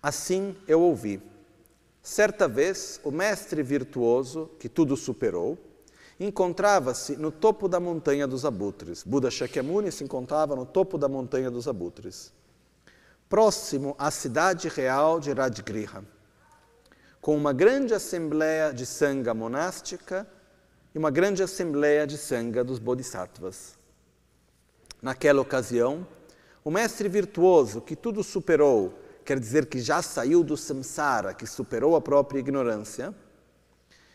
Assim 0.03 0.53
eu 0.67 0.81
ouvi. 0.81 1.21
Certa 2.01 2.45
vez, 2.49 2.99
o 3.05 3.09
mestre 3.11 3.63
virtuoso, 3.63 4.49
que 4.59 4.67
tudo 4.67 4.97
superou, 4.97 5.57
encontrava-se 6.25 7.15
no 7.17 7.31
topo 7.31 7.67
da 7.67 7.79
montanha 7.79 8.27
dos 8.27 8.45
abutres. 8.45 9.03
Buda 9.03 9.29
Shakyamuni 9.29 9.91
se 9.91 10.03
encontrava 10.03 10.55
no 10.55 10.65
topo 10.65 10.97
da 10.97 11.07
montanha 11.07 11.49
dos 11.49 11.67
abutres, 11.67 12.31
próximo 13.27 13.95
à 13.97 14.11
cidade 14.11 14.67
real 14.67 15.19
de 15.19 15.31
Rajgriha, 15.31 16.03
com 17.19 17.35
uma 17.35 17.53
grande 17.53 17.93
assembleia 17.93 18.73
de 18.73 18.85
sanga 18.85 19.33
monástica 19.33 20.27
e 20.93 20.97
uma 20.97 21.09
grande 21.09 21.41
assembleia 21.41 22.05
de 22.05 22.17
sanga 22.17 22.63
dos 22.63 22.79
bodhisattvas. 22.79 23.77
Naquela 25.01 25.41
ocasião, 25.41 26.07
o 26.63 26.71
mestre 26.71 27.09
virtuoso 27.09 27.81
que 27.81 27.95
tudo 27.95 28.23
superou, 28.23 28.93
quer 29.25 29.39
dizer 29.39 29.65
que 29.65 29.79
já 29.79 30.01
saiu 30.01 30.43
do 30.43 30.55
samsara, 30.55 31.33
que 31.33 31.47
superou 31.47 31.95
a 31.95 32.01
própria 32.01 32.39
ignorância, 32.39 33.13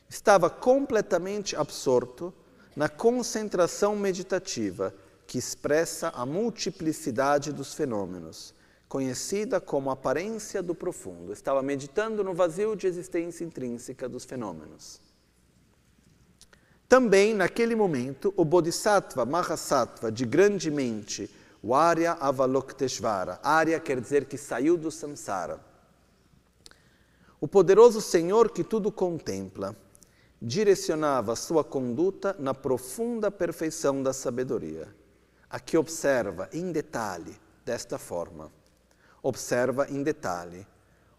estava 0.09 0.48
completamente 0.48 1.54
absorto 1.54 2.32
na 2.74 2.88
concentração 2.88 3.96
meditativa 3.96 4.94
que 5.26 5.36
expressa 5.36 6.09
a 6.14 6.24
multiplicidade 6.24 7.52
dos 7.52 7.74
fenômenos, 7.74 8.54
conhecida 8.88 9.61
como 9.61 9.90
aparência 9.90 10.62
do 10.62 10.74
profundo. 10.74 11.32
Estava 11.32 11.62
meditando 11.62 12.24
no 12.24 12.32
vazio 12.32 12.74
de 12.74 12.86
existência 12.86 13.44
intrínseca 13.44 14.09
dos 14.09 14.24
fenômenos. 14.24 15.00
Também, 16.88 17.34
naquele 17.34 17.74
momento, 17.74 18.32
o 18.34 18.46
Bodhisattva 18.46 19.26
Mahasattva, 19.26 20.11
de 20.11 20.24
grande 20.24 20.70
mente, 20.70 21.30
o 21.62 21.74
Arya 21.74 22.12
Avalokteshvara, 22.12 23.38
Arya 23.42 23.78
quer 23.78 24.00
dizer 24.00 24.24
que 24.24 24.38
saiu 24.38 24.78
do 24.78 24.90
samsara. 24.90 25.61
O 27.38 27.46
poderoso 27.46 28.00
Senhor 28.00 28.50
que 28.50 28.64
tudo 28.64 28.90
contempla, 28.90 29.76
direcionava 30.41 31.34
sua 31.34 31.64
conduta 31.64 32.34
na 32.39 32.55
profunda 32.55 33.30
perfeição 33.30 34.03
da 34.03 34.12
sabedoria. 34.12 34.89
Aqui 35.51 35.76
observa 35.76 36.49
em 36.53 36.70
detalhe, 36.70 37.36
desta 37.64 37.99
forma. 37.99 38.53
Observa 39.22 39.89
em 39.91 40.03
detalhe 40.03 40.66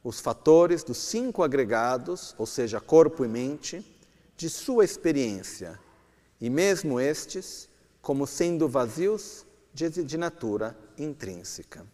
os 0.04 0.20
fatores 0.20 0.84
dos 0.84 0.98
cinco 0.98 1.44
agregados, 1.44 2.34
ou 2.38 2.46
seja, 2.46 2.80
corpo 2.80 3.26
e 3.26 3.28
mente, 3.28 3.86
de 4.38 4.50
sua 4.50 4.86
experiência, 4.86 5.78
e 6.40 6.50
mesmo 6.50 7.00
estes 7.00 7.68
como 8.02 8.26
sendo 8.26 8.70
vazios 8.70 9.46
de, 9.74 9.90
de 9.90 10.18
natura 10.18 10.78
intrínseca. 10.98 11.86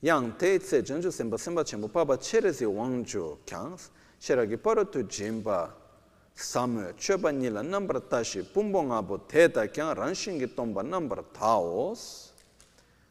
Yang 0.00 0.32
te 0.38 0.58
tse 0.60 0.82
janju 0.82 1.10
semba 1.10 1.36
semba 1.38 1.64
chembo 1.64 1.88
paba 1.88 2.16
cherezi 2.16 2.64
wangju 2.64 3.36
parotu 4.62 5.02
jimba 5.02 5.74
samu 6.38 6.92
chöpa 6.96 7.32
nila 7.32 7.62
nambar 7.62 8.00
tashi 8.08 8.42
pumbo 8.42 8.82
ngabo 8.82 9.18
teta 9.26 9.66
kyang 9.66 9.94
ranshingi 9.94 10.46
tomba 10.54 10.82
nambar 10.82 11.24
taos. 11.32 12.32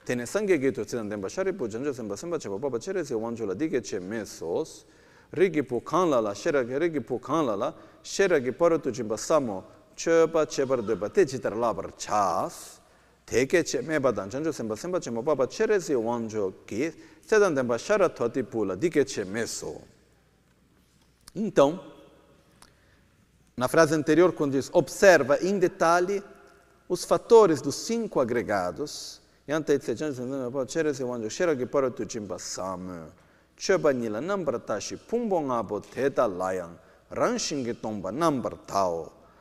Tene 0.05 0.25
sange 0.25 0.57
geto 0.57 0.85
tsidan 0.85 1.09
tenpa 1.09 1.27
sharipu 1.27 1.67
janjo 1.67 1.91
senpa 1.93 2.15
senpa 2.15 2.37
chepa 2.37 2.57
baba 2.57 2.79
chere 2.79 3.03
se 3.03 3.13
wanchola 3.13 3.53
dike 3.53 3.81
che 3.81 3.99
mesos. 3.99 4.85
Rigi 5.31 5.61
pu 5.61 5.83
kanla 5.83 6.21
la 6.21 6.33
sheragi 6.33 6.77
rigi 6.79 7.01
pu 7.01 7.19
kanla 7.19 7.57
la 7.57 7.73
sheragi 8.01 8.53
parutu 8.53 8.91
chimpa 8.91 9.17
samu 9.17 9.61
chöpa 9.93 10.45
chepar 10.45 10.81
dopa 10.81 11.09
te 11.09 11.25
chitar 11.25 11.53
labar 11.53 11.91
chas. 11.97 12.79
Teke 13.25 13.61
che 13.63 13.81
meba 13.81 14.11
dan 14.11 14.29
janjo 14.29 14.53
senpa 14.53 14.77
senpa 14.77 14.99
chepa 14.99 15.21
baba 15.21 15.45
chere 15.47 15.81
se 15.81 15.93
wancho 15.93 16.63
ki 16.63 16.93
tsidan 17.25 17.53
tenpa 17.53 17.77
shara 17.77 18.07
toti 18.07 18.41
pu 18.43 18.63
la 18.63 18.75
dike 18.75 19.03
che 19.03 19.25
meso. 19.25 19.81
Então 21.33 21.95
Na 23.59 23.67
frase 23.67 23.95
anterior, 23.95 24.33
quando 24.33 24.51
diz 24.51 24.69
observa 24.71 25.39
em 25.41 25.57
detalhe 25.57 26.23
os 26.87 27.03
fatores 27.03 27.59
dos 27.59 27.73
cinco 27.73 28.19
agregados, 28.19 29.19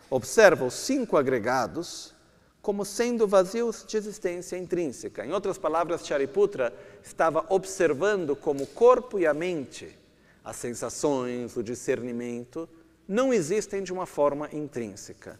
observa 0.08 0.64
os 0.64 0.72
cinco 0.72 1.18
agregados 1.18 2.14
como 2.62 2.86
sendo 2.86 3.28
vazios 3.28 3.84
de 3.86 3.98
existência 3.98 4.56
intrínseca. 4.56 5.26
Em 5.26 5.32
outras 5.34 5.58
palavras, 5.58 6.06
Shariputra 6.06 6.72
estava 7.04 7.44
observando 7.50 8.34
como 8.34 8.64
o 8.64 8.66
corpo 8.66 9.18
e 9.18 9.26
a 9.26 9.34
mente, 9.34 9.94
as 10.42 10.56
sensações, 10.56 11.54
o 11.54 11.62
discernimento, 11.62 12.66
não 13.09 13.32
existem 13.32 13.82
de 13.82 13.92
uma 13.92 14.07
forma 14.07 14.48
intrínseca, 14.52 15.38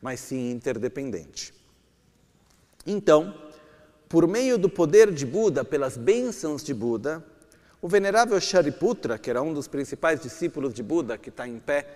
mas 0.00 0.20
sim 0.20 0.50
interdependente. 0.50 1.54
Então, 2.86 3.34
por 4.08 4.26
meio 4.26 4.56
do 4.56 4.68
poder 4.68 5.12
de 5.12 5.26
Buda, 5.26 5.64
pelas 5.64 5.96
bênçãos 5.96 6.62
de 6.62 6.72
Buda, 6.72 7.24
o 7.80 7.88
venerável 7.88 8.40
Shariputra, 8.40 9.18
que 9.18 9.30
era 9.30 9.42
um 9.42 9.52
dos 9.52 9.68
principais 9.68 10.20
discípulos 10.20 10.72
de 10.72 10.82
Buda, 10.82 11.18
que 11.18 11.28
está 11.28 11.46
em 11.46 11.58
pé 11.58 11.86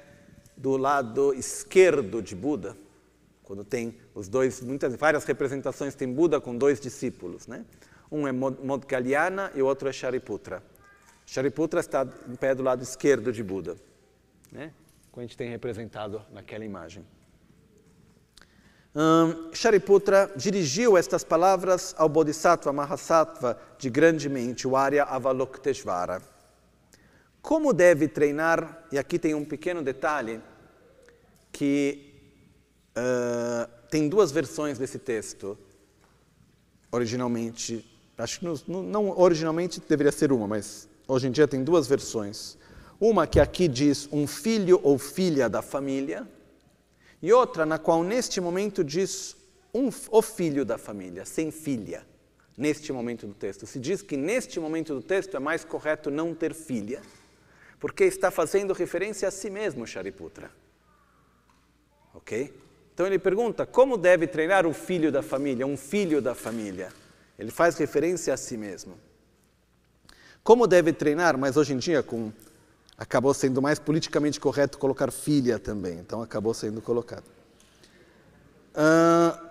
do 0.57 0.77
lado 0.77 1.33
esquerdo 1.35 2.21
de 2.21 2.35
Buda, 2.35 2.77
quando 3.43 3.65
tem 3.65 3.97
os 4.15 4.29
dois, 4.29 4.61
muitas 4.61 4.95
várias 4.95 5.25
representações 5.25 5.95
tem 5.95 6.13
Buda 6.13 6.41
com 6.41 6.57
dois 6.57 6.79
discípulos, 6.79 7.47
né? 7.47 7.65
Um 8.11 8.27
é 8.27 8.33
Modgalyana 8.33 9.51
e 9.55 9.63
o 9.63 9.67
outro 9.67 9.89
é 9.89 9.93
Shariputra. 9.93 10.63
Shariputra 11.27 11.81
está 11.81 12.07
em 12.29 12.37
pé 12.37 12.55
do 12.55 12.63
lado 12.63 12.83
esquerdo 12.83 13.33
de 13.33 13.43
Buda, 13.43 13.77
né? 14.53 14.73
Como 15.21 15.27
a 15.27 15.29
gente 15.29 15.37
tem 15.37 15.51
representado 15.51 16.23
naquela 16.33 16.65
imagem. 16.65 17.05
Um, 18.95 19.53
Shariputra 19.53 20.33
dirigiu 20.35 20.97
estas 20.97 21.23
palavras 21.23 21.95
ao 21.99 22.09
Bodhisattva 22.09 22.73
Mahasattva 22.73 23.61
de 23.79 23.91
grande 23.91 24.31
mente, 24.31 24.67
o 24.67 24.75
Arya 24.75 25.05
Avalokiteshvara. 25.05 26.23
Como 27.43 27.75
deve 27.75 28.09
treinar? 28.09 28.87
E 28.91 28.99
aqui 28.99 29.19
tem 29.19 29.35
um 29.35 29.45
pequeno 29.45 29.83
detalhe 29.83 30.41
que 31.53 32.15
uh, 32.97 33.71
tem 33.91 34.09
duas 34.09 34.33
versões 34.33 34.79
desse 34.79 34.99
texto. 34.99 35.59
Originalmente, 36.91 37.87
acho 38.17 38.41
que 38.41 38.47
não, 38.47 38.83
não 38.83 39.19
originalmente 39.19 39.83
deveria 39.87 40.13
ser 40.13 40.33
uma, 40.33 40.47
mas 40.47 40.89
hoje 41.07 41.29
em 41.29 41.31
dia 41.31 41.47
tem 41.47 41.63
duas 41.63 41.87
versões. 41.87 42.57
Uma 43.01 43.27
que 43.27 43.41
aqui 43.41 43.67
diz 43.67 44.09
um 44.13 44.27
filho 44.27 44.79
ou 44.83 44.99
filha 44.99 45.49
da 45.49 45.63
família, 45.63 46.29
e 47.23 47.33
outra 47.33 47.65
na 47.65 47.79
qual 47.79 48.05
neste 48.05 48.41
momento 48.41 48.85
diz 48.85 49.37
um, 49.73 49.89
o 50.11 50.23
filho 50.23 50.65
da 50.65 50.77
família, 50.77 51.25
sem 51.25 51.51
filha. 51.51 52.07
Neste 52.57 52.93
momento 52.93 53.27
do 53.27 53.33
texto. 53.33 53.67
Se 53.67 53.79
diz 53.79 54.03
que 54.03 54.19
neste 54.19 54.61
momento 54.61 54.95
do 54.95 55.01
texto 55.01 55.35
é 55.35 55.41
mais 55.41 55.65
correto 55.65 56.11
não 56.11 56.35
ter 56.35 56.53
filha 56.53 57.01
porque 57.81 58.05
está 58.05 58.31
fazendo 58.31 58.75
referência 58.75 59.27
a 59.27 59.31
si 59.31 59.49
mesmo, 59.49 59.87
Shariputra. 59.87 60.51
Ok? 62.15 62.55
Então 62.93 63.07
ele 63.07 63.19
pergunta: 63.19 63.65
como 63.65 63.97
deve 63.97 64.27
treinar 64.27 64.67
o 64.67 64.75
filho 64.75 65.11
da 65.11 65.23
família, 65.23 65.67
um 65.67 65.77
filho 65.77 66.21
da 66.21 66.35
família? 66.35 66.93
Ele 67.39 67.51
faz 67.51 67.79
referência 67.79 68.35
a 68.35 68.37
si 68.37 68.59
mesmo. 68.59 68.99
Como 70.45 70.67
deve 70.67 70.93
treinar, 70.93 71.39
mas 71.39 71.57
hoje 71.57 71.73
em 71.73 71.79
dia 71.79 72.03
com 72.03 72.31
acabou 73.01 73.33
sendo 73.33 73.63
mais 73.63 73.79
politicamente 73.79 74.39
correto 74.39 74.79
colocar 74.79 75.11
filha 75.11 75.59
também, 75.59 75.99
então 75.99 76.21
acabou 76.21 76.53
sendo 76.53 76.83
colocado. 76.83 77.25
Uh, 78.75 79.51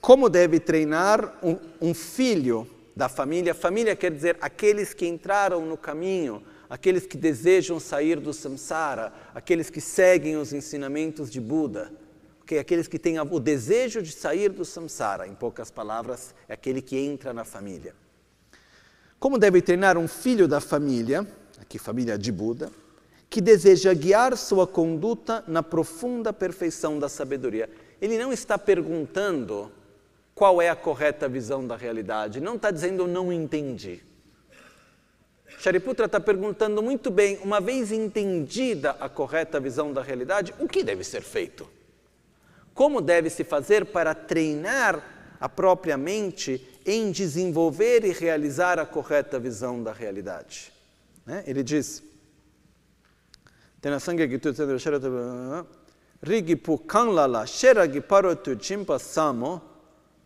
como 0.00 0.28
deve 0.28 0.58
treinar 0.58 1.38
um, 1.40 1.56
um 1.80 1.94
filho 1.94 2.68
da 2.94 3.08
família? 3.08 3.54
Família 3.54 3.94
quer 3.94 4.10
dizer 4.10 4.36
aqueles 4.40 4.92
que 4.92 5.06
entraram 5.06 5.64
no 5.64 5.78
caminho 5.78 6.42
aqueles 6.68 7.06
que 7.06 7.16
desejam 7.16 7.78
sair 7.78 8.18
do 8.18 8.32
samsara, 8.32 9.12
aqueles 9.32 9.70
que 9.70 9.80
seguem 9.80 10.36
os 10.36 10.52
ensinamentos 10.52 11.30
de 11.30 11.40
Buda, 11.40 11.92
okay? 12.42 12.58
aqueles 12.58 12.88
que 12.88 12.98
têm 12.98 13.20
o 13.20 13.38
desejo 13.38 14.02
de 14.02 14.10
sair 14.10 14.48
do 14.48 14.64
samsara, 14.64 15.28
em 15.28 15.34
poucas 15.36 15.70
palavras, 15.70 16.34
é 16.48 16.54
aquele 16.54 16.82
que 16.82 16.96
entra 16.96 17.32
na 17.32 17.44
família. 17.44 17.94
Como 19.20 19.38
deve 19.38 19.62
treinar 19.62 19.96
um 19.96 20.08
filho 20.08 20.48
da 20.48 20.60
família, 20.60 21.24
aqui 21.64 21.78
família 21.78 22.18
de 22.18 22.30
Buda, 22.30 22.70
que 23.28 23.40
deseja 23.40 23.92
guiar 23.94 24.36
sua 24.36 24.66
conduta 24.66 25.42
na 25.48 25.62
profunda 25.62 26.32
perfeição 26.32 26.98
da 26.98 27.08
sabedoria? 27.08 27.68
Ele 28.00 28.18
não 28.18 28.32
está 28.32 28.58
perguntando 28.58 29.72
qual 30.34 30.60
é 30.60 30.68
a 30.68 30.76
correta 30.76 31.28
visão 31.28 31.66
da 31.66 31.76
realidade, 31.76 32.40
não 32.40 32.56
está 32.56 32.70
dizendo 32.70 33.06
não 33.06 33.32
entendi. 33.32 34.02
Shariputra 35.58 36.06
está 36.06 36.20
perguntando 36.20 36.82
muito 36.82 37.10
bem, 37.10 37.38
uma 37.42 37.60
vez 37.60 37.90
entendida 37.90 38.90
a 39.00 39.08
correta 39.08 39.58
visão 39.58 39.92
da 39.92 40.02
realidade, 40.02 40.52
o 40.58 40.68
que 40.68 40.82
deve 40.82 41.02
ser 41.02 41.22
feito? 41.22 41.66
Como 42.74 43.00
deve 43.00 43.30
se 43.30 43.42
fazer 43.42 43.86
para 43.86 44.14
treinar 44.14 45.02
a 45.40 45.48
própria 45.48 45.96
mente 45.96 46.66
em 46.84 47.10
desenvolver 47.10 48.04
e 48.04 48.12
realizar 48.12 48.78
a 48.78 48.84
correta 48.84 49.38
visão 49.38 49.82
da 49.82 49.92
realidade? 49.92 50.74
Né? 51.26 51.42
Ele 51.46 51.62
diz: 51.62 52.02
Rigi 56.22 56.56
pu 56.56 56.78
kanglala 56.86 57.46
sheragi 57.46 58.00
parotu 58.00 58.54
jimpa 58.54 58.98
samo 58.98 59.60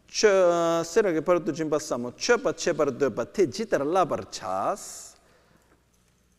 seragi 0.09 1.21
parotu 1.21 1.53
jimpa 1.53 1.81
samo 1.81 2.13
chepa 2.13 2.53
chepar 2.53 2.91
dopa 2.91 3.25
te 3.25 3.47
jitar 3.47 3.85
labar 3.85 4.31
chas 4.31 5.09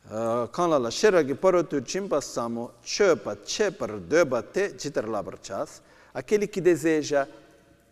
kāna 0.09 0.81
la 0.81 0.89
shiragi 0.89 1.35
parotu 1.35 1.81
chimpasamo 1.81 2.71
chöpa 2.83 3.35
chepar 3.45 3.99
döba 3.99 4.41
te 4.41 4.73
chitarlabarchas, 4.75 5.81
aquele 6.13 6.47
que 6.47 6.59
deseja 6.59 7.27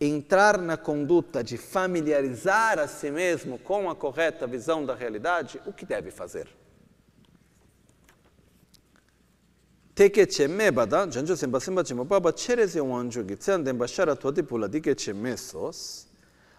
entrar 0.00 0.58
na 0.58 0.76
conduta 0.76 1.42
de 1.42 1.56
familiarizar 1.56 2.78
a 2.78 2.86
si 2.86 3.10
mesmo 3.10 3.58
com 3.58 3.90
a 3.90 3.94
correta 3.94 4.46
visão 4.46 4.84
da 4.84 4.94
realidade, 4.94 5.60
o 5.66 5.72
que 5.72 5.84
deve 5.84 6.10
fazer? 6.10 6.48
Teke 9.94 10.30
chemme 10.30 10.70
janjo 11.10 12.04
baba 12.04 12.32
cherese 12.32 12.80
wanjo 12.80 13.24
gi 13.24 13.36
tsan 13.36 13.64
demba 13.64 13.86
shara 13.88 14.14
todi 14.14 14.44
pula 14.44 14.68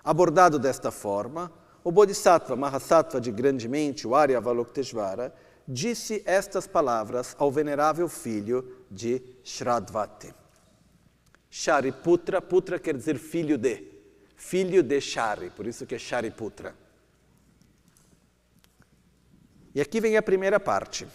abordado 0.03 0.59
desta 0.59 0.91
forma, 0.91 1.51
o 1.83 1.91
Bodhisattva, 1.91 2.55
Mahasattva 2.55 3.21
de 3.21 3.31
grande 3.31 3.67
mente, 3.67 4.07
o 4.07 4.15
Arya 4.15 4.37
Avalokiteshvara, 4.37 5.33
disse 5.67 6.21
estas 6.25 6.67
palavras 6.67 7.35
ao 7.37 7.51
venerável 7.51 8.09
filho 8.09 8.85
de 8.89 9.21
Shradvati. 9.43 10.38
Shariputra, 11.49 12.41
Putra 12.41 12.79
quer 12.79 12.95
dizer 12.95 13.17
filho 13.17 13.57
de, 13.57 13.83
filho 14.35 14.83
de 14.83 15.01
Shari, 15.01 15.49
por 15.49 15.65
isso 15.65 15.85
que 15.85 15.95
é 15.95 15.99
Shariputra. 15.99 16.75
E 19.73 19.81
aqui 19.81 19.99
vem 19.99 20.17
a 20.17 20.21
primeira 20.21 20.59
parte. 20.59 21.07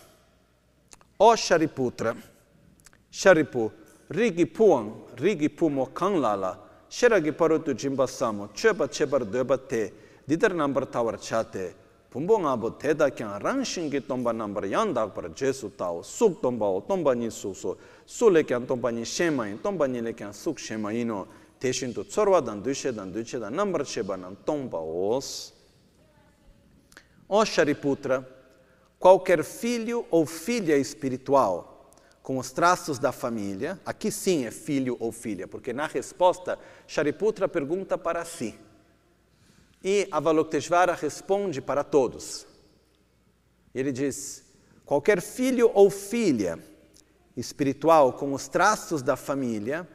Ó 1.19 1.37
Shariputra, 1.37 2.17
Sharipu, 3.11 3.73
Rigi 4.11 4.47
Puan, 4.47 5.07
Rigi 5.17 5.49
Pumo 5.49 5.87
Kanlala, 5.87 6.65
Sheragi 6.89 7.33
Parutu 7.33 7.75
Jimbasamo, 7.75 8.51
Cheba 8.55 8.89
Chebar 8.89 9.25
Debate, 9.25 9.93
Didar 10.27 10.55
Nambar 10.55 10.87
Tawar 10.87 11.19
Chate, 11.19 11.75
pumbo 12.15 12.39
nga 12.39 12.55
bo 12.55 12.71
teda 12.71 13.11
kyang 13.11 13.43
rang 13.43 13.67
shingi 13.67 13.99
tomba 14.07 14.31
nambar 14.31 14.71
yang 14.71 14.95
dak 14.95 15.11
par 15.11 15.35
jesu 15.35 15.75
tao 15.75 15.99
suk 15.99 16.39
tomba 16.39 16.71
o 16.71 16.79
tomba 16.81 17.11
ni 17.11 17.27
suk 17.27 17.57
so 17.57 17.77
su 18.07 18.31
le 18.31 18.45
kyang 18.45 18.67
tomba 18.71 18.95
ni 18.95 19.03
shema 19.05 19.49
yin 19.49 19.59
tomba 19.59 19.89
ni 19.89 20.01
le 20.01 20.15
kyang 20.15 20.31
suk 20.33 20.57
shema 20.57 20.93
yin 20.93 21.11
o 21.11 21.27
te 21.59 21.73
shin 21.73 21.93
tu 21.93 22.05
tsorwa 22.07 22.41
dan 22.41 22.63
dushe 22.63 22.95
dan 22.95 23.11
duche 23.11 23.41
dan 23.41 23.53
nambar 23.53 23.85
sheba 23.85 24.15
nan 24.15 24.37
tomba 24.47 24.79
os 24.79 25.53
o 27.27 27.45
Shariputra 27.45 28.23
qualquer 28.97 29.43
filho 29.43 30.07
ou 30.09 30.25
filha 30.25 30.77
espiritual 30.77 31.91
com 32.23 32.39
os 32.39 32.53
traços 32.53 32.99
da 32.99 33.13
família, 33.13 33.79
aqui 33.85 34.11
sim 34.11 34.47
é 34.47 34.51
filho 34.51 34.97
ou 34.99 35.13
filha, 35.13 35.47
porque 35.49 35.73
na 35.75 35.87
resposta 35.87 36.59
Shariputra 36.87 37.49
pergunta 37.49 37.99
para 37.99 38.25
si. 38.25 38.55
E 39.85 40.09
Avalokiteshvara 40.11 40.95
responde 40.95 41.61
para 41.61 41.85
todos. 41.85 42.47
Ele 43.75 43.93
diz: 43.93 44.43
qualquer 44.87 45.21
filho 45.21 45.71
ou 45.75 45.91
filha 45.91 46.59
espiritual 47.37 48.15
com 48.15 48.33
os 48.33 48.49
traços 48.49 49.03
da 49.03 49.15
família, 49.15 49.87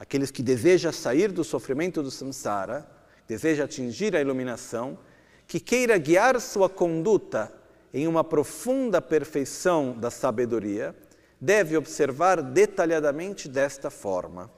aqueles 0.00 0.32
que 0.32 0.42
desejam 0.42 0.90
sair 0.90 1.30
do 1.30 1.44
sofrimento 1.44 2.02
do 2.02 2.10
samsara, 2.10 2.90
deseja 3.28 3.64
atingir 3.64 4.16
a 4.16 4.20
iluminação, 4.20 4.98
que 5.46 5.60
queira 5.60 5.96
guiar 5.96 6.40
sua 6.40 6.68
conduta 6.68 7.52
em 7.94 8.08
uma 8.08 8.24
profunda 8.24 9.00
perfeição 9.00 9.96
da 9.96 10.10
sabedoria, 10.10 10.92
deve 11.40 11.76
observar 11.76 12.42
detalhadamente 12.42 13.48
desta 13.48 13.90
forma. 13.90 14.50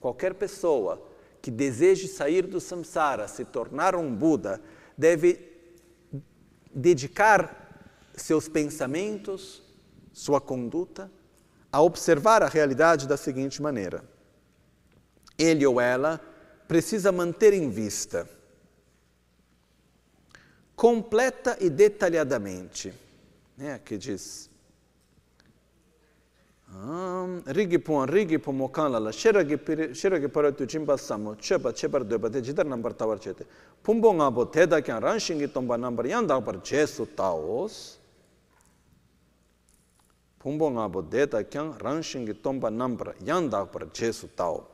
Qualquer 0.00 0.32
pessoa 0.32 1.09
que 1.40 1.50
deseje 1.50 2.08
sair 2.08 2.46
do 2.46 2.60
samsara, 2.60 3.26
se 3.26 3.44
tornar 3.44 3.94
um 3.94 4.14
Buda, 4.14 4.60
deve 4.96 5.48
dedicar 6.74 7.70
seus 8.14 8.48
pensamentos, 8.48 9.62
sua 10.12 10.40
conduta, 10.40 11.10
a 11.72 11.80
observar 11.80 12.42
a 12.42 12.48
realidade 12.48 13.06
da 13.06 13.16
seguinte 13.16 13.62
maneira: 13.62 14.04
ele 15.38 15.64
ou 15.64 15.80
ela 15.80 16.20
precisa 16.68 17.10
manter 17.10 17.52
em 17.52 17.70
vista, 17.70 18.28
completa 20.76 21.56
e 21.60 21.70
detalhadamente, 21.70 22.92
né, 23.56 23.74
aqui 23.74 23.96
diz, 23.96 24.49
rigi 27.46 27.78
puan 27.78 28.06
rigi 28.08 28.38
pu 28.38 28.52
mokan 28.52 28.92
lala 28.92 29.10
shiragi 29.10 29.58
shiragi 29.94 30.28
paratu 30.28 30.66
jimba 30.66 30.96
samo 30.96 31.34
cheba 31.34 31.72
chebar 31.72 32.04
deba 32.04 32.28
de 32.28 32.40
jidar 32.40 32.66
nambar 32.66 32.94
tawar 32.94 33.18
chete 33.18 33.44
pumbo 33.82 34.12
nga 34.12 34.30
bo 34.30 34.44
ranshingi 34.44 35.52
tomba 35.52 35.76
nambar 35.76 36.06
yan 36.06 36.26
dagbar 36.26 36.62
jesu 36.62 37.06
taos 37.14 38.00
Pumbo 40.40 40.70
nga 40.70 40.88
bo 40.88 41.04
ranshingi 41.78 42.32
tomba 42.32 42.70
nambra 42.70 43.14
yanda 43.22 43.66
para 43.66 43.86
Jesu 43.92 44.26
tal. 44.26 44.66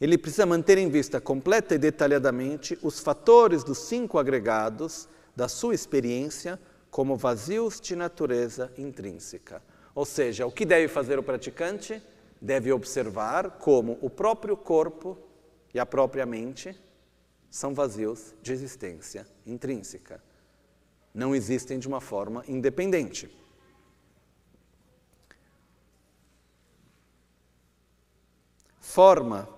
Ele 0.00 0.16
precisa 0.16 0.46
manter 0.46 0.78
em 0.78 0.88
vista 0.88 1.20
completa 1.20 1.74
e 1.74 1.78
detalhadamente 1.78 2.78
os 2.82 3.00
fatores 3.00 3.64
dos 3.64 3.78
cinco 3.78 4.20
agregados 4.20 5.08
da 5.34 5.48
sua 5.48 5.74
experiência 5.74 6.56
como 6.88 7.16
vazios 7.16 7.80
de 7.80 7.96
natureza 7.96 8.72
intrínseca. 8.78 9.60
Ou 9.94 10.04
seja, 10.04 10.46
o 10.46 10.52
que 10.52 10.64
deve 10.64 10.88
fazer 10.88 11.18
o 11.18 11.22
praticante? 11.22 12.02
Deve 12.40 12.72
observar 12.72 13.58
como 13.58 13.98
o 14.00 14.10
próprio 14.10 14.56
corpo 14.56 15.18
e 15.72 15.78
a 15.78 15.86
própria 15.86 16.26
mente 16.26 16.78
são 17.50 17.74
vazios 17.74 18.34
de 18.42 18.52
existência 18.52 19.26
intrínseca. 19.46 20.22
Não 21.14 21.34
existem 21.34 21.78
de 21.78 21.86
uma 21.86 22.00
forma 22.00 22.42
independente. 22.48 23.30
Forma, 28.80 29.48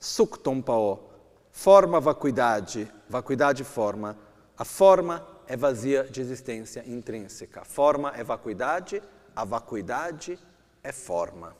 suktompao, 0.00 1.10
forma 1.50 2.00
vacuidade, 2.00 2.90
vacuidade 3.08 3.64
forma. 3.64 4.16
A 4.56 4.64
forma 4.64 5.26
é 5.46 5.56
vazia 5.56 6.04
de 6.04 6.20
existência 6.20 6.84
intrínseca. 6.86 7.62
A 7.62 7.64
forma 7.64 8.12
é 8.16 8.22
vacuidade, 8.22 9.02
a 9.34 9.44
vacuidade 9.44 10.38
é 10.82 10.92
forma. 10.92 11.56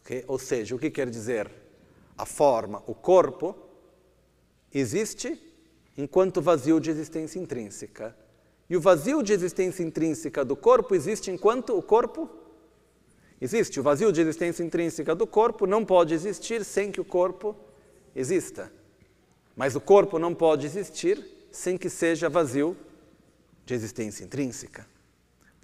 Okay? 0.00 0.24
Ou 0.26 0.38
seja, 0.38 0.74
o 0.74 0.78
que 0.78 0.90
quer 0.90 1.10
dizer? 1.10 1.50
A 2.16 2.24
forma, 2.24 2.82
o 2.86 2.94
corpo, 2.94 3.54
existe 4.72 5.40
enquanto 5.96 6.40
vazio 6.40 6.80
de 6.80 6.90
existência 6.90 7.38
intrínseca. 7.38 8.16
E 8.68 8.76
o 8.76 8.80
vazio 8.80 9.22
de 9.22 9.32
existência 9.32 9.82
intrínseca 9.82 10.44
do 10.44 10.56
corpo 10.56 10.94
existe 10.94 11.30
enquanto 11.30 11.76
o 11.76 11.82
corpo 11.82 12.28
existe. 13.40 13.78
O 13.78 13.82
vazio 13.82 14.12
de 14.12 14.20
existência 14.20 14.62
intrínseca 14.64 15.14
do 15.14 15.26
corpo 15.26 15.66
não 15.66 15.84
pode 15.84 16.14
existir 16.14 16.64
sem 16.64 16.90
que 16.90 17.00
o 17.00 17.04
corpo 17.04 17.54
exista. 18.14 18.72
Mas 19.54 19.76
o 19.76 19.80
corpo 19.80 20.18
não 20.18 20.34
pode 20.34 20.66
existir 20.66 21.24
sem 21.50 21.78
que 21.78 21.88
seja 21.88 22.28
vazio 22.28 22.76
de 23.64 23.74
existência 23.74 24.24
intrínseca. 24.24 24.86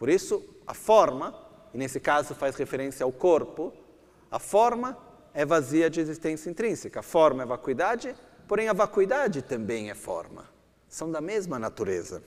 Por 0.03 0.09
isso, 0.09 0.43
a 0.67 0.75
forma, 0.75 1.33
e 1.73 1.79
nesse 1.79 2.01
caso 2.01 2.35
faz 2.35 2.57
referência 2.57 3.05
ao 3.05 3.13
corpo, 3.13 3.73
a 4.29 4.41
forma 4.41 4.99
é 5.33 5.47
vazia 5.47 5.89
de 5.89 6.01
existência 6.01 6.51
intrínseca. 6.51 6.99
A 6.99 7.05
forma 7.05 7.45
é 7.45 7.47
vacuidade, 7.47 8.13
Porém, 8.49 8.69
a 8.69 8.73
vacuidade 8.73 9.43
também 9.43 9.91
é 9.91 9.95
forma. 9.95 10.45
São 10.89 11.09
da 11.09 11.21
mesma 11.21 11.57
natureza. 11.57 12.21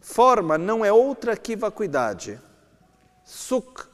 Forma 0.00 0.58
não 0.58 0.84
é 0.84 0.92
outra 0.92 1.36
que 1.36 1.54
vacuidade. 1.54 2.40
Suk, 3.24 3.84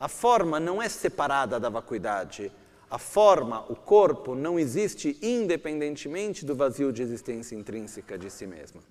a 0.00 0.08
forma 0.08 0.58
não 0.58 0.82
é 0.82 0.88
separada 0.88 1.60
da 1.60 1.68
vacuidade. 1.68 2.50
A 2.90 2.98
forma, 2.98 3.64
o 3.70 3.76
corpo, 3.76 4.34
não 4.34 4.58
existe 4.58 5.16
independentemente 5.22 6.44
do 6.44 6.56
vazio 6.56 6.92
de 6.92 7.00
existência 7.02 7.54
intrínseca 7.54 8.18
de 8.18 8.28
si 8.28 8.44
mesma. 8.48 8.82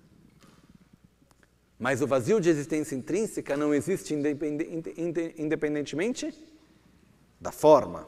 Mas 1.82 2.00
o 2.00 2.06
vazio 2.06 2.40
de 2.40 2.48
existência 2.48 2.94
intrínseca 2.94 3.56
não 3.56 3.74
existe 3.74 4.14
independentemente 5.36 6.32
da 7.40 7.50
forma. 7.50 8.06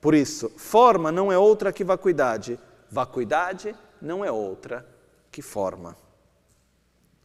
Por 0.00 0.14
isso, 0.14 0.48
forma 0.50 1.10
não 1.10 1.32
é 1.32 1.36
outra 1.36 1.72
que 1.72 1.82
vacuidade, 1.82 2.56
vacuidade 2.88 3.74
não 4.00 4.24
é 4.24 4.30
outra 4.30 4.88
que 5.32 5.42
forma. 5.42 5.96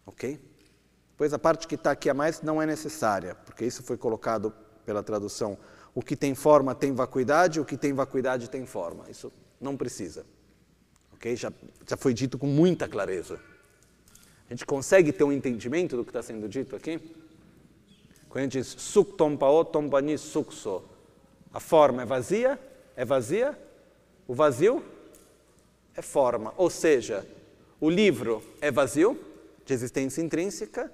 Ok? 0.08 0.40
Pois 1.16 1.34
a 1.34 1.38
parte 1.38 1.68
que 1.68 1.76
está 1.76 1.92
aqui 1.92 2.10
a 2.10 2.16
mais 2.16 2.42
não 2.42 2.60
é 2.60 2.66
necessária, 2.66 3.36
porque 3.36 3.64
isso 3.64 3.84
foi 3.84 3.96
colocado 3.96 4.52
pela 4.84 5.04
tradução. 5.04 5.56
O 5.94 6.02
que 6.02 6.16
tem 6.16 6.34
forma 6.34 6.74
tem 6.74 6.96
vacuidade, 6.96 7.60
o 7.60 7.66
que 7.66 7.78
tem 7.78 7.94
vacuidade 7.94 8.50
tem 8.50 8.66
forma. 8.66 9.08
Isso 9.08 9.32
não 9.62 9.78
precisa. 9.78 10.26
Ok? 11.14 11.36
Já, 11.36 11.54
já 11.88 11.96
foi 11.96 12.16
dito 12.16 12.40
com 12.40 12.48
muita 12.48 12.88
clareza. 12.88 13.40
A 14.50 14.54
gente 14.54 14.66
consegue 14.66 15.12
ter 15.12 15.24
um 15.24 15.32
entendimento 15.32 15.96
do 15.96 16.04
que 16.04 16.10
está 16.10 16.24
sendo 16.24 16.50
dito 16.50 16.76
aqui? 16.76 17.00
Quando 18.28 18.40
a 18.40 18.44
gente 18.44 18.54
diz 18.54 18.68
suk 18.68 19.14
tompao 19.14 19.64
tompani 19.64 20.18
sukso, 20.18 20.84
a 21.54 21.60
forma 21.60 22.02
é 22.02 22.06
vazia, 22.06 22.60
é 22.96 23.06
vazia, 23.06 23.58
o 24.28 24.34
vazio 24.34 24.84
é 25.96 26.02
forma. 26.02 26.52
Ou 26.58 26.70
seja, 26.70 27.28
o 27.80 27.90
livro 27.92 28.44
é 28.60 28.72
vazio, 28.72 29.20
de 29.66 29.74
existência 29.74 30.20
intrínseca, 30.20 30.92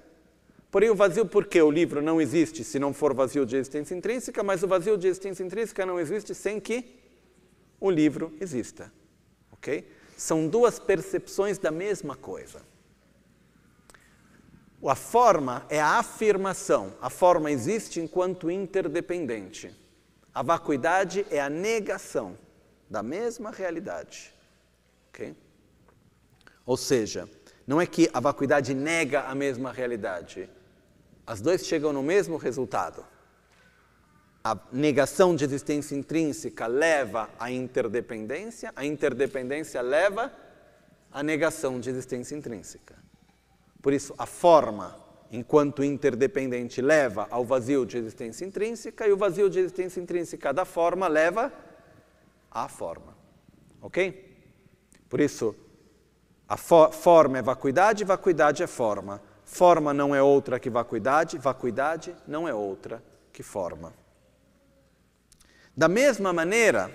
porém 0.70 0.90
o 0.90 0.94
vazio 0.94 1.24
porque 1.24 1.60
o 1.62 1.70
livro 1.70 2.02
não 2.02 2.20
existe 2.20 2.62
se 2.62 2.78
não 2.78 2.92
for 2.92 3.14
vazio 3.14 3.46
de 3.46 3.56
existência 3.56 3.94
intrínseca, 3.94 4.42
mas 4.42 4.62
o 4.62 4.68
vazio 4.68 4.98
de 4.98 5.08
existência 5.08 5.42
intrínseca 5.42 5.86
não 5.86 5.98
existe 5.98 6.34
sem 6.34 6.60
que 6.60 6.84
o 7.80 7.90
livro 7.90 8.34
exista. 8.38 8.92
Ok? 9.50 9.88
São 10.14 10.46
duas 10.46 10.78
percepções 10.78 11.56
da 11.56 11.70
mesma 11.70 12.14
coisa. 12.16 12.60
A 14.84 14.94
forma 14.94 15.64
é 15.68 15.80
a 15.80 15.98
afirmação. 15.98 16.92
A 17.00 17.10
forma 17.10 17.50
existe 17.50 18.00
enquanto 18.00 18.50
interdependente. 18.50 19.74
A 20.34 20.42
vacuidade 20.42 21.26
é 21.30 21.40
a 21.40 21.48
negação 21.48 22.36
da 22.88 23.02
mesma 23.02 23.50
realidade. 23.50 24.34
Okay? 25.08 25.34
Ou 26.64 26.76
seja, 26.76 27.28
não 27.66 27.80
é 27.80 27.86
que 27.86 28.08
a 28.12 28.20
vacuidade 28.20 28.74
nega 28.74 29.22
a 29.22 29.34
mesma 29.34 29.72
realidade. 29.72 30.48
As 31.26 31.40
duas 31.40 31.66
chegam 31.66 31.92
no 31.92 32.02
mesmo 32.02 32.36
resultado. 32.36 33.04
A 34.44 34.56
negação 34.70 35.34
de 35.34 35.44
existência 35.44 35.96
intrínseca 35.96 36.68
leva 36.68 37.28
à 37.36 37.50
interdependência, 37.50 38.72
a 38.76 38.84
interdependência 38.84 39.80
leva 39.80 40.32
à 41.10 41.22
negação 41.22 41.80
de 41.80 41.90
existência 41.90 42.36
intrínseca. 42.36 43.05
Por 43.86 43.92
isso, 43.92 44.12
a 44.18 44.26
forma 44.26 44.96
enquanto 45.30 45.84
interdependente, 45.84 46.82
leva 46.82 47.28
ao 47.30 47.44
vazio 47.44 47.86
de 47.86 47.96
existência 47.96 48.44
intrínseca, 48.44 49.06
e 49.06 49.12
o 49.12 49.16
vazio 49.16 49.48
de 49.48 49.60
existência 49.60 50.00
intrínseca 50.00 50.52
da 50.52 50.64
forma 50.64 51.06
leva 51.06 51.52
à 52.50 52.66
forma. 52.66 53.16
Ok? 53.80 54.44
Por 55.08 55.20
isso, 55.20 55.54
a 56.48 56.56
fo 56.56 56.90
forma 56.90 57.38
é 57.38 57.42
vacuidade, 57.42 58.02
vacuidade 58.02 58.60
é 58.60 58.66
forma. 58.66 59.22
Forma 59.44 59.94
não 59.94 60.12
é 60.12 60.20
outra 60.20 60.58
que 60.58 60.68
vacuidade, 60.68 61.38
vacuidade 61.38 62.12
não 62.26 62.48
é 62.48 62.52
outra 62.52 63.00
que 63.32 63.44
forma. 63.44 63.94
Da 65.76 65.86
mesma 65.86 66.32
maneira, 66.32 66.90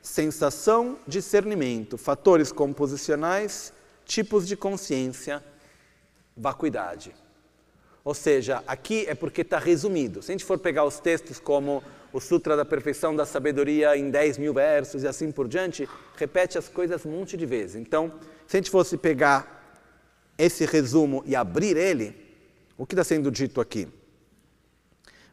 sensação, 0.00 0.96
discernimento, 1.08 1.98
fatores 1.98 2.52
composicionais, 2.52 3.72
tipos 4.04 4.46
de 4.46 4.56
consciência, 4.56 5.49
vacuidade. 6.36 7.14
Ou 8.02 8.14
seja, 8.14 8.62
aqui 8.66 9.04
é 9.06 9.14
porque 9.14 9.42
está 9.42 9.58
resumido. 9.58 10.22
Se 10.22 10.30
a 10.30 10.34
gente 10.34 10.44
for 10.44 10.58
pegar 10.58 10.84
os 10.84 10.98
textos 10.98 11.38
como 11.38 11.82
o 12.12 12.20
Sutra 12.20 12.56
da 12.56 12.64
Perfeição 12.64 13.14
da 13.14 13.26
Sabedoria 13.26 13.96
em 13.96 14.10
10 14.10 14.38
mil 14.38 14.54
versos 14.54 15.02
e 15.02 15.08
assim 15.08 15.30
por 15.30 15.46
diante, 15.46 15.88
repete 16.16 16.58
as 16.58 16.68
coisas 16.68 17.04
um 17.04 17.10
monte 17.10 17.36
de 17.36 17.46
vezes. 17.46 17.76
Então, 17.76 18.12
se 18.46 18.56
a 18.56 18.60
gente 18.60 18.70
fosse 18.70 18.96
pegar 18.96 19.60
esse 20.36 20.64
resumo 20.64 21.22
e 21.26 21.36
abrir 21.36 21.76
ele, 21.76 22.16
o 22.76 22.86
que 22.86 22.94
está 22.94 23.04
sendo 23.04 23.30
dito 23.30 23.60
aqui? 23.60 23.86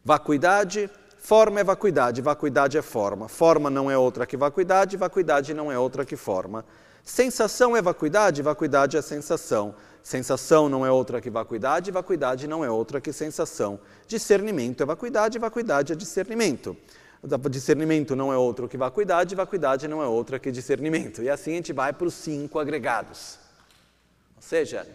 Vacuidade, 0.04 0.90
forma 1.18 1.62
é 1.62 1.64
vacuidade, 1.64 2.22
vacuidade 2.22 2.78
é 2.78 2.82
forma. 2.82 3.28
Forma 3.28 3.70
não 3.70 3.90
é 3.90 3.98
outra 3.98 4.26
que 4.26 4.36
vacuidade, 4.36 4.98
vacuidade 4.98 5.54
não 5.54 5.72
é 5.72 5.80
outra 5.80 6.06
que 6.06 6.18
forma. 6.18 6.66
Sensação 7.04 7.76
é 7.76 7.82
vacuidade, 7.82 8.42
vacuidade 8.42 8.98
é 8.98 9.02
sensação. 9.02 9.74
Sensação 10.08 10.70
não 10.70 10.86
é 10.86 10.90
outra 10.90 11.20
que 11.20 11.30
vacuidade, 11.30 11.92
vacuidade 11.92 12.48
não 12.48 12.64
é 12.64 12.72
outra 12.72 13.02
que 13.02 13.12
sensação. 13.12 13.78
Discernimento 14.08 14.82
é 14.82 14.86
vacuidade, 14.86 15.38
vacuidade 15.38 15.92
é 15.92 15.96
discernimento. 15.98 16.78
Discernimento 17.52 18.16
não 18.16 18.32
é 18.32 18.38
outro 18.38 18.70
que 18.70 18.78
vacuidade, 18.78 19.36
vacuidade 19.36 19.86
não 19.86 20.02
é 20.02 20.08
outra 20.08 20.40
que 20.40 20.50
discernimento. 20.50 21.22
E 21.22 21.30
assim 21.30 21.52
a 21.52 21.56
gente 21.56 21.74
vai 21.74 21.92
para 21.92 22.08
os 22.08 22.14
cinco 22.14 22.58
agregados. 22.58 23.38
Ou 24.38 24.42
seja, 24.42 24.88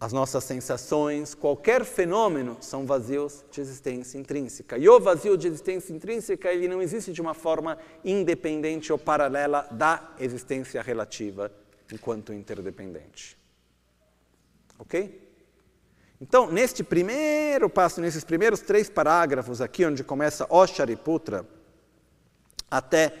as 0.00 0.12
nossas 0.12 0.42
sensações, 0.42 1.32
qualquer 1.32 1.84
fenômeno, 1.84 2.56
são 2.60 2.84
vazios 2.84 3.44
de 3.48 3.60
existência 3.60 4.18
intrínseca. 4.18 4.76
E 4.76 4.88
o 4.88 4.98
vazio 4.98 5.36
de 5.38 5.46
existência 5.46 5.94
intrínseca, 5.94 6.52
ele 6.52 6.66
não 6.66 6.82
existe 6.82 7.12
de 7.12 7.20
uma 7.20 7.32
forma 7.32 7.78
independente 8.04 8.92
ou 8.92 8.98
paralela 8.98 9.68
da 9.70 10.14
existência 10.18 10.82
relativa 10.82 11.48
enquanto 11.92 12.32
interdependente. 12.32 13.40
Ok? 14.82 15.20
Então, 16.20 16.50
neste 16.50 16.82
primeiro 16.82 17.70
passo, 17.70 18.00
nesses 18.00 18.24
primeiros 18.24 18.60
três 18.60 18.90
parágrafos 18.90 19.60
aqui, 19.60 19.86
onde 19.86 20.02
começa 20.02 20.44
o 20.50 20.66
Shariputra, 20.66 21.46
até 22.68 23.14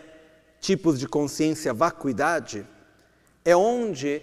tipos 0.60 0.98
de 0.98 1.06
consciência 1.06 1.72
vacuidade, 1.72 2.66
é 3.44 3.56
onde 3.56 4.22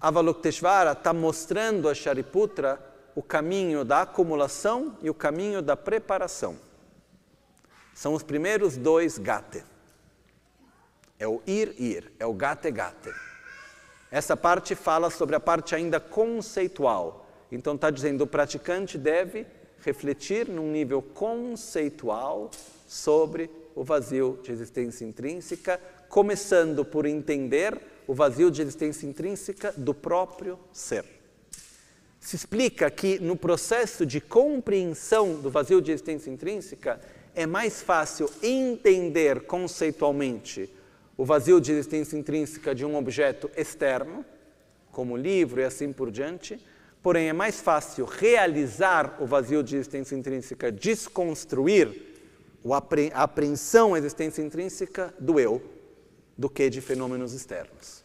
Avalokiteshvara 0.00 0.92
está 0.92 1.12
mostrando 1.12 1.88
a 1.88 1.94
Shariputra 1.94 2.80
o 3.14 3.22
caminho 3.22 3.84
da 3.84 4.02
acumulação 4.02 4.96
e 5.02 5.10
o 5.10 5.14
caminho 5.14 5.60
da 5.60 5.76
preparação. 5.76 6.58
São 7.94 8.14
os 8.14 8.22
primeiros 8.22 8.78
dois 8.78 9.18
gate. 9.18 9.62
É 11.18 11.28
o 11.28 11.42
ir, 11.46 11.74
ir, 11.78 12.12
é 12.18 12.24
o 12.24 12.32
gate, 12.32 12.70
gate. 12.70 13.14
Essa 14.12 14.36
parte 14.36 14.74
fala 14.74 15.08
sobre 15.08 15.34
a 15.34 15.40
parte 15.40 15.74
ainda 15.74 15.98
conceitual. 15.98 17.26
Então 17.50 17.74
está 17.74 17.90
dizendo 17.90 18.24
o 18.24 18.26
praticante 18.26 18.98
deve 18.98 19.46
refletir 19.80 20.46
num 20.46 20.70
nível 20.70 21.00
conceitual 21.00 22.50
sobre 22.86 23.50
o 23.74 23.82
vazio 23.82 24.38
de 24.42 24.52
existência 24.52 25.06
intrínseca, 25.06 25.80
começando 26.10 26.84
por 26.84 27.06
entender 27.06 27.80
o 28.06 28.12
vazio 28.12 28.50
de 28.50 28.60
existência 28.60 29.06
intrínseca 29.06 29.72
do 29.78 29.94
próprio 29.94 30.58
ser. 30.74 31.06
Se 32.20 32.36
explica 32.36 32.90
que 32.90 33.18
no 33.18 33.34
processo 33.34 34.04
de 34.04 34.20
compreensão 34.20 35.40
do 35.40 35.48
vazio 35.50 35.80
de 35.80 35.90
existência 35.90 36.30
intrínseca 36.30 37.00
é 37.34 37.46
mais 37.46 37.80
fácil 37.80 38.30
entender 38.42 39.46
conceitualmente 39.46 40.70
o 41.16 41.24
vazio 41.24 41.60
de 41.60 41.72
existência 41.72 42.16
intrínseca 42.16 42.74
de 42.74 42.84
um 42.84 42.96
objeto 42.96 43.50
externo, 43.56 44.24
como 44.90 45.16
livro 45.16 45.60
e 45.60 45.64
assim 45.64 45.92
por 45.92 46.10
diante, 46.10 46.58
porém 47.02 47.28
é 47.28 47.32
mais 47.32 47.60
fácil 47.60 48.04
realizar 48.04 49.16
o 49.20 49.26
vazio 49.26 49.62
de 49.62 49.76
existência 49.76 50.14
intrínseca, 50.14 50.70
desconstruir 50.70 52.12
a 53.12 53.22
apreensão 53.22 53.94
à 53.94 53.98
existência 53.98 54.42
intrínseca 54.42 55.12
do 55.18 55.40
eu, 55.40 55.62
do 56.38 56.48
que 56.48 56.70
de 56.70 56.80
fenômenos 56.80 57.32
externos. 57.32 58.04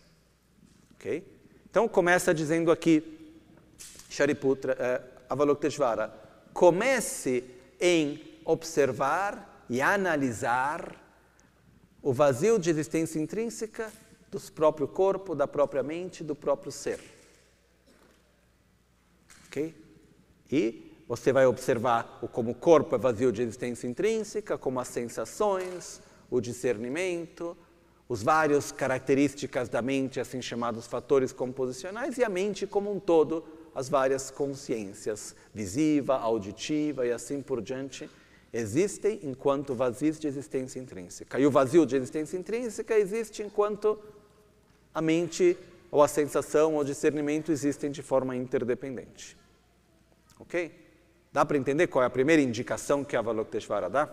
Ok? 0.95 1.23
Então 1.69 1.87
começa 1.87 2.33
dizendo 2.33 2.71
aqui, 2.71 3.03
Shariputra, 4.09 4.75
eh, 4.79 5.01
Avalokiteshvara, 5.29 6.13
comece 6.53 7.43
em 7.79 8.39
observar 8.43 9.65
e 9.69 9.81
analisar 9.81 11.06
o 12.01 12.13
vazio 12.13 12.57
de 12.59 12.69
existência 12.69 13.19
intrínseca 13.19 13.91
do 14.29 14.39
próprio 14.51 14.87
corpo, 14.87 15.35
da 15.35 15.47
própria 15.47 15.83
mente, 15.83 16.23
do 16.23 16.35
próprio 16.35 16.71
ser. 16.71 16.99
Ok? 19.47 19.75
E 20.51 20.91
você 21.07 21.31
vai 21.31 21.45
observar 21.45 22.19
como 22.31 22.51
o 22.51 22.55
corpo 22.55 22.95
é 22.95 22.97
vazio 22.97 23.31
de 23.31 23.41
existência 23.41 23.87
intrínseca, 23.87 24.57
como 24.57 24.79
as 24.79 24.89
sensações, 24.89 26.01
o 26.29 26.41
discernimento, 26.41 27.55
os 28.09 28.23
vários 28.23 28.71
características 28.71 29.69
da 29.69 29.81
mente, 29.81 30.19
assim 30.19 30.41
chamados 30.41 30.87
fatores 30.87 31.31
composicionais, 31.31 32.17
e 32.17 32.23
a 32.23 32.29
mente 32.29 32.67
como 32.67 32.91
um 32.91 32.99
todo, 32.99 33.43
as 33.73 33.89
várias 33.89 34.31
consciências, 34.31 35.35
visiva, 35.53 36.17
auditiva 36.17 37.05
e 37.05 37.11
assim 37.11 37.41
por 37.41 37.61
diante, 37.61 38.09
existem 38.51 39.19
enquanto 39.23 39.75
vazios 39.75 40.19
de 40.19 40.27
existência 40.27 40.79
intrínseca. 40.79 41.39
E 41.39 41.45
o 41.45 41.51
vazio 41.51 41.85
de 41.85 41.95
existência 41.95 42.37
intrínseca 42.37 42.97
existe 42.97 43.43
enquanto 43.43 43.99
a 44.93 45.01
mente, 45.01 45.57
ou 45.91 46.01
a 46.01 46.07
sensação, 46.07 46.73
ou 46.73 46.81
o 46.81 46.85
discernimento 46.85 47.51
existem 47.51 47.91
de 47.91 48.01
forma 48.01 48.35
interdependente. 48.35 49.37
Ok? 50.39 50.71
Dá 51.31 51.45
para 51.45 51.57
entender 51.57 51.87
qual 51.87 52.03
é 52.03 52.07
a 52.07 52.09
primeira 52.09 52.41
indicação 52.41 53.03
que 53.03 53.15
a 53.15 53.19
Avalokiteshvara 53.19 53.89
dá? 53.89 54.09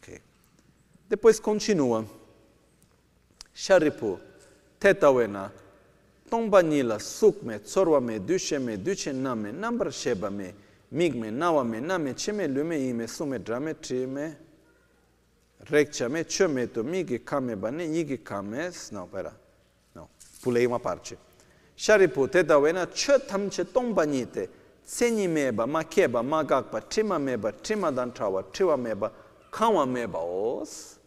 Okay. 0.00 0.20
Depois 1.08 1.38
continua. 1.38 2.06
Sharipu, 3.52 4.20
tetawena, 4.78 5.52
tombanila, 6.30 6.98
sukme, 6.98 7.58
tsorwame, 7.58 8.18
dusheme, 8.18 8.76
duchename, 8.76 9.50
nambrashebame, 9.50 10.54
migme, 10.90 11.30
nawame, 11.30 11.80
name, 11.80 12.14
cheme, 12.14 12.46
lume, 12.46 12.78
ime, 12.78 13.06
sume, 13.06 13.38
drame, 13.38 13.74
trime, 13.74 14.36
rekchame, 15.64 16.24
chometo, 16.24 16.82
migi, 16.82 17.18
kame, 17.18 17.56
bane, 17.56 17.84
yigi, 17.84 18.18
kames. 18.18 18.90
Não, 18.90 19.06
pera. 19.06 19.32
Não, 19.94 20.08
pulei 20.42 20.66
uma 20.66 20.80
parte. 20.80 21.18
Sharipu, 21.76 22.26
tetawena, 22.26 22.88
chotamche, 22.92 23.64
tombanite, 23.64 24.48
senyi 24.82 25.28
meba, 25.28 25.66
makeba, 25.66 26.22
magakpa, 26.22 26.80
trima 26.80 27.18
meba, 27.18 27.52
trima 27.52 27.92
dantrawa, 27.92 28.42
triwa 28.42 28.76
meba, 28.76 29.12
kawa 29.50 29.86
meba 29.86 30.18
os. 30.18 30.98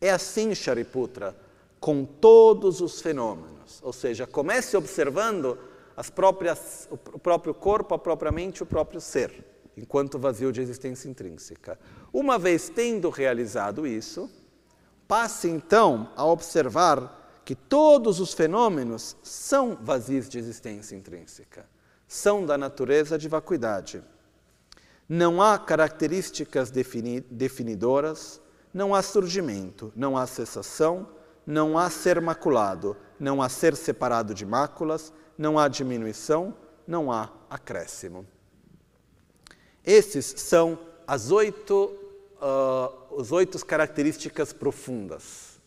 É 0.00 0.10
assim, 0.10 0.54
Shariputra, 0.54 1.36
com 1.80 2.04
todos 2.04 2.80
os 2.80 3.02
fenômenos. 3.02 3.80
Ou 3.82 3.92
seja, 3.92 4.26
comece 4.26 4.76
observando 4.76 5.58
as 5.98 6.10
próprias, 6.10 6.88
o 6.90 7.18
próprio 7.18 7.52
corpo, 7.52 7.92
a 7.92 7.98
própria 7.98 8.30
mente, 8.30 8.62
o 8.62 8.66
próprio 8.66 9.00
ser, 9.00 9.44
enquanto 9.76 10.16
vazio 10.16 10.52
de 10.52 10.60
existência 10.60 11.08
intrínseca. 11.08 11.76
Uma 12.12 12.38
vez 12.38 12.68
tendo 12.68 13.10
realizado 13.10 13.84
isso, 13.84 14.30
passe 15.08 15.48
então 15.48 16.12
a 16.14 16.24
observar 16.24 17.42
que 17.44 17.56
todos 17.56 18.20
os 18.20 18.32
fenômenos 18.32 19.16
são 19.24 19.76
vazios 19.82 20.28
de 20.28 20.38
existência 20.38 20.94
intrínseca 20.94 21.66
são 22.06 22.46
da 22.46 22.56
natureza 22.56 23.18
de 23.18 23.28
vacuidade. 23.28 24.00
Não 25.06 25.42
há 25.42 25.58
características 25.58 26.70
defini 26.70 27.20
definidoras, 27.20 28.40
não 28.72 28.94
há 28.94 29.02
surgimento, 29.02 29.92
não 29.96 30.16
há 30.16 30.28
cessação, 30.28 31.08
não 31.44 31.76
há 31.76 31.90
ser 31.90 32.20
maculado, 32.20 32.96
não 33.18 33.42
há 33.42 33.48
ser 33.48 33.74
separado 33.74 34.32
de 34.32 34.46
máculas, 34.46 35.12
não 35.38 35.56
há 35.56 35.68
diminuição, 35.68 36.52
não 36.86 37.12
há 37.12 37.30
acréscimo. 37.48 38.26
Esses 39.84 40.26
são 40.36 40.78
as 41.06 41.30
oito, 41.30 41.96
uh, 42.42 43.32
oito 43.32 43.64
características 43.64 44.52
profundas. 44.52 45.58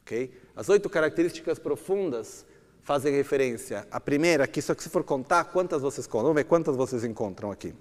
Okay? 0.00 0.32
As 0.56 0.68
oito 0.70 0.88
características 0.88 1.58
profundas 1.58 2.46
fazem 2.82 3.14
referência. 3.14 3.86
A 3.90 4.00
primeira, 4.00 4.46
que 4.46 4.60
só 4.60 4.74
que 4.74 4.82
se 4.82 4.88
for 4.88 5.04
contar, 5.04 5.44
quantas 5.44 5.82
vocês 5.82 6.06
contam? 6.06 6.24
Vamos 6.24 6.36
ver 6.36 6.44
quantas 6.44 6.74
vocês 6.74 7.04
encontram 7.04 7.52
aqui. 7.52 7.74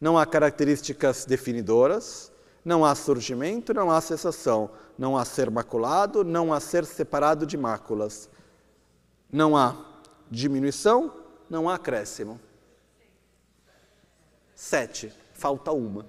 Não 0.00 0.16
há 0.16 0.24
características 0.24 1.24
definidoras, 1.24 2.32
não 2.64 2.84
há 2.84 2.94
surgimento, 2.94 3.74
não 3.74 3.90
há 3.90 4.00
cessação, 4.00 4.70
não 4.96 5.16
há 5.16 5.24
ser 5.24 5.50
maculado, 5.50 6.24
não 6.24 6.52
há 6.52 6.60
ser 6.60 6.84
separado 6.84 7.44
de 7.44 7.56
máculas, 7.56 8.30
não 9.30 9.56
há 9.56 9.76
diminuição, 10.30 11.12
não 11.48 11.68
há 11.68 11.74
acréscimo. 11.74 12.40
Sete, 14.54 15.12
falta 15.32 15.70
uma. 15.72 16.06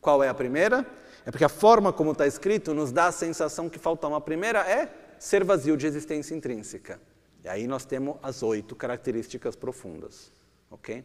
Qual 0.00 0.22
é 0.22 0.28
a 0.28 0.34
primeira? 0.34 0.86
É 1.24 1.30
porque 1.30 1.44
a 1.44 1.48
forma 1.48 1.92
como 1.92 2.12
está 2.12 2.26
escrito 2.26 2.74
nos 2.74 2.92
dá 2.92 3.06
a 3.06 3.12
sensação 3.12 3.68
que 3.68 3.78
falta 3.78 4.06
uma. 4.06 4.18
A 4.18 4.20
primeira 4.20 4.60
é 4.60 4.92
ser 5.18 5.44
vazio 5.44 5.76
de 5.76 5.86
existência 5.86 6.34
intrínseca. 6.34 7.00
E 7.44 7.48
aí 7.48 7.66
nós 7.66 7.84
temos 7.84 8.16
as 8.22 8.42
oito 8.42 8.74
características 8.74 9.56
profundas. 9.56 10.32
Ok? 10.70 11.04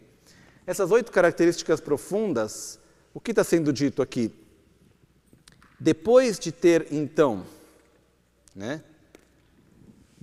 Essas 0.66 0.92
oito 0.92 1.12
características 1.12 1.80
profundas, 1.80 2.80
o 3.14 3.20
que 3.20 3.32
está 3.32 3.44
sendo 3.44 3.72
dito 3.72 4.02
aqui? 4.02 4.34
Depois 5.80 6.40
de 6.40 6.52
ter, 6.52 6.88
então, 6.92 7.46
né, 8.56 8.82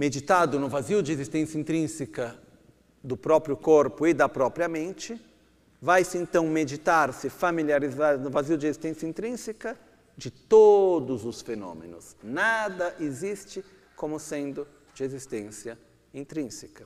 meditado 0.03 0.59
no 0.59 0.69
vazio 0.69 1.01
de 1.01 1.13
existência 1.13 1.57
intrínseca 1.57 2.37
do 3.05 3.17
próprio 3.17 3.57
corpo 3.57 4.05
e 4.05 4.13
da 4.13 4.29
própria 4.29 4.67
mente, 4.67 5.17
vai-se 5.81 6.19
então 6.19 6.45
meditar, 6.49 7.13
se 7.13 7.31
familiarizar 7.31 8.19
no 8.19 8.29
vazio 8.29 8.59
de 8.59 8.67
existência 8.67 9.07
intrínseca 9.07 9.79
de 10.17 10.29
todos 10.29 11.25
os 11.25 11.41
fenômenos. 11.41 12.17
Nada 12.21 12.97
existe 12.99 13.65
como 13.95 14.19
sendo 14.19 14.67
de 14.93 15.05
existência 15.05 15.79
intrínseca. 16.13 16.85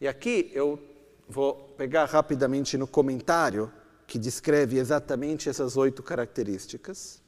E 0.00 0.06
aqui 0.06 0.52
eu 0.54 0.80
vou 1.28 1.74
pegar 1.76 2.04
rapidamente 2.04 2.78
no 2.78 2.86
comentário 2.86 3.72
que 4.06 4.20
descreve 4.20 4.78
exatamente 4.78 5.48
essas 5.48 5.76
oito 5.76 6.00
características. 6.00 7.20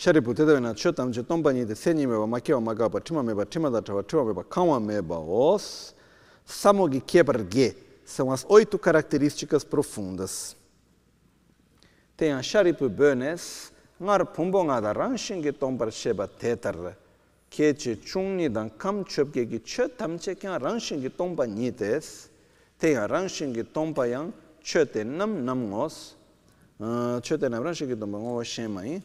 sharipu 0.00 0.32
tetawe 0.32 0.74
cho 0.74 0.92
tamche 0.92 1.22
tompanyi 1.22 1.66
te 1.66 1.74
senyi 1.74 2.06
meba, 2.06 2.26
makiwa 2.26 2.58
makapa, 2.58 3.00
tima 3.00 3.22
meba, 3.22 3.44
tima 3.44 3.68
datawa, 3.68 4.02
tima 4.02 4.24
meba, 4.24 4.42
kawa 4.44 4.80
meba 4.80 5.18
os, 5.18 5.92
samo 6.46 6.88
que 6.88 7.00
quebra 7.00 7.44
ge, 7.44 7.74
são 8.06 8.32
as 8.32 8.46
oito 8.48 8.78
características 8.78 9.62
profundas. 9.62 10.56
Tem 12.16 12.32
a 12.32 12.42
sharipu 12.42 12.88
bönes, 12.88 13.72
ngar 14.00 14.24
pumbo 14.24 14.64
nga 14.64 14.80
da 14.80 14.92
rangshin 14.92 15.42
ki 15.42 15.52
tompar 15.52 15.92
sheba 15.92 16.26
tetar, 16.26 16.96
keche 17.50 17.96
chungni 18.00 18.48
dan 18.50 18.70
kam 18.78 19.04
chöpke 19.04 19.46
ki 19.46 19.60
cho 19.62 19.86
tamche 19.86 20.34
kya 20.34 20.58
rangshin 20.58 21.02
ki 21.02 21.10
tompa 21.10 21.44
nyi 21.44 21.74
tes, 21.74 22.30
tem 22.78 22.96
a 22.96 23.06
rangshin 23.06 23.52
ki 23.52 23.64
tompa 23.70 24.08
yang 24.08 24.32
cho 24.62 24.82
te 24.86 25.04
nam 25.04 25.44
nam 25.44 25.70
os, 25.74 26.14
cho 26.78 27.36
te 27.36 27.48
nam 27.50 27.62
rangshin 27.62 27.86
ki 27.86 27.96
tompa 27.96 28.16
ngo 28.16 28.42
shema 28.42 28.82
yin, 28.86 29.02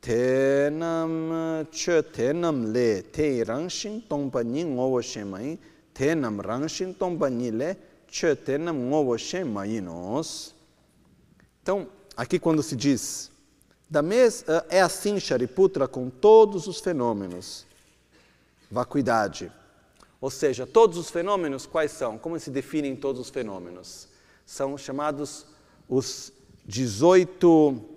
tenam 0.00 1.66
che 1.70 2.02
tenam 2.10 2.72
le 2.72 3.02
te 3.10 3.42
rangshin 3.44 4.06
tongpa 4.06 4.42
ni 4.42 4.64
ngowo 4.64 5.00
shen 5.00 5.28
mai 5.28 5.58
tenam 5.92 6.40
rangshin 6.40 6.96
tongpa 6.96 7.28
ni 7.28 7.50
le 7.50 7.76
che 8.06 8.36
tenam 8.42 8.88
ngowo 8.88 9.16
shen 9.16 9.52
mai 9.52 9.80
nos. 9.80 10.54
Então, 11.62 11.88
aqui 12.16 12.38
quando 12.38 12.62
se 12.62 12.76
diz 12.76 13.30
da 13.88 14.02
mes 14.02 14.44
é 14.68 14.80
assim 14.80 15.18
Shariputra 15.18 15.86
com 15.86 16.10
todos 16.10 16.66
os 16.66 16.80
fenômenos. 16.80 17.64
Vacuidade. 18.70 19.52
Ou 20.20 20.30
seja, 20.30 20.66
todos 20.66 20.98
os 20.98 21.10
fenômenos 21.10 21.66
quais 21.66 21.92
são? 21.92 22.18
Como 22.18 22.38
se 22.38 22.50
definem 22.50 22.96
todos 22.96 23.20
os 23.20 23.30
fenômenos? 23.30 24.08
São 24.44 24.76
chamados 24.76 25.46
os 25.88 26.32
18 26.64 27.95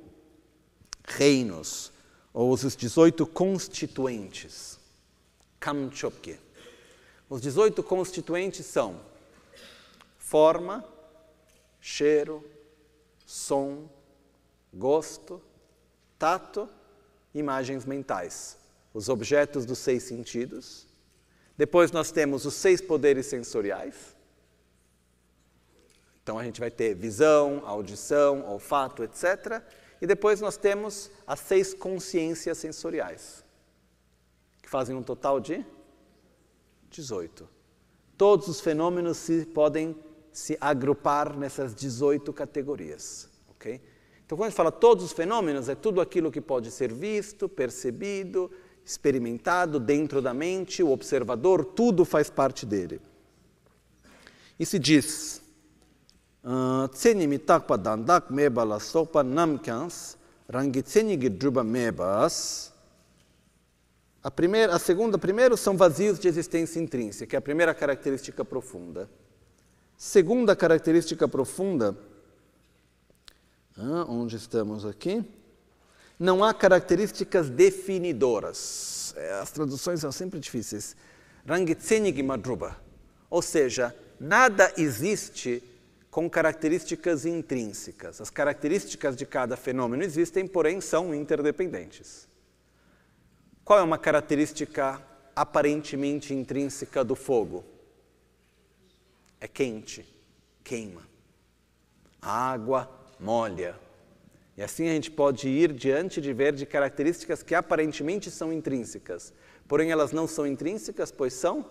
reinos 1.10 1.92
ou 2.34 2.52
os 2.52 2.76
18 2.76 3.26
constituintes. 3.28 4.80
Kamchopke. 5.60 6.40
Os 7.30 7.42
18 7.42 7.84
constituintes 7.84 8.66
são 8.66 9.02
forma, 10.18 10.86
cheiro, 11.82 12.44
som, 13.26 13.90
gosto, 14.74 15.42
tato, 16.18 16.70
imagens 17.34 17.86
mentais, 17.86 18.58
os 18.94 19.10
objetos 19.10 19.66
dos 19.66 19.80
seis 19.80 20.04
sentidos. 20.04 20.88
Depois 21.58 21.92
nós 21.92 22.12
temos 22.12 22.46
os 22.46 22.54
seis 22.54 22.80
poderes 22.80 23.26
sensoriais. 23.26 24.16
Então 26.24 26.38
a 26.38 26.44
gente 26.44 26.60
vai 26.60 26.72
ter 26.72 26.94
visão, 26.94 27.64
audição, 27.66 28.48
olfato, 28.48 29.04
etc. 29.04 29.62
E 30.02 30.08
depois 30.08 30.40
nós 30.40 30.58
temos 30.58 31.12
as 31.28 31.40
seis 31.40 31.74
consciências 31.74 32.58
sensoriais, 32.58 33.44
que 34.62 34.70
fazem 34.70 34.96
um 34.96 35.04
total 35.04 35.40
de 35.40 35.66
18. 36.90 37.48
Todos 38.18 38.48
os 38.48 38.60
fenômenos 38.60 39.18
se 39.18 39.46
podem 39.46 39.96
se 40.32 40.58
agrupar 40.60 41.38
nessas 41.38 41.74
18 41.76 42.32
categorias. 42.32 43.30
Okay? 43.52 43.82
Então, 44.26 44.38
quando 44.38 44.48
a 44.48 44.50
gente 44.50 44.58
fala 44.58 44.72
todos 44.72 45.04
os 45.04 45.12
fenômenos, 45.12 45.70
é 45.70 45.76
tudo 45.76 46.00
aquilo 46.00 46.32
que 46.32 46.40
pode 46.40 46.72
ser 46.72 46.94
visto, 46.94 47.50
percebido, 47.50 48.52
experimentado 48.86 49.80
dentro 49.80 50.22
da 50.22 50.34
mente, 50.34 50.82
o 50.84 50.92
observador, 50.92 51.66
tudo 51.66 52.06
faz 52.06 52.30
parte 52.30 52.66
dele. 52.66 53.02
E 54.60 54.66
se 54.66 54.78
diz 54.78 55.42
tseni 56.92 57.38
takpa 57.40 57.78
dandak 57.78 58.30
meba 58.30 58.64
la 58.64 58.80
sopa 58.80 59.24
namkyans, 59.24 60.18
rangi 60.48 60.82
tseni 60.82 61.18
mebas. 61.64 62.72
A, 64.22 64.30
primeira, 64.30 64.76
a 64.76 64.80
segunda, 64.80 65.18
primeiro, 65.18 65.56
são 65.56 65.78
vazios 65.78 66.20
de 66.20 66.28
existência 66.28 66.80
intrínseca, 66.80 67.38
é 67.38 67.40
a 67.40 67.42
primeira 67.42 67.74
característica 67.74 68.44
profunda. 68.44 69.10
Segunda 69.98 70.56
característica 70.56 71.28
profunda, 71.28 71.98
onde 74.08 74.36
estamos 74.36 74.86
aqui? 74.86 75.24
Não 76.20 76.44
há 76.44 76.54
características 76.54 77.50
definidoras. 77.50 79.14
É, 79.16 79.40
as 79.40 79.52
traduções 79.52 80.02
são 80.02 80.12
sempre 80.12 80.40
difíceis. 80.40 80.96
Rangitsenig 81.46 82.22
madruba. 82.22 82.78
Ou 83.30 83.42
seja, 83.42 83.96
nada 84.20 84.74
existe 84.78 85.64
com 86.10 86.30
características 86.30 87.26
intrínsecas. 87.26 88.20
As 88.20 88.30
características 88.30 89.16
de 89.16 89.26
cada 89.26 89.56
fenômeno 89.56 90.04
existem, 90.04 90.48
porém 90.48 90.82
são 90.82 91.14
interdependentes. 91.14 92.28
Qual 93.64 93.78
é 93.78 93.84
uma 93.84 93.98
característica 93.98 95.02
aparentemente 95.36 96.34
intrínseca 96.34 97.04
do 97.04 97.16
fogo? 97.16 97.64
É 99.40 99.48
quente, 99.48 100.06
queima. 100.64 101.08
A 102.22 102.52
água 102.52 102.90
molha. 103.20 103.76
E 104.58 104.64
assim 104.64 104.90
a 104.90 104.94
gente 104.94 105.12
pode 105.12 105.48
ir 105.48 105.72
diante 105.72 106.20
de 106.20 106.34
ver 106.34 106.54
de 106.54 106.66
características 106.66 107.44
que 107.44 107.56
aparentemente 107.56 108.30
são 108.30 108.52
intrínsecas, 108.52 109.32
porém 109.68 109.92
elas 109.92 110.12
não 110.12 110.28
são 110.28 110.46
intrínsecas, 110.46 111.12
pois 111.12 111.34
são 111.34 111.66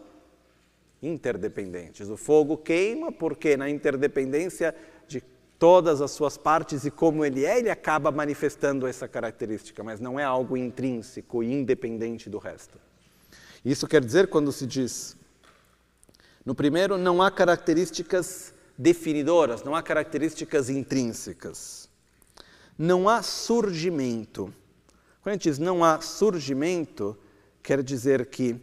interdependentes. 1.02 2.08
O 2.08 2.16
fogo 2.16 2.56
queima 2.56 3.12
porque 3.12 3.56
na 3.56 3.68
interdependência 3.70 4.74
de 5.06 5.22
todas 5.58 6.00
as 6.00 6.10
suas 6.10 6.36
partes 6.36 6.84
e 6.84 6.90
como 6.90 7.24
ele 7.24 7.44
é, 7.44 7.58
ele 7.58 7.70
acaba 7.70 8.10
manifestando 8.10 8.86
essa 8.86 9.08
característica, 9.08 9.82
mas 9.82 10.00
não 10.00 10.18
é 10.18 10.24
algo 10.24 10.56
intrínseco 10.56 11.42
e 11.42 11.52
independente 11.52 12.28
do 12.30 12.38
resto. 12.38 12.78
Isso 13.64 13.86
quer 13.86 14.04
dizer 14.04 14.28
quando 14.28 14.52
se 14.52 14.66
diz 14.66 15.16
no 16.44 16.54
primeiro 16.54 16.96
não 16.96 17.20
há 17.20 17.30
características 17.30 18.54
definidoras, 18.78 19.62
não 19.62 19.74
há 19.74 19.82
características 19.82 20.70
intrínsecas. 20.70 21.88
Não 22.78 23.08
há 23.08 23.22
surgimento. 23.22 24.44
Quando 25.20 25.32
a 25.32 25.32
gente 25.32 25.42
diz 25.42 25.58
não 25.58 25.84
há 25.84 26.00
surgimento, 26.00 27.18
quer 27.62 27.82
dizer 27.82 28.26
que 28.26 28.56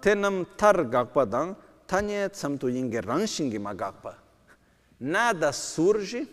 tenam 0.00 0.44
tar 0.44 0.84
gakpa 0.84 1.26
tanye 1.86 2.28
tsamtu 2.28 2.68
yinge 2.68 3.00
ranshingi 3.00 3.58
magakpa. 3.58 4.16
Nada 4.98 5.52
surge, 5.52 6.28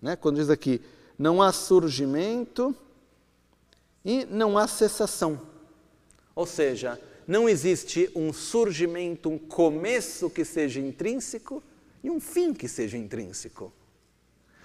né? 0.00 0.16
quando 0.16 0.36
diz 0.36 0.48
aqui, 0.48 0.80
não 1.18 1.42
há 1.42 1.52
surgimento 1.52 2.74
e 4.04 4.24
não 4.24 4.56
há 4.56 4.66
cessação. 4.66 5.40
Ou 6.34 6.46
seja, 6.46 6.98
não 7.26 7.48
existe 7.48 8.10
um 8.14 8.32
surgimento, 8.32 9.28
um 9.28 9.38
começo 9.38 10.30
que 10.30 10.44
seja 10.44 10.80
intrínseco 10.80 11.62
e 12.02 12.10
um 12.10 12.18
fim 12.18 12.54
que 12.54 12.66
seja 12.66 12.96
intrínseco. 12.96 13.72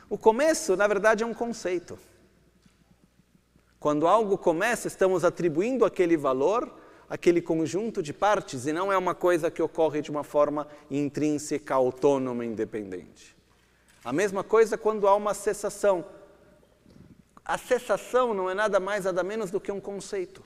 O 0.09 0.17
começo, 0.17 0.75
na 0.77 0.87
verdade, 0.87 1.23
é 1.23 1.27
um 1.27 1.33
conceito. 1.33 1.99
Quando 3.79 4.07
algo 4.07 4.37
começa, 4.37 4.87
estamos 4.87 5.25
atribuindo 5.25 5.83
aquele 5.83 6.15
valor 6.15 6.84
aquele 7.09 7.41
conjunto 7.41 8.01
de 8.01 8.13
partes 8.13 8.65
e 8.65 8.73
não 8.73 8.91
é 8.91 8.97
uma 8.97 9.13
coisa 9.13 9.51
que 9.51 9.61
ocorre 9.61 10.01
de 10.01 10.09
uma 10.09 10.23
forma 10.23 10.67
intrínseca, 10.89 11.75
autônoma, 11.75 12.45
independente. 12.45 13.35
A 14.03 14.13
mesma 14.13 14.43
coisa 14.43 14.77
quando 14.77 15.07
há 15.07 15.15
uma 15.15 15.33
cessação. 15.33 16.05
A 17.43 17.57
cessação 17.57 18.33
não 18.33 18.49
é 18.49 18.53
nada 18.53 18.79
mais, 18.79 19.05
nada 19.05 19.23
menos 19.23 19.51
do 19.51 19.59
que 19.59 19.71
um 19.71 19.79
conceito, 19.79 20.43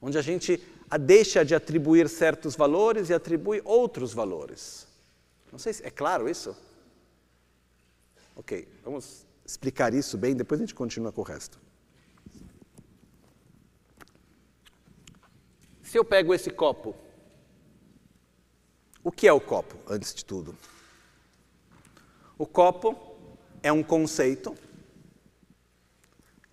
onde 0.00 0.16
a 0.16 0.22
gente 0.22 0.62
deixa 1.00 1.44
de 1.44 1.54
atribuir 1.54 2.08
certos 2.08 2.54
valores 2.54 3.10
e 3.10 3.14
atribui 3.14 3.60
outros 3.64 4.12
valores. 4.12 4.86
Não 5.50 5.58
sei 5.58 5.72
se 5.72 5.84
é 5.84 5.90
claro 5.90 6.28
isso? 6.28 6.56
Ok, 8.36 8.68
vamos 8.84 9.26
explicar 9.44 9.94
isso 9.94 10.16
bem, 10.16 10.36
depois 10.36 10.60
a 10.60 10.64
gente 10.64 10.74
continua 10.74 11.10
com 11.10 11.20
o 11.20 11.24
resto. 11.24 11.58
Se 15.96 15.98
eu 15.98 16.04
pego 16.04 16.34
esse 16.34 16.50
copo, 16.50 16.94
o 19.02 19.10
que 19.10 19.26
é 19.26 19.32
o 19.32 19.40
copo, 19.40 19.78
antes 19.88 20.12
de 20.12 20.26
tudo? 20.26 20.54
O 22.36 22.46
copo 22.46 23.16
é 23.62 23.72
um 23.72 23.82
conceito 23.82 24.54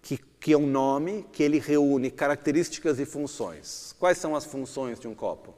que, 0.02 0.18
que 0.18 0.54
é 0.54 0.58
um 0.58 0.66
nome 0.66 1.28
que 1.34 1.44
ele 1.44 1.60
reúne 1.60 2.10
características 2.10 3.00
e 3.00 3.06
funções. 3.06 3.94
Quais 4.00 4.18
são 4.18 4.34
as 4.34 4.46
funções 4.46 4.98
de 4.98 5.10
um 5.10 5.14
copo? 5.14 5.54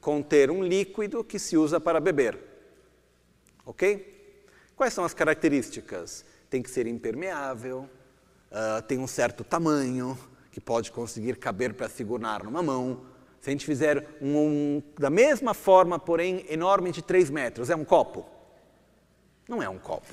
Conter 0.00 0.48
um 0.48 0.62
líquido 0.62 1.24
que 1.24 1.40
se 1.40 1.56
usa 1.56 1.80
para 1.80 1.98
beber. 1.98 2.38
Ok? 3.66 4.46
Quais 4.76 4.94
são 4.94 5.04
as 5.04 5.12
características? 5.12 6.24
Tem 6.48 6.62
que 6.62 6.70
ser 6.70 6.86
impermeável, 6.86 7.90
uh, 8.52 8.80
tem 8.82 9.00
um 9.00 9.08
certo 9.08 9.42
tamanho, 9.42 10.16
que 10.58 10.64
pode 10.64 10.90
conseguir 10.90 11.36
caber 11.36 11.72
para 11.72 11.88
segurar 11.88 12.42
numa 12.42 12.60
mão. 12.60 13.02
Se 13.40 13.48
a 13.48 13.52
gente 13.52 13.64
fizer 13.64 14.04
um, 14.20 14.36
um, 14.36 14.82
da 14.98 15.08
mesma 15.08 15.54
forma, 15.54 16.00
porém 16.00 16.44
enorme 16.48 16.90
de 16.90 17.00
3 17.00 17.30
metros, 17.30 17.70
é 17.70 17.76
um 17.76 17.84
copo? 17.84 18.26
Não 19.48 19.62
é 19.62 19.68
um 19.68 19.78
copo. 19.78 20.12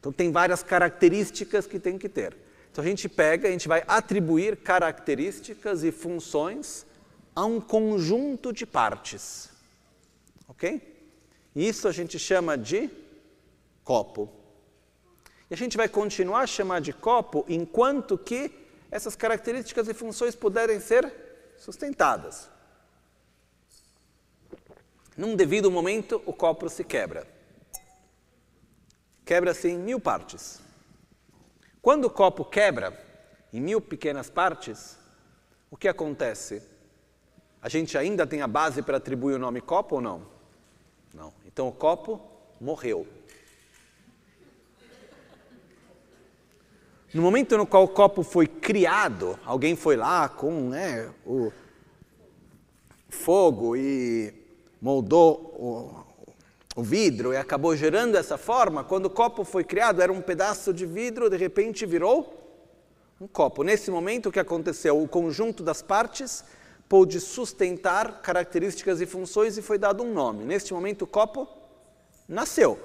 Então 0.00 0.10
tem 0.10 0.32
várias 0.32 0.64
características 0.64 1.64
que 1.64 1.78
tem 1.78 1.96
que 1.96 2.08
ter. 2.08 2.36
Então 2.72 2.82
a 2.82 2.86
gente 2.86 3.08
pega, 3.08 3.46
a 3.46 3.52
gente 3.52 3.68
vai 3.68 3.84
atribuir 3.86 4.56
características 4.56 5.84
e 5.84 5.92
funções 5.92 6.84
a 7.34 7.44
um 7.44 7.60
conjunto 7.60 8.52
de 8.52 8.66
partes. 8.66 9.48
Ok? 10.48 10.82
Isso 11.54 11.86
a 11.86 11.92
gente 11.92 12.18
chama 12.18 12.58
de 12.58 12.90
copo. 13.84 14.28
E 15.48 15.54
a 15.54 15.56
gente 15.56 15.76
vai 15.76 15.88
continuar 15.88 16.40
a 16.40 16.46
chamar 16.48 16.80
de 16.80 16.92
copo 16.92 17.44
enquanto 17.48 18.18
que 18.18 18.66
essas 18.90 19.14
características 19.14 19.88
e 19.88 19.94
funções 19.94 20.34
puderem 20.34 20.80
ser 20.80 21.12
sustentadas. 21.56 22.48
Num 25.16 25.34
devido 25.34 25.70
momento, 25.70 26.22
o 26.24 26.32
copo 26.32 26.68
se 26.68 26.84
quebra. 26.84 27.26
Quebra-se 29.24 29.68
em 29.68 29.78
mil 29.78 30.00
partes. 30.00 30.60
Quando 31.82 32.04
o 32.04 32.10
copo 32.10 32.44
quebra 32.44 32.98
em 33.52 33.60
mil 33.60 33.80
pequenas 33.80 34.30
partes, 34.30 34.96
o 35.70 35.76
que 35.76 35.88
acontece? 35.88 36.62
A 37.60 37.68
gente 37.68 37.98
ainda 37.98 38.26
tem 38.26 38.40
a 38.42 38.46
base 38.46 38.82
para 38.82 38.98
atribuir 38.98 39.34
o 39.34 39.38
nome 39.38 39.60
copo 39.60 39.96
ou 39.96 40.00
não? 40.00 40.26
Não. 41.12 41.32
Então 41.44 41.68
o 41.68 41.72
copo 41.72 42.20
morreu. 42.60 43.06
No 47.12 47.22
momento 47.22 47.56
no 47.56 47.66
qual 47.66 47.84
o 47.84 47.88
copo 47.88 48.22
foi 48.22 48.46
criado, 48.46 49.38
alguém 49.46 49.74
foi 49.74 49.96
lá 49.96 50.28
com 50.28 50.68
né, 50.68 51.10
o 51.24 51.50
fogo 53.08 53.74
e 53.74 54.34
moldou 54.78 56.04
o, 56.76 56.80
o 56.80 56.82
vidro 56.82 57.32
e 57.32 57.36
acabou 57.38 57.74
gerando 57.74 58.14
essa 58.16 58.36
forma. 58.36 58.84
Quando 58.84 59.06
o 59.06 59.10
copo 59.10 59.42
foi 59.42 59.64
criado, 59.64 60.02
era 60.02 60.12
um 60.12 60.20
pedaço 60.20 60.70
de 60.70 60.84
vidro, 60.84 61.30
de 61.30 61.38
repente 61.38 61.86
virou 61.86 62.34
um 63.18 63.26
copo. 63.26 63.62
Nesse 63.62 63.90
momento, 63.90 64.28
o 64.28 64.32
que 64.32 64.38
aconteceu? 64.38 65.02
O 65.02 65.08
conjunto 65.08 65.62
das 65.62 65.80
partes 65.80 66.44
pôde 66.90 67.20
sustentar 67.20 68.20
características 68.20 69.00
e 69.00 69.06
funções 69.06 69.56
e 69.56 69.62
foi 69.62 69.78
dado 69.78 70.02
um 70.02 70.12
nome. 70.12 70.44
Neste 70.44 70.74
momento, 70.74 71.02
o 71.02 71.06
copo 71.06 71.48
nasceu. 72.28 72.78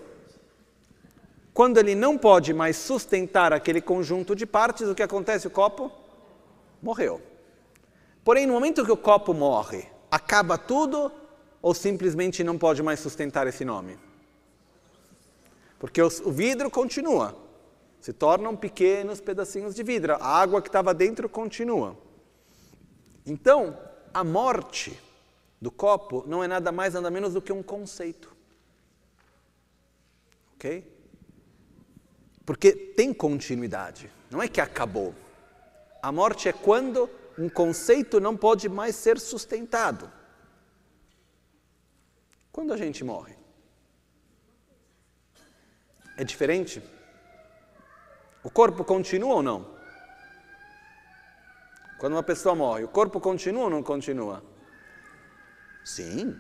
Quando 1.54 1.78
ele 1.78 1.94
não 1.94 2.18
pode 2.18 2.52
mais 2.54 2.78
sustentar 2.78 3.54
aquele 3.54 3.80
conjunto 3.80 4.36
de 4.36 4.46
partes, 4.46 4.88
o 4.88 4.96
que 4.96 5.04
acontece? 5.04 5.46
O 5.46 5.52
copo 5.52 5.92
morreu. 6.82 7.22
Porém, 8.24 8.48
no 8.48 8.54
momento 8.54 8.84
que 8.84 8.92
o 8.92 8.98
copo 8.98 9.34
morre, 9.34 9.88
acaba 10.10 10.58
tudo 10.58 11.12
ou 11.62 11.74
simplesmente 11.74 12.44
não 12.44 12.58
pode 12.58 12.82
mais 12.82 13.00
sustentar 13.00 13.46
esse 13.46 13.64
nome? 13.64 14.00
Porque 15.78 16.02
o 16.02 16.32
vidro 16.32 16.72
continua, 16.72 17.36
se 18.00 18.14
tornam 18.14 18.56
pequenos 18.56 19.22
pedacinhos 19.22 19.76
de 19.76 19.84
vidro, 19.84 20.14
a 20.14 20.26
água 20.26 20.62
que 20.62 20.70
estava 20.70 20.94
dentro 20.94 21.30
continua. 21.30 21.96
Então, 23.26 23.78
a 24.14 24.24
morte 24.24 25.00
do 25.62 25.70
copo 25.70 26.24
não 26.26 26.44
é 26.44 26.48
nada 26.48 26.72
mais, 26.72 26.94
nada 26.94 27.12
menos 27.12 27.34
do 27.34 27.42
que 27.42 27.54
um 27.54 27.62
conceito. 27.62 28.34
Ok? 30.56 30.93
Porque 32.46 32.72
tem 32.72 33.14
continuidade, 33.14 34.12
não 34.30 34.42
é 34.42 34.48
que 34.48 34.60
acabou. 34.60 35.16
A 36.02 36.12
morte 36.12 36.50
é 36.50 36.54
quando 36.54 37.10
um 37.38 37.50
conceito 37.50 38.20
não 38.20 38.36
pode 38.36 38.68
mais 38.68 38.96
ser 38.96 39.20
sustentado. 39.20 40.12
Quando 42.52 42.74
a 42.74 42.78
gente 42.78 43.04
morre? 43.04 43.36
É 46.18 46.24
diferente? 46.24 46.84
O 48.44 48.50
corpo 48.50 48.84
continua 48.84 49.36
ou 49.36 49.44
não? 49.44 49.74
Quando 51.98 52.14
uma 52.14 52.24
pessoa 52.24 52.54
morre, 52.54 52.84
o 52.84 52.90
corpo 52.90 53.20
continua 53.20 53.64
ou 53.64 53.70
não 53.70 53.82
continua? 53.82 54.44
Sim. 55.86 56.38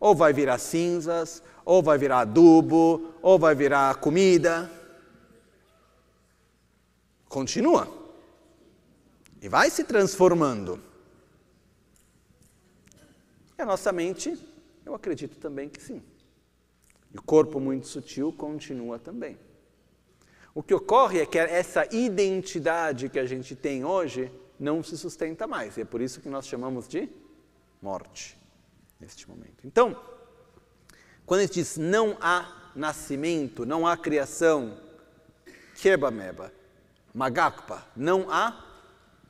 Ou 0.00 0.14
vai 0.14 0.32
virar 0.32 0.58
cinzas, 0.58 1.42
ou 1.66 1.82
vai 1.82 1.98
virar 1.98 2.20
adubo, 2.20 3.12
ou 3.20 3.36
vai 3.36 3.52
virar 3.52 3.96
comida. 3.96 4.70
Continua. 7.28 7.88
E 9.42 9.48
vai 9.48 9.68
se 9.68 9.82
transformando. 9.82 10.80
E 13.58 13.62
a 13.62 13.66
nossa 13.66 13.90
mente, 13.90 14.38
eu 14.84 14.94
acredito 14.94 15.38
também 15.40 15.68
que 15.68 15.82
sim. 15.82 16.00
E 17.12 17.18
o 17.18 17.22
corpo 17.22 17.58
muito 17.58 17.88
sutil 17.88 18.32
continua 18.32 19.00
também. 19.00 19.36
O 20.54 20.62
que 20.62 20.72
ocorre 20.72 21.20
é 21.20 21.26
que 21.26 21.36
essa 21.36 21.84
identidade 21.92 23.08
que 23.08 23.18
a 23.18 23.26
gente 23.26 23.56
tem 23.56 23.84
hoje 23.84 24.30
não 24.58 24.84
se 24.84 24.96
sustenta 24.96 25.48
mais. 25.48 25.76
E 25.76 25.80
é 25.80 25.84
por 25.84 26.00
isso 26.00 26.20
que 26.20 26.28
nós 26.28 26.46
chamamos 26.46 26.86
de 26.86 27.08
morte 27.82 28.38
neste 29.00 29.28
momento. 29.28 29.66
Então, 29.66 30.15
quando 31.26 31.40
ele 31.40 31.52
diz 31.52 31.76
não 31.76 32.16
há 32.20 32.70
nascimento, 32.74 33.66
não 33.66 33.86
há 33.86 33.96
criação, 33.96 34.78
kebameba, 35.74 36.52
magakpa, 37.12 37.84
não 37.96 38.30
há 38.30 38.64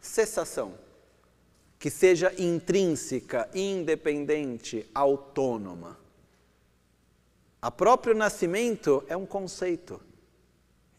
cessação 0.01 0.74
que 1.78 1.90
seja 1.90 2.32
intrínseca, 2.38 3.49
independente, 3.55 4.88
autônoma. 4.94 5.99
A 7.61 7.70
próprio 7.70 8.14
nascimento 8.14 9.05
é 9.09 9.16
um 9.16 9.26
conceito. 9.26 10.01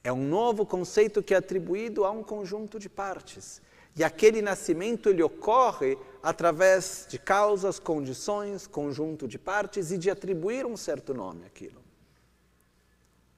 É 0.04 0.12
um 0.12 0.28
novo 0.28 0.66
conceito 0.66 1.24
que 1.24 1.34
é 1.34 1.38
atribuído 1.38 2.06
a 2.06 2.12
um 2.12 2.24
conjunto 2.24 2.80
de 2.80 2.90
partes. 2.90 3.62
E 3.98 4.04
aquele 4.04 4.42
nascimento 4.42 5.10
ele 5.10 5.24
ocorre 5.24 5.98
através 6.22 7.08
de 7.10 7.18
causas, 7.18 7.80
condições, 7.80 8.68
conjunto 8.68 9.28
de 9.28 9.40
partes 9.40 9.92
e 9.92 9.98
de 9.98 10.10
atribuir 10.12 10.66
um 10.66 10.78
certo 10.78 11.14
nome 11.14 11.46
àquilo. 11.46 11.82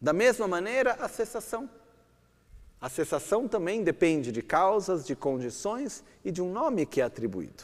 Da 0.02 0.12
mesma 0.12 0.48
maneira, 0.48 0.94
a 1.00 1.08
cessação. 1.08 1.70
A 2.82 2.90
cessação 2.90 3.48
também 3.48 3.84
depende 3.84 4.32
de 4.32 4.42
causas, 4.42 5.06
de 5.06 5.16
condições 5.16 6.04
e 6.24 6.32
de 6.32 6.42
um 6.42 6.52
nome 6.52 6.86
que 6.86 7.00
é 7.00 7.04
atribuído. 7.06 7.64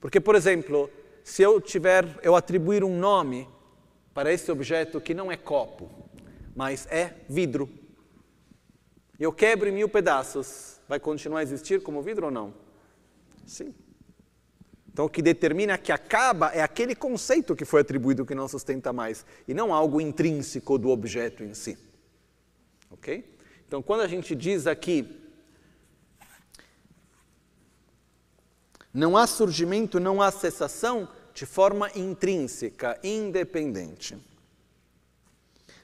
Porque, 0.00 0.20
por 0.20 0.34
exemplo, 0.34 0.90
se 1.24 1.42
eu 1.42 1.60
tiver, 1.60 2.18
eu 2.22 2.36
atribuir 2.36 2.84
um 2.84 2.98
nome 2.98 3.48
para 4.12 4.32
esse 4.32 4.50
objeto 4.50 5.00
que 5.00 5.14
não 5.14 5.30
é 5.30 5.36
copo, 5.36 5.90
mas 6.54 6.86
é 6.90 7.14
vidro, 7.28 7.68
eu 9.18 9.32
quebro 9.32 9.68
em 9.68 9.72
mil 9.72 9.88
pedaços, 9.88 10.77
vai 10.88 10.98
continuar 10.98 11.40
a 11.40 11.42
existir 11.42 11.82
como 11.82 12.02
vidro 12.02 12.26
ou 12.26 12.32
não? 12.32 12.54
Sim. 13.46 13.74
Então, 14.90 15.04
o 15.04 15.08
que 15.08 15.22
determina 15.22 15.78
que 15.78 15.92
acaba 15.92 16.48
é 16.48 16.62
aquele 16.62 16.94
conceito 16.94 17.54
que 17.54 17.64
foi 17.64 17.82
atribuído 17.82 18.26
que 18.26 18.34
não 18.34 18.48
sustenta 18.48 18.92
mais, 18.92 19.24
e 19.46 19.54
não 19.54 19.72
algo 19.72 20.00
intrínseco 20.00 20.78
do 20.78 20.88
objeto 20.88 21.44
em 21.44 21.54
si. 21.54 21.78
Ok? 22.90 23.36
Então, 23.66 23.82
quando 23.82 24.00
a 24.00 24.08
gente 24.08 24.34
diz 24.34 24.66
aqui, 24.66 25.06
não 28.92 29.16
há 29.16 29.26
surgimento, 29.26 30.00
não 30.00 30.20
há 30.20 30.32
cessação 30.32 31.08
de 31.32 31.46
forma 31.46 31.90
intrínseca, 31.94 32.98
independente. 33.04 34.18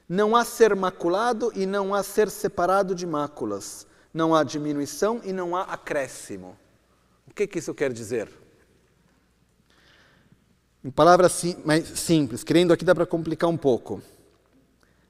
Não 0.09 0.35
há 0.35 0.43
ser 0.43 0.75
maculado 0.75 1.53
e 1.55 1.65
não 1.65 1.95
há 1.95 2.03
ser 2.03 2.29
separado 2.29 2.93
de 2.93 3.07
máculas 3.07 3.87
não 4.15 4.33
há 4.33 4.45
diminuição 4.45 5.19
e 5.25 5.33
não 5.33 5.57
há 5.57 5.63
acréscimo. 5.63 6.57
O 7.27 7.33
que, 7.33 7.45
que 7.45 7.59
isso 7.59 7.73
quer 7.73 7.91
dizer? 7.91 8.29
Em 10.81 10.89
palavras 10.89 11.33
sim, 11.33 11.57
mais 11.65 11.85
simples, 11.99 12.41
querendo 12.41 12.71
aqui 12.71 12.85
dá 12.85 12.95
para 12.95 13.05
complicar 13.05 13.49
um 13.49 13.57
pouco. 13.57 14.01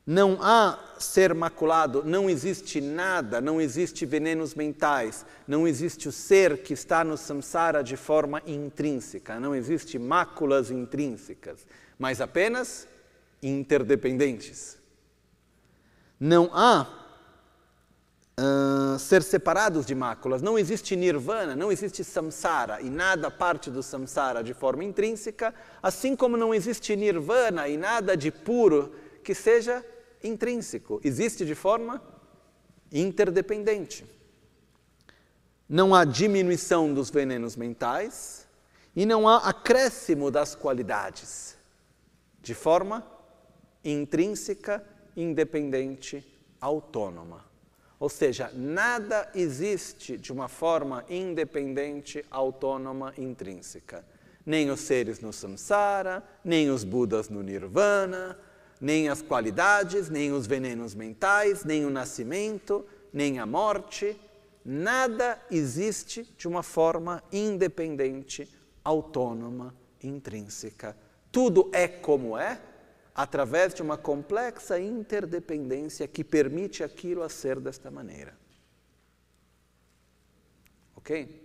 Não 0.07 0.39
há 0.41 0.79
ser 0.97 1.35
maculado, 1.35 2.03
não 2.03 2.27
existe 2.27 2.81
nada, 2.81 3.39
não 3.39 3.61
existe 3.61 4.07
venenos 4.07 4.55
mentais, 4.55 5.23
não 5.47 5.67
existe 5.67 6.07
o 6.07 6.11
ser 6.11 6.63
que 6.63 6.73
está 6.73 7.03
no 7.03 7.15
samsara 7.15 7.83
de 7.83 7.95
forma 7.95 8.41
intrínseca, 8.47 9.39
não 9.39 9.53
existe 9.53 9.99
máculas 9.99 10.71
intrínsecas, 10.71 11.67
mas 11.99 12.21
apenas 12.21 12.87
interdependentes. 13.43 14.79
Não 16.19 16.49
há 16.51 17.04
uh, 18.39 18.99
ser 18.99 19.23
separados 19.23 19.85
de 19.85 19.95
máculas. 19.95 20.41
Não 20.41 20.57
existe 20.57 20.95
nirvana, 20.95 21.55
não 21.55 21.71
existe 21.71 22.03
samsara 22.03 22.81
e 22.81 22.89
nada 22.89 23.31
parte 23.31 23.69
do 23.69 23.81
samsara 23.81 24.43
de 24.43 24.53
forma 24.53 24.83
intrínseca, 24.83 25.53
assim 25.81 26.15
como 26.15 26.37
não 26.37 26.53
existe 26.53 26.95
nirvana 26.95 27.67
e 27.67 27.77
nada 27.77 28.15
de 28.15 28.31
puro 28.31 28.93
que 29.23 29.33
seja 29.33 29.83
intrínseco. 30.23 30.99
Existe 31.03 31.45
de 31.45 31.55
forma 31.55 32.01
interdependente. 32.91 34.05
Não 35.67 35.95
há 35.95 36.05
diminuição 36.05 36.93
dos 36.93 37.09
venenos 37.09 37.55
mentais 37.55 38.47
e 38.95 39.05
não 39.05 39.27
há 39.27 39.37
acréscimo 39.37 40.29
das 40.29 40.53
qualidades, 40.53 41.57
de 42.39 42.53
forma 42.53 43.05
intrínseca, 43.83 44.83
independente, 45.17 46.25
autônoma. 46.61 47.43
Ou 47.99 48.09
seja, 48.09 48.51
nada 48.53 49.29
existe 49.33 50.17
de 50.17 50.33
uma 50.33 50.47
forma 50.47 51.05
independente, 51.09 52.25
autônoma, 52.29 53.13
intrínseca. 53.17 54.05
Nem 54.45 54.69
os 54.69 54.81
seres 54.81 55.19
no 55.19 55.31
samsara, 55.31 56.23
nem 56.43 56.69
os 56.69 56.83
budas 56.83 57.29
no 57.29 57.41
nirvana, 57.41 58.37
nem 58.79 59.09
as 59.09 59.21
qualidades, 59.21 60.09
nem 60.09 60.31
os 60.31 60.45
venenos 60.45 60.93
mentais, 60.93 61.63
nem 61.63 61.85
o 61.85 61.89
nascimento, 61.89 62.85
nem 63.11 63.39
a 63.39 63.45
morte. 63.45 64.19
Nada 64.63 65.39
existe 65.49 66.23
de 66.37 66.47
uma 66.47 66.63
forma 66.63 67.23
independente, 67.31 68.49
autônoma, 68.83 69.73
intrínseca. 70.03 70.95
Tudo 71.31 71.69
é 71.73 71.87
como 71.87 72.37
é, 72.37 72.59
através 73.15 73.73
de 73.73 73.81
uma 73.81 73.97
complexa 73.97 74.77
interdependência 74.77 76.05
que 76.05 76.21
permite 76.21 76.83
aquilo 76.83 77.23
a 77.23 77.29
ser 77.29 77.59
desta 77.61 77.89
maneira. 77.89 78.37
Ok? 80.97 81.43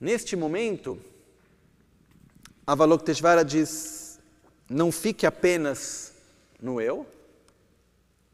Neste 0.00 0.34
momento, 0.34 1.00
Avalokiteshvara 2.66 3.44
diz: 3.44 4.18
não 4.68 4.90
fique 4.90 5.24
apenas 5.24 6.12
no 6.60 6.80
eu, 6.80 7.06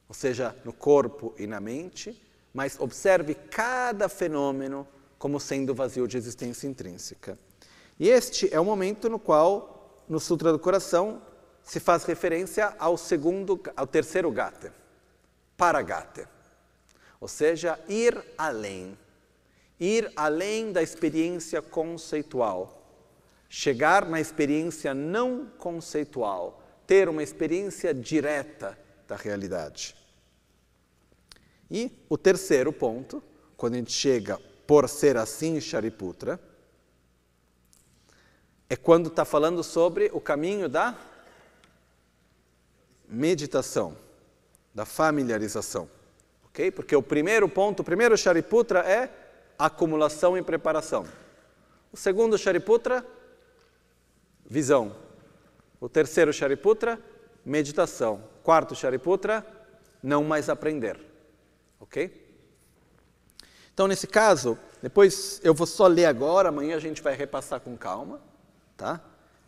ou 0.09 0.15
seja, 0.15 0.57
no 0.65 0.73
corpo 0.73 1.35
e 1.39 1.47
na 1.47 1.61
mente, 1.61 2.21
mas 2.55 2.81
observe 2.81 3.35
cada 3.35 4.09
fenômeno 4.09 4.89
como 5.19 5.39
sendo 5.39 5.75
vazio 5.75 6.09
de 6.09 6.17
existência 6.17 6.67
intrínseca. 6.67 7.39
E 7.99 8.09
este 8.09 8.53
é 8.53 8.59
o 8.59 8.65
momento 8.65 9.09
no 9.09 9.19
qual, 9.19 9.80
no 10.11 10.19
Sutra 10.19 10.51
do 10.51 10.59
Coração, 10.59 11.23
se 11.63 11.79
faz 11.79 12.03
referência 12.03 12.75
ao 12.81 12.99
segundo, 12.99 13.61
ao 13.77 13.87
terceiro 13.87 14.29
gate, 14.33 14.73
paragate, 15.57 16.27
ou 17.21 17.29
seja, 17.29 17.79
ir 17.89 18.21
além, 18.37 18.99
ir 19.79 20.11
além 20.17 20.73
da 20.73 20.83
experiência 20.83 21.63
conceitual, 21.63 22.83
chegar 23.49 24.05
na 24.05 24.21
experiência 24.21 24.93
não 24.93 25.47
conceitual, 25.57 26.61
ter 26.89 27.09
uma 27.09 27.23
experiência 27.23 27.95
direta 27.95 28.77
da 29.07 29.15
realidade. 29.15 29.95
E 31.71 32.05
o 32.09 32.19
terceiro 32.19 32.73
ponto, 32.73 33.23
quando 33.57 33.75
a 33.75 33.77
gente 33.77 33.93
chega 33.93 34.41
por 34.67 34.89
ser 34.89 35.17
assim, 35.17 35.61
Shariputra, 35.61 36.41
é 38.71 38.77
quando 38.77 39.09
está 39.09 39.25
falando 39.25 39.65
sobre 39.65 40.13
o 40.15 40.21
caminho 40.21 40.69
da 40.69 40.97
meditação, 43.09 43.97
da 44.73 44.87
familiarização. 44.87 45.91
ok? 46.45 46.71
Porque 46.71 46.95
o 46.95 47.03
primeiro 47.03 47.49
ponto, 47.49 47.81
o 47.81 47.85
primeiro 47.85 48.17
Shariputra 48.17 48.79
é 48.89 49.11
acumulação 49.59 50.39
e 50.39 50.43
preparação. 50.43 51.05
O 51.93 51.97
segundo 51.97 52.39
Shariputra, 52.39 53.05
visão. 54.47 54.95
O 55.81 55.89
terceiro 55.89 56.33
Shariputra, 56.33 56.97
meditação. 57.45 58.23
Quarto 58.45 58.77
Shariputra, 58.77 59.45
não 60.01 60.23
mais 60.23 60.49
aprender. 60.49 60.97
Ok? 61.81 62.29
Então, 63.75 63.89
nesse 63.89 64.07
caso, 64.07 64.57
depois 64.81 65.41
eu 65.43 65.55
vou 65.55 65.67
só 65.67 65.89
ler 65.89 66.05
agora, 66.05 66.51
amanhã 66.51 66.77
a 66.77 66.81
gente 66.81 67.03
vai 67.03 67.17
repassar 67.17 67.59
com 67.61 67.77
calma. 67.77 68.30
ta 68.81 69.01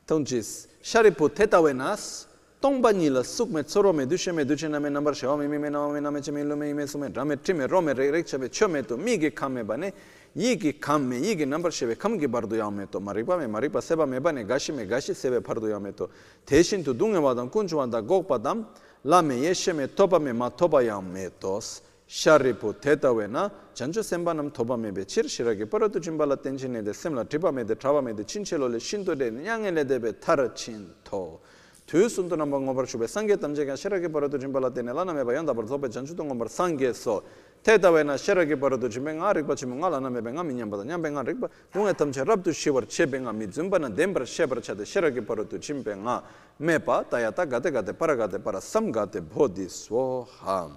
tonjis 0.07 0.69
sharipu 0.83 1.29
tetawe 1.33 1.73
nas 1.73 2.27
tongba 2.61 2.93
ni 2.93 3.09
la 3.09 3.23
sukme 3.23 3.65
tsoro 3.65 3.93
me 3.93 4.07
dushe 4.07 4.31
me 4.33 4.45
duche 4.45 4.69
na 4.69 4.79
me 4.79 4.91
nambar 4.91 5.15
she 5.15 5.27
me 5.27 5.47
me 5.49 5.69
na 5.71 5.89
me 5.89 6.01
na 6.01 6.11
me 6.11 6.21
che 6.21 6.31
me 6.31 6.45
lo 6.45 6.55
me 6.55 6.73
me 6.75 6.87
sume 6.87 7.11
drame 7.11 7.41
trime 7.41 7.67
rome 7.67 7.95
re 7.95 8.11
re 8.11 8.23
chabe 8.23 8.49
chome 8.51 8.85
to 8.85 8.97
mi 8.97 9.17
ge 9.19 9.33
khame 9.33 9.65
bane 9.65 9.93
yi 10.35 10.57
ge 10.57 10.79
khame 10.79 11.17
yi 11.17 11.35
ge 11.35 11.45
nambar 11.47 11.73
she 11.73 11.87
kham 11.97 12.19
ge 12.19 12.29
bar 12.29 12.43
do 12.47 12.55
ya 12.55 12.69
me 12.71 12.87
to 12.87 13.01
mariba 13.01 13.39
me 13.39 13.47
mariba 13.47 13.81
seba 13.81 14.07
me 14.07 14.21
bane 14.21 14.45
gashi 14.45 14.73
me 14.73 14.85
gashi 14.85 15.15
sebe 15.15 15.43
par 15.43 15.57
do 15.57 15.67
ya 15.67 15.79
me 15.79 15.93
to 15.93 16.09
teshin 16.47 16.85
tu 16.85 16.93
dunge 16.93 17.17
wadam 17.19 17.49
kunjwa 17.51 17.91
da 17.91 18.01
gokpa 18.03 18.39
dam 18.41 18.67
la 19.05 19.23
me 19.23 19.35
yeshe 19.37 19.75
me 19.75 19.89
toba 19.89 20.21
me 20.21 20.33
ma 20.33 20.51
toba 20.51 20.83
ya 20.83 21.01
me 21.01 21.31
tos 21.41 21.81
샤리푸 22.11 22.80
테타웨나 22.80 23.52
전주 23.74 24.02
셈바남 24.02 24.52
토바메베 24.52 25.06
치르시라게 25.06 25.65
버러도 25.65 25.99
짐발라 25.99 26.38
땡진에데 26.38 26.94
셈라 26.94 27.26
디바메데 27.26 27.76
트라바메데 27.76 28.24
친첼로레 28.24 28.80
신도데 28.80 29.32
냥엘레데베 29.32 30.19
타르친토 30.19 31.41
tuyosundu 31.88 32.36
namba 32.36 32.60
ngombar 32.60 32.86
shubhe 32.86 33.07
sangye 33.07 33.38
tamjega 33.40 33.78
shirage 33.78 34.11
paradu 34.11 34.38
jimbala 34.38 34.69
tene 34.69 34.91
lana 34.91 35.14
meba 35.14 35.32
yanda 35.32 35.53
bar 35.56 35.64
zobe 35.65 35.88
janchudu 35.88 36.22
ngombar 36.26 36.49
sangye 36.49 36.94
so 36.94 37.24
teta 37.64 37.90
wena 37.90 38.18
shirage 38.18 38.60
paradu 38.60 38.90
jimbe 38.90 39.15
nga 39.15 39.32
rikpa 39.32 39.56
chimu 39.56 39.76
nga 39.80 39.90
lana 39.91 40.10
meba 40.10 40.30
nga 40.32 40.44
minyamba 40.44 40.78
da 40.80 40.84
nyambe 40.84 41.10
nga 41.10 41.24
rikpa 41.24 41.48
dunga 41.72 41.94
tamche 41.94 42.26
rabdu 42.26 42.52
shivar 42.52 42.86
chebe 42.88 43.22
nga 43.22 43.32
mi 43.32 43.48
zumba 43.49 43.80
na 43.80 43.88
dembra 43.88 44.26
shebar 44.26 44.60
chade 44.60 44.84
shirage 44.84 45.22
paradu 45.24 45.57
jimbe 45.60 45.95
nga 45.95 46.24
mepa 46.60 47.06
tayata 47.07 47.45
gate 47.48 47.72
gate 47.72 47.94
para 47.94 48.18
gate 48.18 48.38
para 48.44 48.60
sam 48.60 48.91
gate 48.91 49.22
bodhi 49.22 49.69
svoha 49.69 50.68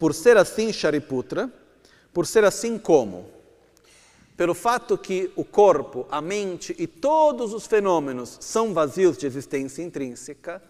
Por 0.00 0.14
ser 0.14 0.38
assim 0.38 0.72
Shariputra, 0.72 1.52
por 2.10 2.26
ser 2.26 2.42
assim 2.42 2.78
como? 2.78 3.28
Pelo 4.34 4.54
fato 4.54 4.96
que 4.96 5.30
o 5.36 5.44
corpo, 5.44 6.06
a 6.10 6.22
mente 6.22 6.74
e 6.78 6.86
todos 6.86 7.52
os 7.52 7.66
fenômenos 7.66 8.38
são 8.40 8.72
vazios 8.72 9.18
de 9.18 9.26
existência 9.26 9.82
intrínseca, 9.82 10.62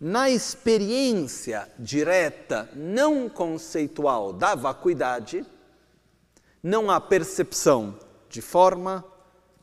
na 0.00 0.30
experiência 0.30 1.68
direta, 1.80 2.70
não 2.72 3.28
conceitual 3.28 4.32
da 4.32 4.54
vacuidade, 4.54 5.44
não 6.62 6.92
há 6.92 7.00
percepção 7.00 7.98
de 8.28 8.40
forma, 8.40 9.04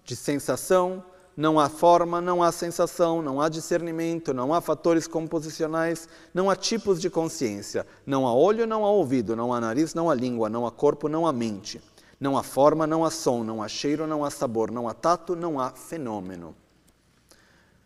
de 0.03 0.17
sensação, 0.17 1.01
não 1.37 1.59
há 1.59 1.69
forma, 1.69 2.19
não 2.19 2.41
há 2.41 2.51
sensação, 2.51 3.21
não 3.21 3.39
há 3.39 3.47
discernimento, 3.47 4.33
não 4.33 4.55
há 4.55 4.59
fatores 4.59 5.05
composicionais, 5.05 6.09
não 6.33 6.49
há 6.49 6.55
tipos 6.55 6.99
de 6.99 7.11
consciência, 7.11 7.85
não 8.07 8.25
há 8.25 8.33
olho, 8.33 8.65
não 8.65 8.83
há 8.83 8.89
ouvido, 8.89 9.35
não 9.35 9.53
há 9.53 9.61
nariz, 9.61 9.93
não 9.93 10.09
há 10.09 10.15
língua, 10.15 10.49
não 10.49 10.65
há 10.65 10.71
corpo, 10.71 11.07
não 11.07 11.27
há 11.27 11.31
mente. 11.31 11.79
Não 12.19 12.35
há 12.35 12.41
forma, 12.41 12.87
não 12.87 13.05
há 13.05 13.11
som, 13.11 13.43
não 13.43 13.61
há 13.61 13.67
cheiro, 13.67 14.07
não 14.07 14.25
há 14.25 14.31
sabor, 14.31 14.71
não 14.71 14.87
há 14.87 14.93
tato, 14.95 15.35
não 15.35 15.59
há 15.59 15.69
fenômeno. 15.69 16.55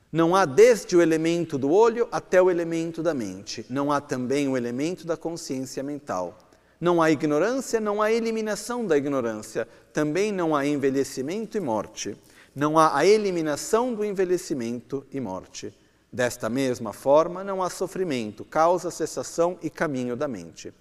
Não 0.10 0.34
há 0.34 0.46
desde 0.46 0.96
o 0.96 1.02
elemento 1.02 1.58
do 1.58 1.72
olho 1.72 2.08
até 2.10 2.42
o 2.42 2.50
elemento 2.50 3.04
da 3.04 3.14
mente. 3.14 3.66
Não 3.70 3.92
há 3.92 4.00
também 4.00 4.48
o 4.48 4.56
elemento 4.56 5.06
da 5.06 5.18
consciência 5.18 5.84
mental. 5.84 6.38
Não 6.80 7.02
há 7.02 7.12
ignorância, 7.12 7.82
não 7.82 8.02
há 8.02 8.12
eliminação 8.14 8.86
da 8.86 8.98
ignorância. 8.98 9.68
Também 9.92 10.32
não 10.32 10.56
há 10.56 10.66
envelhecimento 10.66 11.58
e 11.58 11.60
morte. 11.60 12.18
Não 12.54 12.78
há 12.78 12.98
a 12.98 13.06
eliminação 13.06 13.94
do 13.94 14.04
envelhecimento 14.04 15.06
e 15.12 15.20
morte. 15.20 15.74
Desta 16.12 16.50
mesma 16.50 16.92
forma, 16.92 17.44
não 17.44 17.64
há 17.64 17.70
sofrimento, 17.70 18.44
causa, 18.44 18.92
cessação 18.92 19.58
e 19.62 19.70
caminho 19.70 20.16
da 20.16 20.28
mente. 20.28 20.74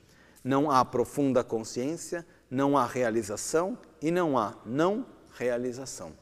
Não 0.42 0.70
há 0.70 0.84
profunda 0.84 1.44
consciência, 1.44 2.26
não 2.50 2.76
há 2.76 2.84
realização 2.84 3.78
e 4.02 4.10
não 4.10 4.36
há 4.36 4.54
não 4.66 5.06
realização. 5.38 6.12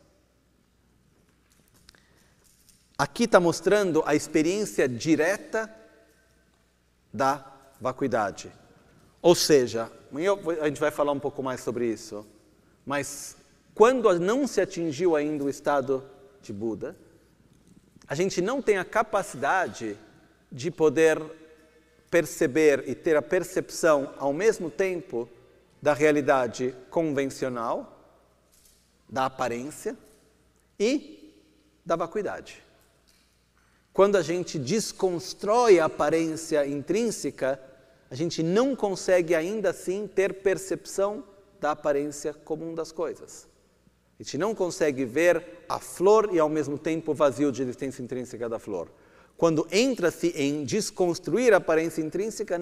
Aqui 2.99 3.25
está 3.25 3.41
mostrando 3.41 4.03
a 4.05 4.15
experiência 4.15 4.89
direta 4.89 5.73
da 7.13 7.47
vacuidade. 7.81 8.53
Ou 9.23 9.35
seja, 9.35 9.91
a 10.61 10.67
gente 10.67 10.81
vai 10.81 10.91
falar 10.91 11.13
um 11.13 11.21
pouco 11.21 11.43
mais 11.43 11.61
sobre 11.61 11.87
isso, 11.87 12.27
mas 12.85 13.37
quando 13.79 14.19
não 14.19 14.45
se 14.45 14.61
atingiu 14.61 15.15
ainda 15.15 15.45
o 15.45 15.49
estado 15.49 16.05
de 16.43 16.53
Buda, 16.53 16.97
a 18.09 18.15
gente 18.17 18.43
não 18.43 18.61
tem 18.61 18.77
a 18.77 18.85
capacidade 18.85 19.97
de 20.51 20.69
poder 20.69 21.23
perceber 22.11 22.89
e 22.89 22.95
ter 22.97 23.15
a 23.17 23.23
percepção 23.23 24.13
ao 24.19 24.33
mesmo 24.33 24.69
tempo 24.69 25.29
da 25.81 25.95
realidade 25.95 26.75
convencional, 26.91 28.05
da 29.09 29.27
aparência 29.27 29.97
e 30.77 31.33
da 31.87 31.95
vacuidade. 31.95 32.61
Quando 33.93 34.17
a 34.17 34.23
gente 34.23 34.59
desconstrói 34.59 35.79
a 35.79 35.85
aparência 35.85 36.67
intrínseca, 36.67 37.63
a 38.11 38.15
gente 38.17 38.43
não 38.43 38.75
consegue 38.75 39.37
ainda 39.37 39.71
assim 39.71 40.09
ter 40.09 40.43
percepção 40.43 41.23
da 41.61 41.71
aparência 41.71 42.35
comum 42.35 42.75
das 42.75 42.91
coisas. 42.91 43.47
A 44.19 44.23
gente 44.23 44.37
não 44.37 44.53
consegue 44.53 45.05
ver 45.05 45.65
a 45.69 45.79
flor 45.79 46.31
e 46.33 46.41
ao 46.41 46.49
mesmo 46.49 46.77
tempo 46.77 47.13
o 47.13 47.15
vazio 47.15 47.53
de 47.53 47.63
existência 47.63 48.03
intrínseca 48.03 48.49
da 48.49 48.59
flor. 48.59 48.91
Quando 49.37 49.69
entra-se 49.71 50.29
em 50.31 50.65
desconstruir 50.65 51.55
a 51.55 51.59
aparência 51.59 52.03
intrínseca, 52.03 52.59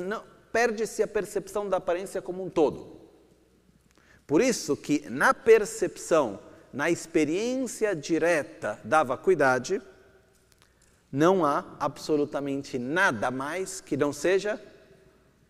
perde-se 0.53 1.03
a 1.03 1.09
percepção 1.09 1.67
da 1.67 1.79
aparência 1.79 2.21
como 2.21 2.45
um 2.45 2.51
todo. 2.51 3.01
Por 4.27 4.43
isso 4.43 4.77
que 4.77 5.09
na 5.09 5.33
percepção, 5.33 6.39
na 6.71 6.91
experiência 6.91 7.97
direta 7.97 8.79
da 8.85 9.03
vacuidade, 9.03 9.81
não 11.11 11.47
há 11.47 11.77
absolutamente 11.81 12.79
nada 12.79 13.31
mais 13.31 13.81
que 13.81 13.97
não 13.97 14.13
seja 14.13 14.61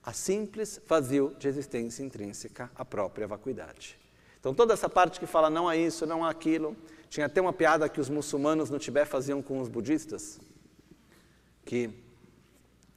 a 0.04 0.12
simples 0.12 0.80
vazio 0.86 1.34
de 1.36 1.48
existência 1.48 2.04
intrínseca, 2.04 2.70
a 2.76 2.84
própria 2.84 3.26
vacuidade. 3.26 3.98
Então 4.46 4.54
toda 4.54 4.74
essa 4.74 4.88
parte 4.88 5.18
que 5.18 5.26
fala 5.26 5.50
não 5.50 5.68
há 5.68 5.76
isso, 5.76 6.06
não 6.06 6.24
há 6.24 6.30
aquilo, 6.30 6.76
tinha 7.08 7.26
até 7.26 7.40
uma 7.40 7.52
piada 7.52 7.88
que 7.88 8.00
os 8.00 8.08
muçulmanos 8.08 8.70
no 8.70 8.78
Tibete 8.78 9.08
faziam 9.08 9.42
com 9.42 9.60
os 9.60 9.68
budistas, 9.68 10.38
que 11.64 11.90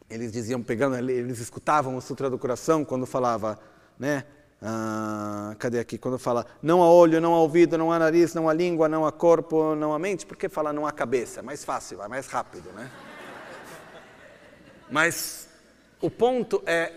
eles 0.08 0.32
diziam 0.32 0.62
pegando 0.62 0.96
eles 1.10 1.40
escutavam 1.40 1.98
o 1.98 2.02
Sutra 2.02 2.30
do 2.30 2.38
Coração 2.38 2.86
quando 2.86 3.08
falava, 3.08 3.60
né, 3.98 4.26
ah, 4.62 5.56
cadê 5.58 5.80
aqui? 5.80 5.98
Quando 5.98 6.20
fala 6.20 6.46
não 6.62 6.84
há 6.84 6.94
olho, 6.94 7.20
não 7.20 7.34
há 7.34 7.40
ouvido, 7.40 7.80
não 7.80 7.92
há 7.92 7.98
nariz, 7.98 8.36
não 8.36 8.48
há 8.48 8.54
língua, 8.54 8.88
não 8.88 9.04
há 9.04 9.12
corpo, 9.12 9.74
não 9.74 9.92
há 9.92 9.98
mente, 9.98 10.28
por 10.28 10.38
que 10.38 10.48
fala 10.48 10.72
não 10.72 10.86
há 10.86 10.92
cabeça? 10.92 11.40
É 11.40 11.42
mais 11.42 11.66
fácil, 11.66 11.98
vai 11.98 12.08
mais 12.08 12.28
rápido, 12.28 12.72
né? 12.74 12.92
Mas 14.92 15.50
o 16.00 16.12
ponto 16.12 16.62
é, 16.68 16.94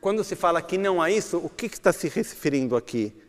quando 0.00 0.24
se 0.24 0.34
fala 0.34 0.62
que 0.62 0.78
não 0.78 1.02
há 1.02 1.10
isso, 1.10 1.36
o 1.36 1.50
que 1.50 1.66
está 1.66 1.92
se 1.92 2.08
referindo 2.08 2.74
aqui? 2.74 3.20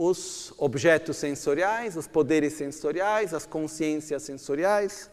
Os 0.00 0.54
objetos 0.58 1.16
sensoriais, 1.16 1.96
os 1.96 2.06
poderes 2.06 2.52
sensoriais, 2.52 3.34
as 3.34 3.44
consciências 3.44 4.22
sensoriais. 4.22 5.10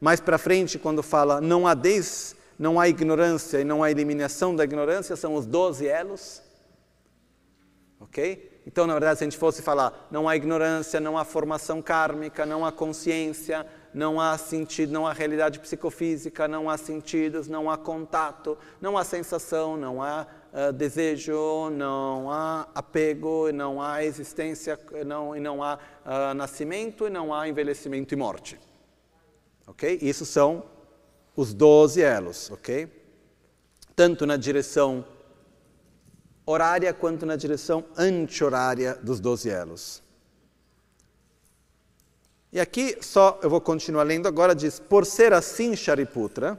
Mais 0.00 0.18
para 0.18 0.38
frente, 0.38 0.76
quando 0.76 1.04
fala 1.04 1.40
não 1.40 1.68
há 1.68 1.72
des, 1.72 2.34
não 2.58 2.80
há 2.80 2.88
ignorância 2.88 3.60
e 3.60 3.64
não 3.64 3.80
há 3.80 3.92
eliminação 3.92 4.56
da 4.56 4.64
ignorância, 4.64 5.14
são 5.14 5.36
os 5.36 5.46
doze 5.46 5.86
elos. 5.86 6.42
Ok? 8.00 8.60
Então, 8.66 8.88
na 8.88 8.94
verdade, 8.94 9.18
se 9.18 9.24
a 9.24 9.26
gente 9.26 9.38
fosse 9.38 9.62
falar 9.62 10.08
não 10.10 10.28
há 10.28 10.34
ignorância, 10.34 10.98
não 10.98 11.16
há 11.16 11.24
formação 11.24 11.80
kármica, 11.80 12.44
não 12.44 12.66
há 12.66 12.72
consciência, 12.72 13.64
não 13.94 14.20
há 14.20 14.36
sentido, 14.36 14.92
não 14.92 15.06
há 15.06 15.12
realidade 15.12 15.60
psicofísica, 15.60 16.48
não 16.48 16.68
há 16.68 16.76
sentidos, 16.76 17.46
não 17.46 17.70
há 17.70 17.78
contato, 17.78 18.58
não 18.80 18.98
há 18.98 19.04
sensação, 19.04 19.76
não 19.76 20.02
há 20.02 20.26
uh, 20.54 20.72
desejo, 20.72 21.68
não 21.70 22.30
há 22.30 22.68
apego, 22.74 23.50
não 23.52 23.82
há 23.82 24.04
existência, 24.04 24.78
não, 25.04 25.36
e 25.36 25.40
não 25.40 25.62
há 25.62 25.78
uh, 26.04 26.34
nascimento, 26.34 27.06
e 27.06 27.10
não 27.10 27.34
há 27.34 27.48
envelhecimento 27.48 28.14
e 28.14 28.16
morte. 28.16 28.58
Ok? 29.66 29.98
Isso 30.00 30.24
são 30.24 30.64
os 31.36 31.52
12 31.52 32.00
elos, 32.00 32.50
ok? 32.50 32.88
Tanto 33.96 34.24
na 34.24 34.36
direção 34.36 35.04
horária 36.46 36.92
quanto 36.92 37.26
na 37.26 37.36
direção 37.36 37.84
anti-horária 37.96 38.94
dos 38.94 39.18
12 39.20 39.48
elos. 39.50 40.02
E 42.52 42.60
aqui 42.60 42.96
só 43.00 43.40
eu 43.42 43.50
vou 43.50 43.60
continuar 43.60 44.04
lendo 44.04 44.28
agora 44.28 44.54
diz: 44.54 44.78
por 44.78 45.04
ser 45.04 45.32
assim 45.32 45.74
Shariputra, 45.74 46.56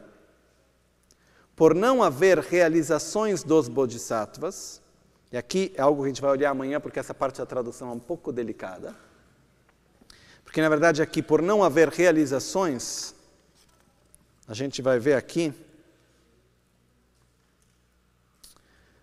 por 1.56 1.73
não 1.73 2.03
haver 2.03 2.40
realizações 2.40 3.44
dos 3.44 3.68
bodhisattvas, 3.68 4.82
e 5.32 5.38
aqui 5.38 5.73
é 5.76 5.82
algo 5.82 6.02
que 6.02 6.06
a 6.06 6.10
gente 6.10 6.22
vai 6.22 6.32
olhar 6.32 6.52
amanhã 6.52 6.80
porque 6.80 6.99
essa 6.99 7.14
parte 7.14 7.38
da 7.38 7.45
tradução 7.45 7.90
é 7.90 7.94
um 7.94 7.99
pouco 7.99 8.32
delicada. 8.32 8.95
Porque 10.44 10.61
na 10.61 10.69
verdade 10.69 11.02
aqui 11.02 11.22
por 11.22 11.41
não 11.41 11.64
haver 11.64 11.90
realizações, 11.90 13.15
a 14.48 14.53
gente 14.53 14.82
vai 14.82 14.99
ver 14.99 15.15
aqui 15.15 15.53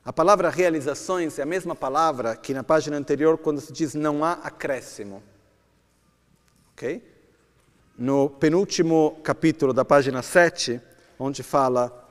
A 0.05 0.13
palavra 0.13 0.51
realizações 0.51 1.39
é 1.39 1.43
a 1.43 1.47
mesma 1.47 1.77
palavra 1.77 2.35
que 2.35 2.53
na 2.53 2.65
página 2.65 2.97
anterior 2.97 3.39
quando 3.39 3.61
se 3.61 3.73
diz 3.73 3.95
não 3.95 4.25
há 4.25 4.33
acréscimo. 4.33 5.23
Ok? 6.73 7.09
No 7.97 8.29
penúltimo 8.29 9.21
capítulo 9.23 9.73
da 9.73 9.85
página 9.85 10.21
7, 10.21 10.81
onde 11.21 11.45
fala 11.45 12.02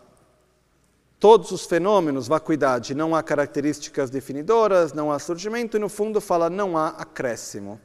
todos 1.21 1.51
os 1.51 1.67
fenômenos, 1.67 2.27
vacuidade, 2.27 2.95
não 2.95 3.15
há 3.15 3.21
características 3.21 4.09
definidoras, 4.09 4.91
não 4.91 5.11
há 5.11 5.19
surgimento, 5.19 5.77
e 5.77 5.79
no 5.79 5.87
fundo 5.87 6.19
fala 6.19 6.49
não 6.49 6.75
há 6.75 6.87
acréscimo. 6.87 7.79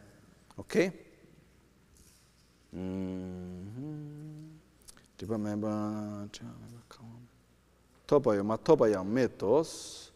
Ok? 0.56 0.90
Tobayama 8.06 8.56
tobayam 8.56 9.04
metos. 9.04 10.14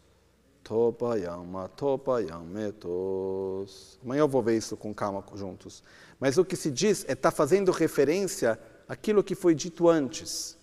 Tobayama 0.64 1.68
tobayam 1.68 2.42
metos. 2.42 3.98
Amanhã 4.02 4.20
eu 4.20 4.28
vou 4.28 4.42
ver 4.42 4.56
isso 4.56 4.78
com 4.78 4.94
calma 4.94 5.22
juntos. 5.34 5.82
Mas 6.18 6.38
o 6.38 6.44
que 6.44 6.56
se 6.56 6.70
diz 6.70 7.04
é 7.04 7.12
estar 7.12 7.30
tá 7.30 7.36
fazendo 7.36 7.70
referência 7.70 8.58
àquilo 8.88 9.22
que 9.22 9.34
foi 9.34 9.54
dito 9.54 9.90
antes. 9.90 10.56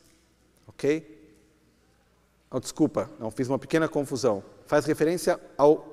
Ok? 0.66 1.17
Oh, 2.50 2.60
desculpa, 2.60 3.10
não, 3.20 3.30
fiz 3.30 3.48
uma 3.48 3.60
pequena 3.60 3.88
confusão. 3.88 4.44
Faz 4.66 4.86
referência 4.86 5.40
ao 5.58 5.86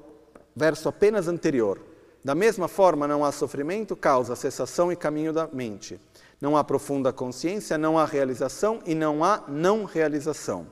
verso 0.54 0.88
apenas 0.88 1.26
anterior. 1.26 1.80
Da 2.24 2.34
mesma 2.34 2.68
forma, 2.68 3.06
não 3.06 3.24
há 3.24 3.32
sofrimento, 3.32 3.94
causa, 3.96 4.36
cessação 4.36 4.90
e 4.90 4.96
caminho 4.96 5.32
da 5.32 5.48
mente. 5.48 6.00
Não 6.40 6.56
há 6.56 6.64
profunda 6.64 7.12
consciência, 7.12 7.76
não 7.76 7.98
há 7.98 8.04
realização 8.04 8.80
e 8.86 8.94
não 8.94 9.24
há 9.24 9.44
não 9.48 9.84
realização. 9.84 10.66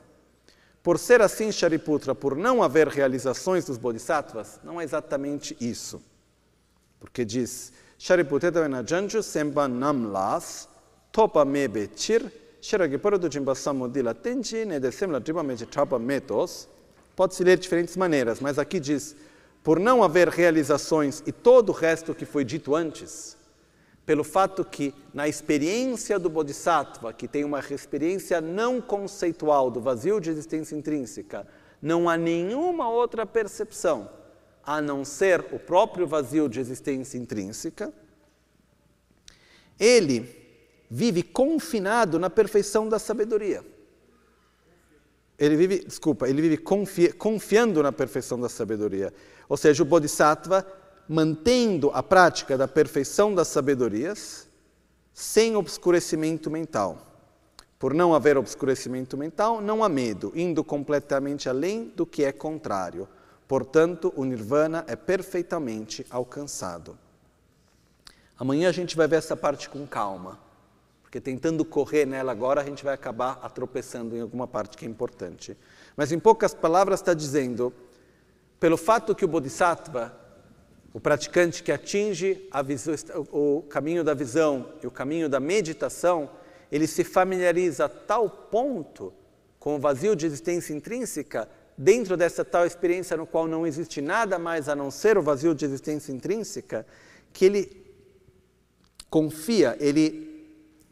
Por 0.82 0.98
ser 0.98 1.20
assim, 1.20 1.52
Shariputra, 1.52 2.14
por 2.14 2.36
não 2.36 2.62
haver 2.62 2.88
realizações 2.88 3.64
dos 3.64 3.76
bodhisattvas, 3.76 4.58
não 4.64 4.80
é 4.80 4.84
exatamente 4.84 5.56
isso. 5.60 6.02
Porque 6.98 7.24
diz, 7.24 7.72
Shariputetavena 7.98 8.84
Janju 8.86 9.22
Semba 9.22 9.68
Namlas, 9.68 10.68
Topa 11.12 11.44
Mebe 11.44 11.90
Chir, 11.94 12.41
Shiragi 12.62 12.96
Paradu 12.96 13.28
Jimba 13.28 13.56
Samudila 13.56 14.14
Tenji, 14.14 14.64
Nedesemla 14.64 15.18
Driba 15.18 15.42
Meji 15.42 15.66
Trapa 15.66 15.98
Metos. 15.98 16.68
Pode-se 17.16 17.42
ler 17.42 17.56
de 17.56 17.62
diferentes 17.62 17.96
maneiras, 17.96 18.38
mas 18.38 18.56
aqui 18.56 18.78
diz, 18.78 19.16
por 19.64 19.80
não 19.80 20.00
haver 20.00 20.28
realizações 20.28 21.24
e 21.26 21.32
todo 21.32 21.70
o 21.70 21.72
resto 21.72 22.14
que 22.14 22.24
foi 22.24 22.44
dito 22.44 22.76
antes, 22.76 23.36
vive 40.94 41.22
confinado 41.22 42.18
na 42.18 42.28
perfeição 42.28 42.86
da 42.86 42.98
sabedoria. 42.98 43.64
Ele 45.38 45.56
vive, 45.56 45.84
desculpa, 45.86 46.28
ele 46.28 46.42
vive 46.42 46.58
confi, 46.58 47.10
confiando 47.14 47.82
na 47.82 47.90
perfeição 47.90 48.38
da 48.38 48.46
sabedoria. 48.46 49.10
Ou 49.48 49.56
seja, 49.56 49.82
o 49.82 49.86
Bodhisattva 49.86 50.66
mantendo 51.08 51.90
a 51.94 52.02
prática 52.02 52.58
da 52.58 52.68
perfeição 52.68 53.34
das 53.34 53.48
sabedorias, 53.48 54.46
sem 55.14 55.56
obscurecimento 55.56 56.50
mental. 56.50 56.98
Por 57.78 57.94
não 57.94 58.14
haver 58.14 58.36
obscurecimento 58.36 59.16
mental, 59.16 59.62
não 59.62 59.82
há 59.82 59.88
medo, 59.88 60.30
indo 60.34 60.62
completamente 60.62 61.48
além 61.48 61.84
do 61.96 62.04
que 62.04 62.22
é 62.22 62.32
contrário. 62.32 63.08
Portanto, 63.48 64.12
o 64.14 64.26
nirvana 64.26 64.84
é 64.86 64.94
perfeitamente 64.94 66.04
alcançado. 66.10 66.98
Amanhã 68.38 68.68
a 68.68 68.72
gente 68.72 68.94
vai 68.94 69.08
ver 69.08 69.16
essa 69.16 69.34
parte 69.34 69.70
com 69.70 69.86
calma, 69.86 70.38
porque 71.12 71.20
tentando 71.20 71.62
correr 71.62 72.06
nela 72.06 72.32
agora 72.32 72.62
a 72.62 72.64
gente 72.64 72.82
vai 72.82 72.94
acabar 72.94 73.38
atropeçando 73.42 74.16
em 74.16 74.22
alguma 74.22 74.48
parte 74.48 74.78
que 74.78 74.86
é 74.86 74.88
importante. 74.88 75.54
Mas 75.94 76.10
em 76.10 76.18
poucas 76.18 76.54
palavras 76.54 77.00
está 77.00 77.12
dizendo, 77.12 77.70
pelo 78.58 78.78
fato 78.78 79.14
que 79.14 79.22
o 79.22 79.28
Bodhisattva 79.28 80.18
o 80.90 80.98
praticante 80.98 81.62
que 81.62 81.70
atinge 81.70 82.48
visão, 82.64 82.94
o 83.30 83.60
caminho 83.68 84.02
da 84.02 84.14
visão 84.14 84.72
e 84.82 84.86
o 84.86 84.90
caminho 84.90 85.28
da 85.28 85.38
meditação, 85.38 86.30
ele 86.70 86.86
se 86.86 87.04
familiariza 87.04 87.84
a 87.84 87.88
tal 87.90 88.30
ponto 88.30 89.12
com 89.58 89.76
o 89.76 89.78
vazio 89.78 90.16
de 90.16 90.24
existência 90.24 90.72
intrínseca, 90.72 91.46
dentro 91.76 92.16
dessa 92.16 92.42
tal 92.42 92.64
experiência 92.64 93.18
no 93.18 93.26
qual 93.26 93.46
não 93.46 93.66
existe 93.66 94.00
nada 94.00 94.38
mais 94.38 94.66
a 94.66 94.74
não 94.74 94.90
ser 94.90 95.18
o 95.18 95.22
vazio 95.22 95.54
de 95.54 95.66
existência 95.66 96.10
intrínseca, 96.10 96.86
que 97.34 97.44
ele 97.44 97.84
confia, 99.10 99.76
ele 99.78 100.31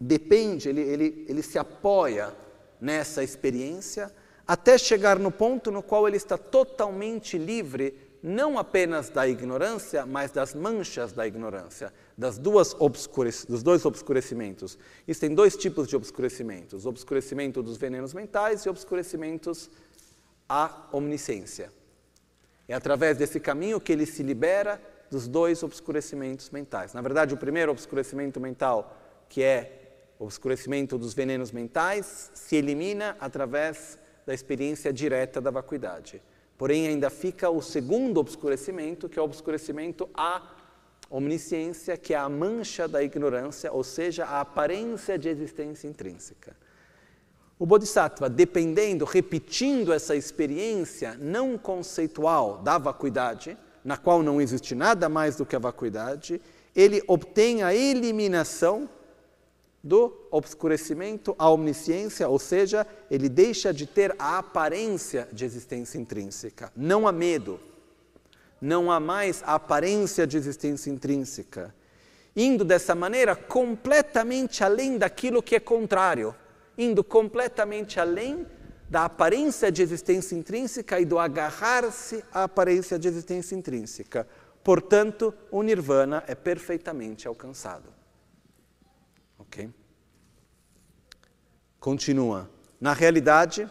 depende, 0.00 0.68
ele, 0.68 0.80
ele, 0.80 1.26
ele 1.28 1.42
se 1.42 1.58
apoia 1.58 2.34
nessa 2.80 3.22
experiência, 3.22 4.10
até 4.46 4.78
chegar 4.78 5.18
no 5.18 5.30
ponto 5.30 5.70
no 5.70 5.82
qual 5.82 6.08
ele 6.08 6.16
está 6.16 6.38
totalmente 6.38 7.36
livre 7.36 8.10
não 8.22 8.58
apenas 8.58 9.08
da 9.08 9.26
ignorância, 9.26 10.04
mas 10.04 10.30
das 10.30 10.54
manchas 10.54 11.12
da 11.12 11.26
ignorância, 11.26 11.92
das 12.16 12.36
duas 12.36 12.74
dos 13.48 13.62
dois 13.62 13.84
obscurecimentos. 13.86 14.78
Existem 15.06 15.34
dois 15.34 15.56
tipos 15.56 15.88
de 15.88 15.96
obscurecimentos: 15.96 16.84
o 16.84 16.88
obscurecimento 16.88 17.62
dos 17.62 17.76
venenos 17.76 18.12
mentais 18.12 18.64
e 18.66 18.68
obscurecimentos 18.68 19.70
à 20.48 20.88
omnisciência. 20.92 21.72
É 22.68 22.74
através 22.74 23.16
desse 23.16 23.40
caminho 23.40 23.80
que 23.80 23.92
ele 23.92 24.06
se 24.06 24.22
libera 24.22 24.80
dos 25.10 25.26
dois 25.26 25.62
obscurecimentos 25.62 26.50
mentais. 26.50 26.92
Na 26.92 27.00
verdade, 27.00 27.34
o 27.34 27.36
primeiro 27.36 27.72
obscurecimento 27.72 28.38
mental, 28.38 28.96
que 29.28 29.42
é 29.42 29.79
obscurecimento 30.24 30.98
dos 30.98 31.14
venenos 31.14 31.50
mentais, 31.50 32.30
se 32.34 32.56
elimina 32.56 33.16
através 33.18 33.98
da 34.26 34.34
experiência 34.34 34.92
direta 34.92 35.40
da 35.40 35.50
vacuidade. 35.50 36.22
Porém, 36.58 36.86
ainda 36.86 37.08
fica 37.08 37.48
o 37.48 37.62
segundo 37.62 38.20
obscurecimento, 38.20 39.08
que 39.08 39.18
é 39.18 39.22
o 39.22 39.24
obscurecimento 39.24 40.08
à 40.14 40.42
omnisciência, 41.08 41.96
que 41.96 42.12
é 42.12 42.18
a 42.18 42.28
mancha 42.28 42.86
da 42.86 43.02
ignorância, 43.02 43.72
ou 43.72 43.82
seja, 43.82 44.26
a 44.26 44.42
aparência 44.42 45.18
de 45.18 45.28
existência 45.28 45.88
intrínseca. 45.88 46.54
O 47.58 47.64
Bodhisattva, 47.64 48.28
dependendo, 48.28 49.06
repetindo 49.06 49.92
essa 49.92 50.14
experiência 50.14 51.16
não 51.18 51.56
conceitual 51.56 52.58
da 52.58 52.76
vacuidade, 52.78 53.56
na 53.82 53.96
qual 53.96 54.22
não 54.22 54.40
existe 54.40 54.74
nada 54.74 55.08
mais 55.08 55.36
do 55.36 55.46
que 55.46 55.56
a 55.56 55.58
vacuidade, 55.58 56.40
ele 56.76 57.02
obtém 57.08 57.62
a 57.62 57.74
eliminação 57.74 58.88
do 59.82 60.26
obscurecimento 60.30 61.34
à 61.38 61.50
omnisciência, 61.50 62.28
ou 62.28 62.38
seja, 62.38 62.86
ele 63.10 63.28
deixa 63.28 63.72
de 63.72 63.86
ter 63.86 64.14
a 64.18 64.38
aparência 64.38 65.26
de 65.32 65.44
existência 65.44 65.98
intrínseca. 65.98 66.70
Não 66.76 67.08
há 67.08 67.12
medo, 67.12 67.58
não 68.60 68.92
há 68.92 69.00
mais 69.00 69.42
a 69.44 69.54
aparência 69.54 70.26
de 70.26 70.36
existência 70.36 70.90
intrínseca. 70.90 71.74
Indo 72.36 72.64
dessa 72.64 72.94
maneira 72.94 73.34
completamente 73.34 74.62
além 74.62 74.98
daquilo 74.98 75.42
que 75.42 75.56
é 75.56 75.60
contrário, 75.60 76.34
indo 76.76 77.02
completamente 77.02 77.98
além 77.98 78.46
da 78.88 79.04
aparência 79.04 79.70
de 79.72 79.82
existência 79.82 80.34
intrínseca 80.34 81.00
e 81.00 81.04
do 81.04 81.18
agarrar-se 81.18 82.24
à 82.32 82.44
aparência 82.44 82.98
de 82.98 83.08
existência 83.08 83.54
intrínseca. 83.54 84.26
Portanto, 84.62 85.32
o 85.50 85.62
nirvana 85.62 86.22
é 86.26 86.34
perfeitamente 86.34 87.26
alcançado. 87.26 87.99
Continua. 91.78 92.48
Na 92.80 92.92
realidade, 92.92 93.68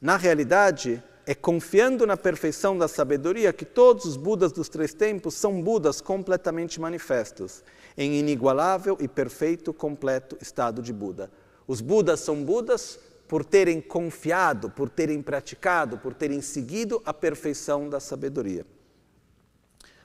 na 0.00 0.16
realidade, 0.16 1.02
é 1.24 1.34
confiando 1.34 2.06
na 2.06 2.16
perfeição 2.16 2.76
da 2.76 2.88
sabedoria 2.88 3.52
que 3.52 3.64
todos 3.64 4.04
os 4.04 4.16
Budas 4.16 4.50
dos 4.50 4.68
três 4.68 4.92
tempos 4.92 5.34
são 5.34 5.62
Budas 5.62 6.00
completamente 6.00 6.80
manifestos, 6.80 7.62
em 7.96 8.14
inigualável 8.14 8.96
e 9.00 9.06
perfeito 9.06 9.72
completo 9.72 10.36
estado 10.40 10.82
de 10.82 10.92
Buda. 10.92 11.30
Os 11.66 11.80
Budas 11.80 12.20
são 12.20 12.42
Budas 12.42 12.98
por 13.28 13.44
terem 13.44 13.80
confiado, 13.80 14.68
por 14.68 14.90
terem 14.90 15.22
praticado, 15.22 15.96
por 15.98 16.12
terem 16.12 16.42
seguido 16.42 17.00
a 17.04 17.14
perfeição 17.14 17.88
da 17.88 18.00
sabedoria. 18.00 18.66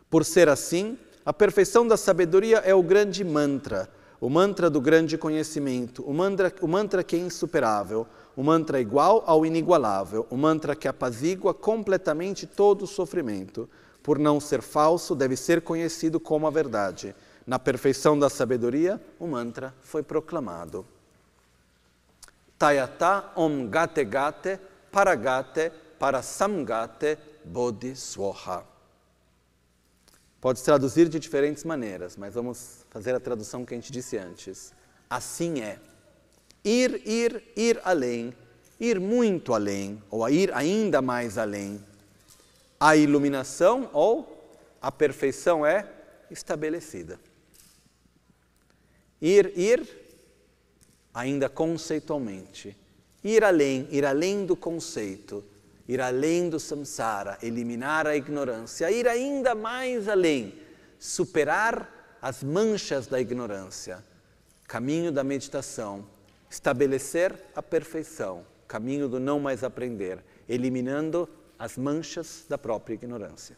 Por 0.10 0.24
ser 0.24 0.48
assim, 0.48 0.98
a 1.26 1.34
perfeição 1.34 1.86
da 1.86 1.98
sabedoria 1.98 2.60
é 2.60 2.74
o 2.74 2.84
grande 2.84 3.24
mantra, 3.24 3.90
o 4.20 4.30
mantra 4.30 4.70
do 4.70 4.82
grande 4.82 5.18
conhecimento, 5.18 6.04
o 6.04 6.14
mantra, 6.14 6.54
o 6.62 6.68
mantra 6.68 7.04
que 7.04 7.16
é 7.16 7.20
insuperável, 7.20 8.08
o 8.36 8.44
mantra 8.44 8.80
igual 8.80 9.24
ao 9.26 9.46
inigualável, 9.46 10.26
o 10.30 10.38
mantra 10.38 10.76
que 10.76 10.88
apazigua 10.88 11.54
completamente 11.54 12.48
todo 12.48 12.84
o 12.84 12.88
sofrimento. 12.88 13.70
Por 14.02 14.18
não 14.18 14.40
ser 14.40 14.62
falso, 14.62 15.14
deve 15.14 15.36
ser 15.36 15.62
conhecido 15.62 16.20
como 16.20 16.48
a 16.48 16.50
verdade. 16.50 17.16
Na 17.46 17.60
perfeição 17.60 18.18
da 18.18 18.30
sabedoria, 18.30 19.02
o 19.20 19.28
mantra 19.28 19.74
foi 19.82 20.02
proclamado. 20.02 20.86
Tayata 22.58 23.32
Om 23.36 23.68
Gate 23.68 24.04
Gate 24.04 24.60
Paragate 24.92 25.72
Parasamgate 26.00 27.18
Bodhi 27.46 27.96
Swaha. 27.96 28.64
Pode 30.40 30.64
traduzir 30.64 31.10
de 31.10 31.20
diferentes 31.20 31.64
maneiras, 31.64 32.16
mas 32.16 32.34
vamos 32.34 32.86
fazer 32.98 33.14
a 33.14 33.20
tradução 33.20 33.64
que 33.64 33.76
a 33.76 33.78
gente 33.78 33.92
disse 33.92 34.18
antes. 34.18 34.74
Assim 35.08 35.62
é. 35.62 35.78
Ir, 36.66 37.00
ir, 37.08 37.44
ir 37.56 37.80
além, 37.84 38.34
ir 38.80 39.00
muito 39.00 39.54
além, 39.54 40.02
ou 40.10 40.28
ir 40.28 40.52
ainda 40.52 41.00
mais 41.00 41.38
além. 41.38 41.80
A 42.80 42.96
iluminação 42.96 43.88
ou 43.94 44.52
a 44.82 44.92
perfeição 44.92 45.64
é 45.64 45.88
estabelecida. 46.32 47.20
Ir, 49.22 49.54
ir, 49.56 49.88
ainda 51.14 51.48
conceitualmente. 51.48 52.76
Ir 53.24 53.44
além, 53.44 53.88
ir 53.92 54.04
além 54.06 54.44
do 54.44 54.56
conceito 54.56 55.44
ir 55.88 56.02
além 56.02 56.50
do 56.50 56.60
samsara, 56.60 57.38
eliminar 57.42 58.06
a 58.06 58.14
ignorância, 58.14 58.92
ir 58.92 59.08
ainda 59.08 59.56
mais 59.56 60.10
além, 60.10 60.54
superar 61.00 61.97
as 62.22 62.44
manchas 62.44 63.08
da 63.08 63.20
ignorância, 63.20 64.04
caminho 64.68 65.12
da 65.12 65.24
meditação, 65.24 66.06
estabelecer 66.50 67.34
a 67.56 67.62
perfeição, 67.62 68.46
caminho 68.68 69.08
do 69.08 69.20
não 69.20 69.40
mais 69.40 69.64
aprender, 69.64 70.24
eliminando 70.48 71.30
as 71.58 71.78
manchas 71.78 72.46
da 72.48 72.58
própria 72.58 72.94
ignorância. 72.94 73.58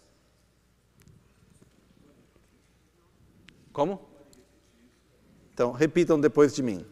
Como? 3.71 4.07
Então, 5.53 5.71
repitam 5.71 6.19
depois 6.19 6.53
de 6.53 6.63
mim. 6.63 6.85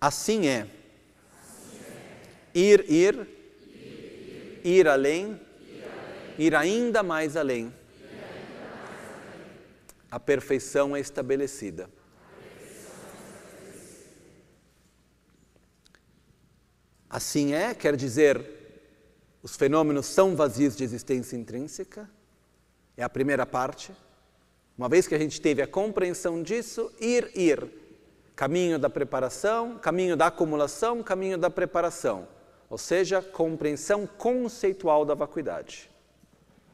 Assim 0.00 0.46
é. 0.46 0.68
Ir, 2.54 2.84
ir, 2.90 3.28
ir 4.64 4.88
além, 4.88 5.40
ir 6.38 6.54
ainda 6.54 7.02
mais 7.02 7.36
além. 7.36 7.72
A 10.10 10.18
perfeição 10.18 10.96
é 10.96 11.00
estabelecida. 11.00 11.88
Assim 17.08 17.54
é, 17.54 17.74
quer 17.74 17.96
dizer, 17.96 18.44
os 19.42 19.56
fenômenos 19.56 20.06
são 20.06 20.36
vazios 20.36 20.76
de 20.76 20.84
existência 20.84 21.36
intrínseca, 21.36 22.08
é 22.96 23.02
a 23.02 23.08
primeira 23.08 23.44
parte. 23.44 23.92
Uma 24.76 24.88
vez 24.88 25.06
que 25.06 25.14
a 25.14 25.18
gente 25.18 25.40
teve 25.40 25.60
a 25.62 25.66
compreensão 25.66 26.42
disso, 26.42 26.92
ir, 27.00 27.30
ir. 27.34 27.68
Caminho 28.36 28.78
da 28.78 28.88
preparação, 28.88 29.78
caminho 29.78 30.16
da 30.16 30.26
acumulação, 30.26 31.02
caminho 31.02 31.36
da 31.36 31.50
preparação 31.50 32.26
ou 32.70 32.78
seja, 32.78 33.20
compreensão 33.20 34.06
conceitual 34.06 35.04
da 35.04 35.12
vacuidade, 35.12 35.90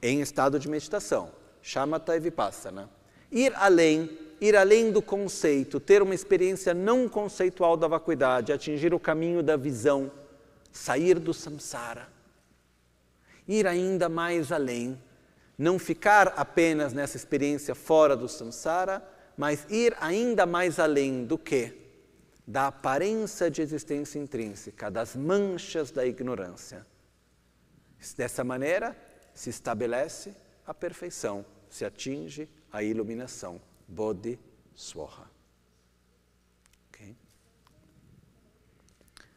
em 0.03 0.21
estado 0.21 0.59
de 0.59 0.69
meditação, 0.69 1.31
chamata 1.63 2.15
e 2.15 2.21
vipassana. 2.21 2.91
Ir 3.31 3.53
além, 3.57 4.11
ir 4.41 4.57
além 4.57 4.91
do 4.91 5.03
conceito, 5.03 5.81
ter 5.81 6.03
uma 6.03 6.15
experiência 6.15 6.73
não 6.73 7.09
conceitual 7.09 7.77
da 7.77 7.89
vacuidade, 7.89 8.53
atingir 8.53 8.95
o 8.95 9.01
caminho 9.01 9.43
da 9.43 9.57
visão, 9.57 10.11
sair 10.73 11.19
do 11.19 11.35
samsara. 11.35 12.09
Ir 13.49 13.67
ainda 13.67 14.09
mais 14.09 14.53
além, 14.53 15.01
não 15.57 15.79
ficar 15.79 16.35
apenas 16.37 16.93
nessa 16.93 17.17
experiência 17.17 17.75
fora 17.75 18.17
do 18.17 18.29
samsara, 18.29 19.03
mas 19.37 19.67
ir 19.71 19.97
ainda 20.01 20.47
mais 20.47 20.79
além 20.79 21.25
do 21.25 21.39
que? 21.39 21.87
da 22.47 22.69
aparência 22.69 23.51
de 23.51 23.61
existência 23.61 24.19
intrínseca, 24.19 24.91
das 24.91 25.17
manchas 25.17 25.91
da 25.91 26.07
ignorância. 26.07 26.87
Dessa 28.17 28.45
maneira, 28.45 28.97
se 29.35 29.51
estabelece 29.51 30.33
a 30.65 30.73
perfeição, 30.73 31.45
se 31.69 31.85
atinge 31.85 32.49
a 32.77 32.83
iluminação, 32.83 33.59
Bodhi 33.89 34.39
Swaha. 34.75 35.31
Okay? 36.91 37.17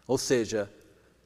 Ou 0.05 0.17
seja, 0.17 0.69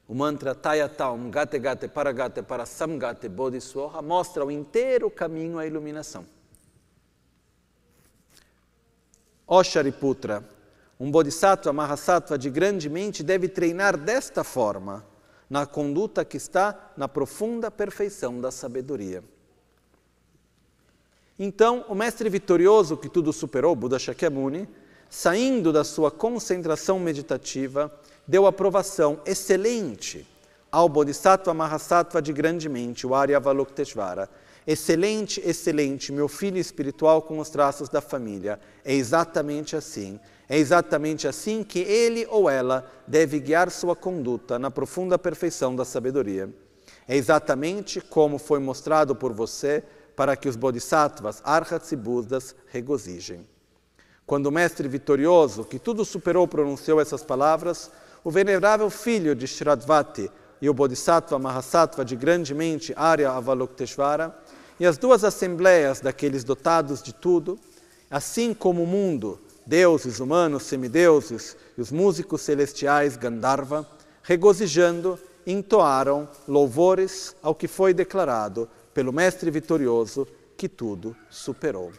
o 0.06 0.14
mantra 0.14 0.54
Tayatam 0.54 1.28
Gate 1.28 1.58
Gate 1.58 1.88
Paragate 1.88 2.40
Parasamgate 2.40 3.28
Bodhi 3.28 3.60
Swaha 3.60 4.00
mostra 4.00 4.44
o 4.44 4.50
inteiro 4.50 5.10
caminho 5.10 5.58
à 5.58 5.66
iluminação. 5.66 6.24
O 9.44 9.64
Shariputra, 9.64 10.48
um 11.00 11.10
bodhisattva, 11.10 11.72
mahasattva 11.72 12.38
de 12.38 12.48
grande 12.48 12.88
mente 12.88 13.24
deve 13.24 13.48
treinar 13.48 13.96
desta 13.96 14.44
forma, 14.44 15.04
na 15.50 15.66
conduta 15.66 16.24
que 16.24 16.36
está 16.36 16.92
na 16.96 17.08
profunda 17.08 17.72
perfeição 17.72 18.40
da 18.40 18.52
sabedoria. 18.52 19.33
Então, 21.38 21.84
o 21.88 21.94
mestre 21.94 22.28
vitorioso 22.28 22.96
que 22.96 23.08
tudo 23.08 23.32
superou, 23.32 23.74
Buda 23.74 23.98
Shakyamuni, 23.98 24.68
saindo 25.10 25.72
da 25.72 25.82
sua 25.82 26.10
concentração 26.10 26.98
meditativa, 26.98 27.92
deu 28.26 28.46
aprovação 28.46 29.20
excelente 29.26 30.26
ao 30.70 30.88
Bodhisattva 30.88 31.52
Mahasattva 31.52 32.22
de 32.22 32.32
grande 32.32 32.68
mente, 32.68 33.06
o 33.06 33.14
Arya 33.14 33.36
Avalokiteshvara. 33.36 34.28
Excelente, 34.66 35.42
excelente, 35.44 36.10
meu 36.10 36.26
filho 36.26 36.56
espiritual 36.56 37.22
com 37.22 37.38
os 37.38 37.50
traços 37.50 37.88
da 37.88 38.00
família. 38.00 38.58
É 38.84 38.94
exatamente 38.94 39.76
assim. 39.76 40.18
É 40.48 40.58
exatamente 40.58 41.28
assim 41.28 41.62
que 41.62 41.80
ele 41.80 42.26
ou 42.30 42.48
ela 42.48 42.90
deve 43.06 43.40
guiar 43.40 43.70
sua 43.70 43.94
conduta 43.94 44.58
na 44.58 44.70
profunda 44.70 45.18
perfeição 45.18 45.76
da 45.76 45.84
sabedoria. 45.84 46.48
É 47.06 47.16
exatamente 47.16 48.00
como 48.00 48.38
foi 48.38 48.58
mostrado 48.58 49.14
por 49.14 49.32
você 49.32 49.84
para 50.16 50.36
que 50.36 50.48
os 50.48 50.56
bodhisattvas, 50.56 51.40
arhats 51.44 51.90
e 51.92 51.96
budas 51.96 52.54
regozijem. 52.68 53.46
Quando 54.26 54.46
o 54.46 54.52
mestre 54.52 54.88
vitorioso, 54.88 55.64
que 55.64 55.78
tudo 55.78 56.04
superou, 56.04 56.48
pronunciou 56.48 57.00
essas 57.00 57.22
palavras, 57.22 57.90
o 58.22 58.30
venerável 58.30 58.88
filho 58.88 59.34
de 59.34 59.46
Shradvati 59.46 60.30
e 60.62 60.68
o 60.68 60.74
bodhisattva 60.74 61.38
Mahasattva 61.38 62.04
de 62.04 62.16
grande 62.16 62.54
mente, 62.54 62.94
Arya 62.96 63.30
Avalokiteshvara, 63.32 64.34
e 64.80 64.86
as 64.86 64.96
duas 64.96 65.24
assembleias 65.24 66.00
daqueles 66.00 66.42
dotados 66.42 67.02
de 67.02 67.12
tudo, 67.12 67.58
assim 68.10 68.54
como 68.54 68.82
o 68.82 68.86
mundo 68.86 69.38
deuses, 69.66 70.20
humanos, 70.20 70.64
semideuses 70.64 71.56
e 71.76 71.80
os 71.80 71.90
músicos 71.90 72.42
celestiais 72.42 73.16
Gandharva, 73.16 73.86
regozijando, 74.22 75.18
entoaram 75.46 76.28
louvores 76.48 77.36
ao 77.42 77.54
que 77.54 77.68
foi 77.68 77.92
declarado 77.92 78.68
pelo 78.94 79.12
Mestre 79.12 79.50
vitorioso 79.50 80.26
que 80.56 80.68
tudo 80.68 81.14
superou. 81.28 81.92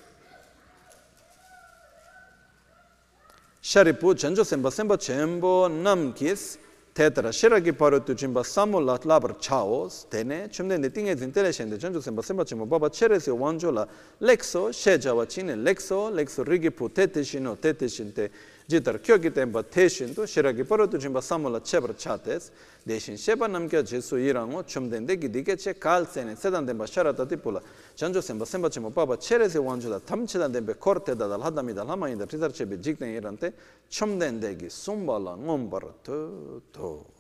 Sharipu 3.62 4.14
Chenjo 4.14 4.44
Semba 4.46 4.70
Semba 4.70 4.96
Chembo 4.96 5.68
Namkis 5.68 6.60
Tetra 6.94 7.32
Shiragi 7.32 7.74
Parotu 7.74 8.14
Chimba 8.14 8.44
Samu 8.44 8.80
Labar 8.80 9.36
Chaos 9.42 10.06
Tene 10.08 10.48
Chumden 10.50 10.82
de 10.82 10.92
Tinge 10.92 11.16
Zintele 11.16 11.52
Shende 11.52 11.80
Chenjo 11.80 12.00
Semba 12.00 12.22
Semba 12.22 12.46
Chembo 12.46 12.68
Baba 12.68 12.92
Cheresi 12.92 13.32
Wanjo 13.32 13.74
La 13.74 13.88
Lexo 14.22 14.70
Shejawa 14.70 15.28
Chine 15.28 15.56
Lexo 15.56 16.12
Lexo 16.12 16.44
Rigipu 16.46 16.94
Tete 16.94 17.22
Shino 17.22 17.60
Tete 17.60 17.88
Shinte 17.88 18.30
jitar 18.68 19.00
kyoki 19.02 19.32
tenpa 19.32 19.64
teshin 19.64 20.14
tu 20.14 20.22
shiraki 20.26 20.64
paratu 20.64 20.98
chimpa 20.98 21.22
samula 21.22 21.60
chebar 21.62 21.96
chates, 21.98 22.52
deshin 22.86 23.16
shepa 23.16 23.48
namkya 23.48 23.84
jesu 23.84 24.18
irango 24.18 24.64
chumdende 24.64 25.18
gidike 25.18 25.56
che 25.58 25.74
kaal 25.78 26.08
sene 26.08 26.36
sedan 26.36 26.66
tenpa 26.66 26.86
sharatati 26.86 27.38
pula, 27.38 27.62
chancho 27.96 28.22
senpa 28.22 28.46
senpa 28.46 28.70
chimpa 28.70 28.92
papa 28.92 29.18
chere 29.18 29.50
se 29.50 29.60
wanchula 29.60 30.00
tam 30.04 30.26
chidan 30.26 30.52
tenpe 30.52 30.78
kor 30.78 31.00
te 31.00 31.16
dadal 31.16 31.42
hadami 31.42 31.74
dal 31.74 31.88
hama 31.88 32.08
inda 32.08 32.26
titar 32.26 32.52
chebi 32.52 32.78
jikten 32.78 33.14
irante 33.14 33.54
chumdende 33.90 34.56
gi 34.58 34.70
sumba 34.70 35.18
la 35.20 35.36
ngombar 35.36 35.94
tu 36.02 36.62
tu. 36.72 37.15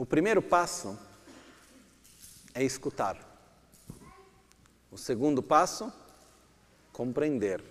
O 0.00 0.06
primeiro 0.06 0.40
passo 0.40 0.98
é 2.54 2.64
escutar. 2.64 3.18
O 4.90 4.96
segundo 4.96 5.42
passo, 5.42 5.92
compreender, 6.90 7.62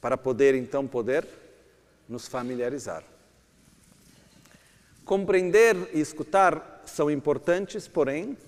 para 0.00 0.16
poder 0.16 0.54
então 0.54 0.86
poder 0.86 1.28
nos 2.08 2.26
familiarizar. 2.26 3.04
Compreender 5.04 5.76
e 5.92 6.00
escutar 6.00 6.82
são 6.86 7.10
importantes, 7.10 7.86
porém 7.86 8.38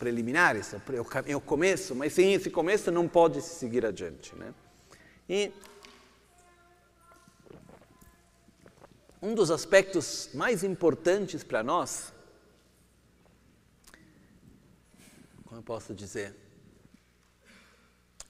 preliminares, 0.00 0.74
é 1.28 1.36
o 1.36 1.40
começo, 1.40 1.94
mas 1.94 2.12
sem 2.12 2.34
esse 2.34 2.50
começo 2.50 2.90
não 2.90 3.06
pode 3.06 3.40
se 3.40 3.54
seguir 3.54 3.86
adiante. 3.86 4.34
Né? 4.34 4.52
E 5.28 5.52
um 9.20 9.34
dos 9.34 9.50
aspectos 9.50 10.30
mais 10.32 10.62
importantes 10.62 11.42
para 11.42 11.62
nós, 11.62 12.12
como 15.44 15.58
eu 15.58 15.62
posso 15.62 15.92
dizer, 15.92 16.34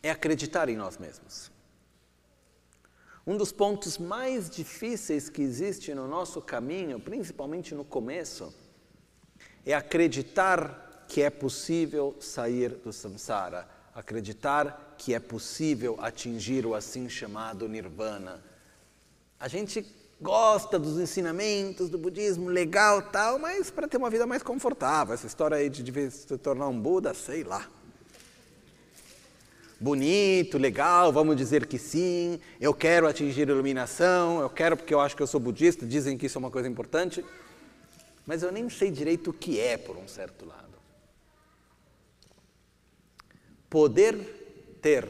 é 0.03 0.11
acreditar 0.11 0.69
em 0.69 0.77
nós 0.77 0.97
mesmos. 0.97 1.51
Um 3.27 3.37
dos 3.37 3.53
pontos 3.53 3.99
mais 3.99 4.49
difíceis 4.49 5.29
que 5.29 5.43
existe 5.43 5.95
no 5.95 6.09
nosso 6.09 6.41
caminho, 6.41 6.99
principalmente 6.99 7.75
no 7.75 7.85
começo, 7.85 8.55
é 9.67 9.75
acreditar 9.75 11.05
que 11.07 11.21
é 11.21 11.29
possível 11.29 12.17
sair 12.21 12.71
do 12.71 12.93
samsara, 12.93 13.69
acreditar 13.95 14.95
que 14.97 15.13
é 15.13 15.21
possível 15.21 15.99
atingir 16.01 16.65
o 16.65 16.75
assim 16.75 17.09
chamado 17.09 17.69
nirvana. 17.69 18.43
A 19.39 19.47
gente 19.47 19.83
gosta 20.21 20.79
dos 20.79 20.99
ensinamentos 20.99 21.89
do 21.89 21.97
budismo, 21.97 22.49
legal 22.49 23.03
tal, 23.03 23.39
mas 23.39 23.71
para 23.71 23.87
ter 23.87 23.97
uma 23.97 24.11
vida 24.11 24.27
mais 24.27 24.43
confortável. 24.43 25.15
Essa 25.15 25.27
história 25.27 25.57
aí 25.57 25.71
de, 25.71 25.83
de 25.83 26.11
se 26.11 26.39
tornar 26.39 26.69
um 26.69 26.79
Buda, 26.79 27.15
sei 27.15 27.45
lá. 27.45 27.69
Bonito, 29.81 30.59
legal, 30.59 31.13
vamos 31.13 31.37
dizer 31.37 31.65
que 31.67 31.79
sim, 31.79 32.41
eu 32.61 32.75
quero 32.75 33.07
atingir 33.07 33.49
iluminação, 33.49 34.41
eu 34.41 34.51
quero 34.51 34.77
porque 34.77 34.93
eu 34.93 34.99
acho 34.99 35.15
que 35.15 35.23
eu 35.23 35.27
sou 35.27 35.39
budista, 35.39 35.87
dizem 35.87 36.19
que 36.19 36.27
isso 36.27 36.37
é 36.37 36.41
uma 36.41 36.51
coisa 36.51 36.69
importante, 36.69 37.25
mas 38.27 38.43
eu 38.43 38.51
nem 38.51 38.69
sei 38.69 38.91
direito 38.91 39.31
o 39.31 39.33
que 39.33 39.61
é, 39.61 39.77
por 39.77 39.97
um 39.97 40.09
certo 40.09 40.45
lado. 40.45 40.67
Poder 43.71 44.17
ter 44.83 45.09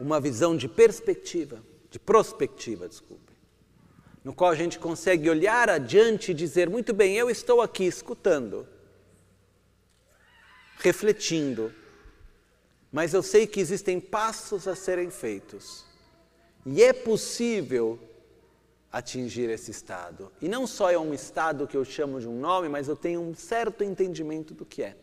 uma 0.00 0.20
visão 0.20 0.56
de 0.56 0.66
perspectiva, 0.66 1.62
de 1.88 2.00
prospectiva, 2.00 2.88
desculpa 2.88 3.23
no 4.24 4.34
qual 4.34 4.50
a 4.50 4.54
gente 4.54 4.78
consegue 4.78 5.28
olhar 5.28 5.68
adiante 5.68 6.30
e 6.30 6.34
dizer: 6.34 6.70
muito 6.70 6.94
bem, 6.94 7.14
eu 7.14 7.28
estou 7.28 7.60
aqui 7.60 7.84
escutando, 7.84 8.66
refletindo, 10.78 11.72
mas 12.90 13.12
eu 13.12 13.22
sei 13.22 13.46
que 13.46 13.60
existem 13.60 14.00
passos 14.00 14.66
a 14.66 14.74
serem 14.74 15.10
feitos 15.10 15.84
e 16.64 16.82
é 16.82 16.92
possível 16.94 17.98
atingir 18.90 19.50
esse 19.50 19.70
estado. 19.70 20.32
E 20.40 20.48
não 20.48 20.66
só 20.66 20.90
é 20.90 20.98
um 20.98 21.12
estado 21.12 21.66
que 21.66 21.76
eu 21.76 21.84
chamo 21.84 22.20
de 22.20 22.28
um 22.28 22.38
nome, 22.38 22.68
mas 22.68 22.88
eu 22.88 22.96
tenho 22.96 23.20
um 23.20 23.34
certo 23.34 23.84
entendimento 23.84 24.54
do 24.54 24.64
que 24.64 24.82
é. 24.82 24.96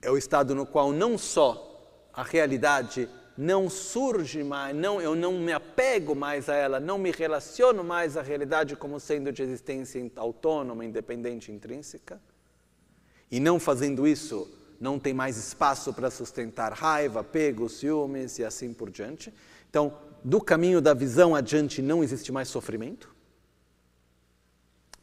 É 0.00 0.10
o 0.10 0.16
estado 0.16 0.54
no 0.54 0.64
qual 0.64 0.92
não 0.92 1.18
só 1.18 2.08
a 2.12 2.22
realidade 2.22 3.08
não 3.38 3.70
surge 3.70 4.42
mais, 4.42 4.74
não, 4.74 5.00
eu 5.00 5.14
não 5.14 5.38
me 5.38 5.52
apego 5.52 6.12
mais 6.12 6.48
a 6.48 6.56
ela, 6.56 6.80
não 6.80 6.98
me 6.98 7.12
relaciono 7.12 7.84
mais 7.84 8.16
à 8.16 8.22
realidade 8.22 8.74
como 8.74 8.98
sendo 8.98 9.30
de 9.30 9.44
existência 9.44 10.10
autônoma, 10.16 10.84
independente, 10.84 11.52
intrínseca. 11.52 12.20
E 13.30 13.38
não 13.38 13.60
fazendo 13.60 14.08
isso, 14.08 14.50
não 14.80 14.98
tem 14.98 15.14
mais 15.14 15.36
espaço 15.36 15.92
para 15.92 16.10
sustentar 16.10 16.72
raiva, 16.72 17.20
apego, 17.20 17.68
ciúmes 17.68 18.40
e 18.40 18.44
assim 18.44 18.74
por 18.74 18.90
diante. 18.90 19.32
Então, 19.70 19.96
do 20.24 20.40
caminho 20.40 20.80
da 20.80 20.92
visão 20.92 21.32
adiante 21.32 21.80
não 21.80 22.02
existe 22.02 22.32
mais 22.32 22.48
sofrimento, 22.48 23.14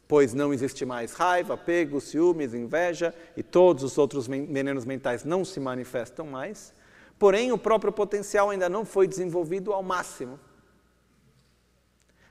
pois 0.06 0.34
não 0.34 0.52
existe 0.52 0.84
mais 0.84 1.14
raiva, 1.14 1.54
apego, 1.54 2.02
ciúmes, 2.02 2.52
inveja 2.52 3.14
e 3.34 3.42
todos 3.42 3.82
os 3.82 3.96
outros 3.96 4.26
venenos 4.26 4.84
mentais 4.84 5.24
não 5.24 5.42
se 5.42 5.58
manifestam 5.58 6.26
mais. 6.26 6.74
Porém, 7.18 7.50
o 7.50 7.58
próprio 7.58 7.92
potencial 7.92 8.50
ainda 8.50 8.68
não 8.68 8.84
foi 8.84 9.08
desenvolvido 9.08 9.72
ao 9.72 9.82
máximo. 9.82 10.38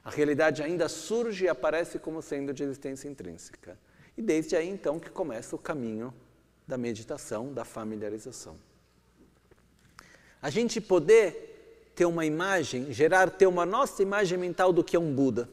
A 0.03 0.11
realidade 0.11 0.61
ainda 0.61 0.87
surge 0.87 1.45
e 1.45 1.49
aparece 1.49 1.97
como 1.97 2.21
sendo 2.21 2.53
de 2.53 2.63
existência 2.63 3.09
intrínseca. 3.09 3.77
E 4.15 4.21
desde 4.21 4.55
aí 4.55 4.69
então 4.69 4.99
que 4.99 5.09
começa 5.09 5.55
o 5.55 5.59
caminho 5.59 6.13
da 6.67 6.77
meditação, 6.77 7.51
da 7.51 7.65
familiarização. 7.65 8.57
A 10.39 10.51
gente 10.51 10.79
poder 10.79 11.91
ter 11.95 12.05
uma 12.05 12.25
imagem, 12.25 12.93
gerar, 12.93 13.31
ter 13.31 13.47
uma 13.47 13.65
nossa 13.65 14.03
imagem 14.03 14.37
mental 14.37 14.71
do 14.71 14.83
que 14.83 14.95
é 14.95 14.99
um 14.99 15.13
Buda. 15.13 15.49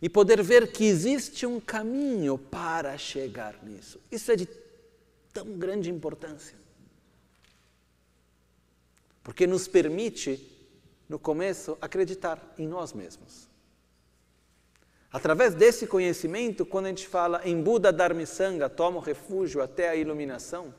E 0.00 0.08
poder 0.08 0.40
ver 0.42 0.70
que 0.70 0.84
existe 0.84 1.44
um 1.44 1.58
caminho 1.58 2.38
para 2.38 2.96
chegar 2.96 3.58
nisso. 3.62 4.00
Isso 4.10 4.30
é 4.30 4.36
de 4.36 4.48
tão 5.32 5.58
grande 5.58 5.90
importância 5.90 6.59
porque 9.22 9.46
nos 9.46 9.68
permite, 9.68 10.40
no 11.08 11.18
começo, 11.18 11.76
acreditar 11.80 12.54
em 12.58 12.66
nós 12.66 12.92
mesmos. 12.92 13.48
Através 15.12 15.54
desse 15.54 15.86
conhecimento, 15.86 16.64
quando 16.64 16.86
a 16.86 16.88
gente 16.90 17.08
fala 17.08 17.40
em 17.44 17.60
Buda 17.60 17.92
Dharmisanga, 17.92 18.68
toma 18.68 18.98
o 18.98 19.02
refúgio 19.02 19.60
até 19.60 19.88
a 19.88 19.96
iluminação, 19.96 20.72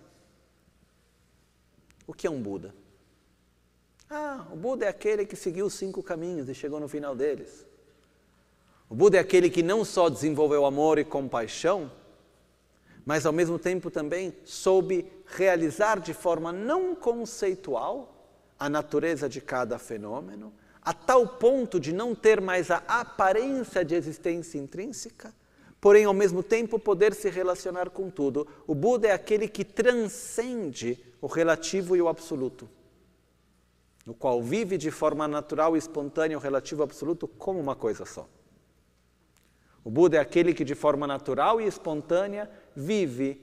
o 2.08 2.14
que 2.14 2.26
é 2.26 2.30
um 2.30 2.42
Buda? 2.42 2.74
Ah, 4.10 4.46
o 4.52 4.56
Buda 4.56 4.86
é 4.86 4.90
aquele 4.90 5.26
que 5.26 5.36
seguiu 5.36 5.66
os 5.66 5.74
cinco 5.74 6.02
caminhos 6.02 6.50
e 6.50 6.56
chegou 6.56 6.80
no 6.80 6.88
final 6.88 7.16
deles. 7.16 7.66
O 8.90 8.96
Buda 8.96 9.18
é 9.18 9.20
aquele 9.22 9.50
que 9.50 9.64
não 9.64 9.86
só 9.86 10.10
desenvolveu 10.10 10.66
amor 10.66 10.98
e 11.00 11.06
compaixão, 11.06 11.92
mas 13.06 13.26
ao 13.26 13.32
mesmo 13.32 13.58
tempo 13.58 13.90
também 13.90 14.34
soube 14.44 15.10
realizar 15.26 16.00
de 16.00 16.14
forma 16.14 16.52
não 16.52 16.94
conceitual 16.94 18.21
a 18.62 18.70
natureza 18.70 19.28
de 19.28 19.42
cada 19.42 19.80
fenômeno, 19.80 20.54
a 20.84 20.94
tal 20.94 21.28
ponto 21.28 21.80
de 21.80 21.92
não 21.92 22.14
ter 22.14 22.40
mais 22.40 22.70
a 22.70 22.78
aparência 22.88 23.84
de 23.84 23.96
existência 23.96 24.60
intrínseca, 24.60 25.34
porém 25.80 26.06
ao 26.06 26.14
mesmo 26.14 26.44
tempo 26.44 26.78
poder 26.78 27.16
se 27.16 27.28
relacionar 27.28 27.90
com 27.90 28.08
tudo. 28.12 28.48
O 28.68 28.76
Buda 28.76 29.08
é 29.08 29.14
aquele 29.14 29.48
que 29.48 29.66
transcende 29.66 31.04
o 31.20 31.26
relativo 31.26 31.96
e 31.96 32.02
o 32.04 32.08
absoluto, 32.08 32.70
no 34.06 34.14
qual 34.14 34.44
vive 34.44 34.78
de 34.78 34.92
forma 34.92 35.28
natural 35.28 35.76
e 35.76 35.80
espontânea 35.80 36.38
o 36.38 36.42
relativo 36.42 36.84
absoluto 36.84 37.28
como 37.28 37.60
uma 37.60 37.76
coisa 37.76 38.06
só. 38.06 38.30
O 39.84 39.90
Buda 39.90 40.18
é 40.18 40.20
aquele 40.20 40.54
que 40.54 40.64
de 40.64 40.76
forma 40.76 41.08
natural 41.08 41.60
e 41.60 41.66
espontânea 41.66 42.48
vive 42.76 43.42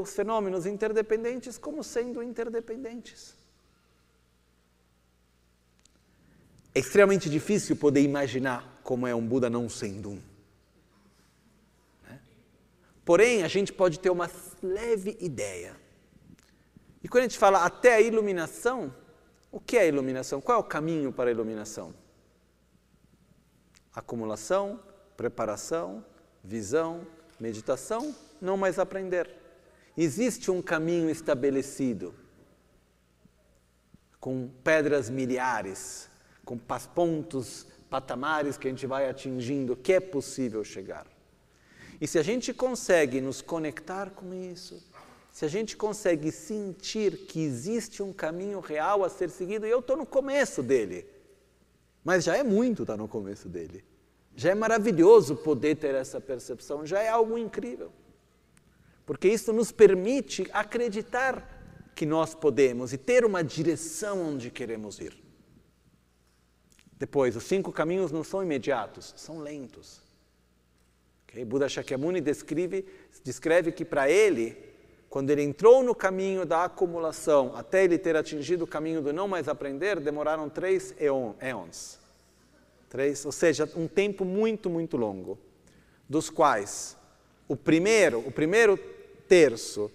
os 0.00 0.14
fenômenos 0.14 0.66
interdependentes 0.66 1.58
como 1.58 1.82
sendo 1.82 2.22
interdependentes. 2.22 3.42
É 6.74 6.80
extremamente 6.80 7.30
difícil 7.30 7.76
poder 7.76 8.00
imaginar 8.00 8.80
como 8.82 9.06
é 9.06 9.14
um 9.14 9.26
Buda 9.26 9.48
não 9.48 9.68
sendo 9.68 10.10
um. 10.10 10.22
Porém, 13.04 13.42
a 13.42 13.48
gente 13.48 13.72
pode 13.72 14.00
ter 14.00 14.10
uma 14.10 14.30
leve 14.62 15.16
ideia. 15.20 15.76
E 17.02 17.08
quando 17.08 17.24
a 17.24 17.28
gente 17.28 17.38
fala 17.38 17.64
até 17.64 17.94
a 17.94 18.00
iluminação, 18.00 18.94
o 19.52 19.60
que 19.60 19.76
é 19.76 19.82
a 19.82 19.86
iluminação? 19.86 20.40
Qual 20.40 20.58
é 20.58 20.60
o 20.60 20.64
caminho 20.64 21.12
para 21.12 21.28
a 21.28 21.32
iluminação? 21.32 21.94
Acumulação, 23.94 24.80
preparação, 25.16 26.04
visão, 26.42 27.06
meditação, 27.38 28.14
não 28.40 28.56
mais 28.56 28.78
aprender. 28.78 29.30
Existe 29.96 30.50
um 30.50 30.60
caminho 30.60 31.08
estabelecido, 31.08 32.14
com 34.18 34.48
pedras 34.64 35.10
milhares, 35.10 36.10
com 36.44 36.58
pontos, 36.94 37.66
patamares 37.88 38.56
que 38.56 38.66
a 38.66 38.70
gente 38.70 38.86
vai 38.86 39.08
atingindo, 39.08 39.76
que 39.76 39.92
é 39.92 40.00
possível 40.00 40.62
chegar. 40.64 41.06
E 42.00 42.06
se 42.06 42.18
a 42.18 42.22
gente 42.22 42.52
consegue 42.52 43.20
nos 43.20 43.40
conectar 43.40 44.10
com 44.10 44.34
isso, 44.34 44.82
se 45.32 45.44
a 45.44 45.48
gente 45.48 45.76
consegue 45.76 46.30
sentir 46.30 47.26
que 47.26 47.40
existe 47.40 48.02
um 48.02 48.12
caminho 48.12 48.60
real 48.60 49.04
a 49.04 49.08
ser 49.08 49.30
seguido, 49.30 49.66
e 49.66 49.70
eu 49.70 49.80
estou 49.80 49.96
no 49.96 50.06
começo 50.06 50.62
dele, 50.62 51.06
mas 52.04 52.24
já 52.24 52.36
é 52.36 52.42
muito 52.42 52.82
estar 52.82 52.94
tá 52.94 52.96
no 52.96 53.08
começo 53.08 53.48
dele. 53.48 53.84
Já 54.36 54.50
é 54.50 54.54
maravilhoso 54.54 55.36
poder 55.36 55.76
ter 55.76 55.94
essa 55.94 56.20
percepção, 56.20 56.84
já 56.84 57.00
é 57.00 57.08
algo 57.08 57.38
incrível. 57.38 57.90
Porque 59.06 59.28
isso 59.28 59.52
nos 59.52 59.72
permite 59.72 60.48
acreditar 60.52 61.90
que 61.94 62.04
nós 62.04 62.34
podemos 62.34 62.92
e 62.92 62.98
ter 62.98 63.24
uma 63.24 63.42
direção 63.42 64.20
onde 64.20 64.50
queremos 64.50 64.98
ir. 64.98 65.23
Depois, 66.98 67.36
os 67.36 67.44
cinco 67.44 67.72
caminhos 67.72 68.12
não 68.12 68.22
são 68.22 68.42
imediatos, 68.42 69.12
são 69.16 69.40
lentos. 69.40 70.00
Okay? 71.28 71.44
Buda 71.44 71.68
Shakyamuni 71.68 72.20
descreve, 72.20 72.86
descreve 73.22 73.72
que 73.72 73.84
para 73.84 74.08
ele, 74.08 74.56
quando 75.08 75.30
ele 75.30 75.42
entrou 75.42 75.82
no 75.82 75.94
caminho 75.94 76.46
da 76.46 76.64
acumulação, 76.64 77.54
até 77.56 77.84
ele 77.84 77.98
ter 77.98 78.16
atingido 78.16 78.64
o 78.64 78.66
caminho 78.66 79.02
do 79.02 79.12
não 79.12 79.26
mais 79.26 79.48
aprender, 79.48 79.98
demoraram 80.00 80.48
três 80.48 80.94
eons. 80.98 81.98
Três, 82.88 83.24
ou 83.24 83.32
seja, 83.32 83.68
um 83.74 83.88
tempo 83.88 84.24
muito, 84.24 84.70
muito 84.70 84.96
longo. 84.96 85.38
Dos 86.08 86.30
quais 86.30 86.96
o 87.48 87.56
primeiro, 87.56 88.20
o 88.20 88.30
primeiro 88.30 88.78
terço 89.28 89.90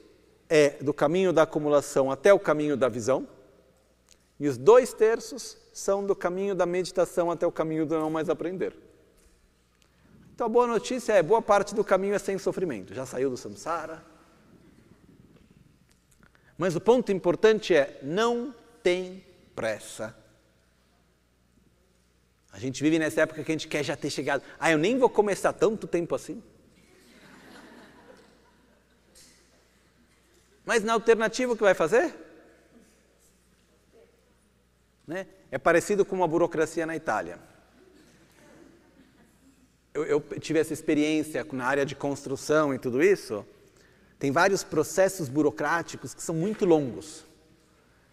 é 0.49 0.71
do 0.81 0.93
caminho 0.93 1.31
da 1.31 1.43
acumulação 1.43 2.11
até 2.11 2.33
o 2.33 2.39
caminho 2.39 2.75
da 2.75 2.89
visão, 2.89 3.27
e 4.39 4.47
os 4.47 4.57
dois 4.57 4.93
terços 4.93 5.57
são 5.73 6.05
do 6.05 6.15
caminho 6.15 6.55
da 6.55 6.65
meditação 6.65 7.29
até 7.29 7.45
o 7.45 7.51
caminho 7.51 7.85
do 7.85 7.99
não 7.99 8.09
mais 8.09 8.29
aprender. 8.29 8.75
Então 10.33 10.47
a 10.47 10.49
boa 10.49 10.65
notícia 10.65 11.13
é, 11.13 11.21
boa 11.21 11.41
parte 11.41 11.75
do 11.75 11.83
caminho 11.83 12.15
é 12.15 12.19
sem 12.19 12.37
sofrimento, 12.37 12.93
já 12.93 13.05
saiu 13.05 13.29
do 13.29 13.35
samsara. 13.35 14.01
Mas 16.57 16.75
o 16.75 16.81
ponto 16.81 17.11
importante 17.11 17.75
é, 17.75 17.99
não 18.01 18.55
tem 18.81 19.25
pressa. 19.53 20.15
A 22.51 22.57
gente 22.57 22.81
vive 22.81 22.97
nessa 22.97 23.21
época 23.21 23.43
que 23.43 23.51
a 23.51 23.53
gente 23.53 23.67
quer 23.67 23.83
já 23.83 23.95
ter 23.95 24.09
chegado. 24.09 24.43
Ah, 24.59 24.71
eu 24.71 24.77
nem 24.77 24.97
vou 24.97 25.09
começar 25.09 25.53
tanto 25.53 25.87
tempo 25.87 26.15
assim. 26.15 26.41
Mas 30.65 30.83
na 30.83 30.93
alternativa 30.93 31.51
o 31.51 31.55
que 31.55 31.63
vai 31.63 31.73
fazer? 31.73 32.28
Né? 35.09 35.25
É 35.49 35.57
parecido 35.57 36.05
com 36.05 36.15
uma 36.15 36.27
burocracia 36.27 36.85
na 36.85 36.95
Itália. 36.95 37.39
Eu, 39.91 40.05
eu, 40.05 40.21
tive 40.39 40.59
essa 40.59 40.71
experiência 40.71 41.43
na 41.51 41.65
área 41.65 41.83
de 41.83 41.95
construção 41.95 42.75
e 42.75 42.77
tudo 42.77 43.01
isso. 43.01 43.43
Tem 44.19 44.31
vários 44.31 44.63
processos 44.63 45.27
burocráticos 45.27 46.13
que 46.13 46.21
são 46.21 46.35
muito 46.35 46.63
longos. 46.63 47.25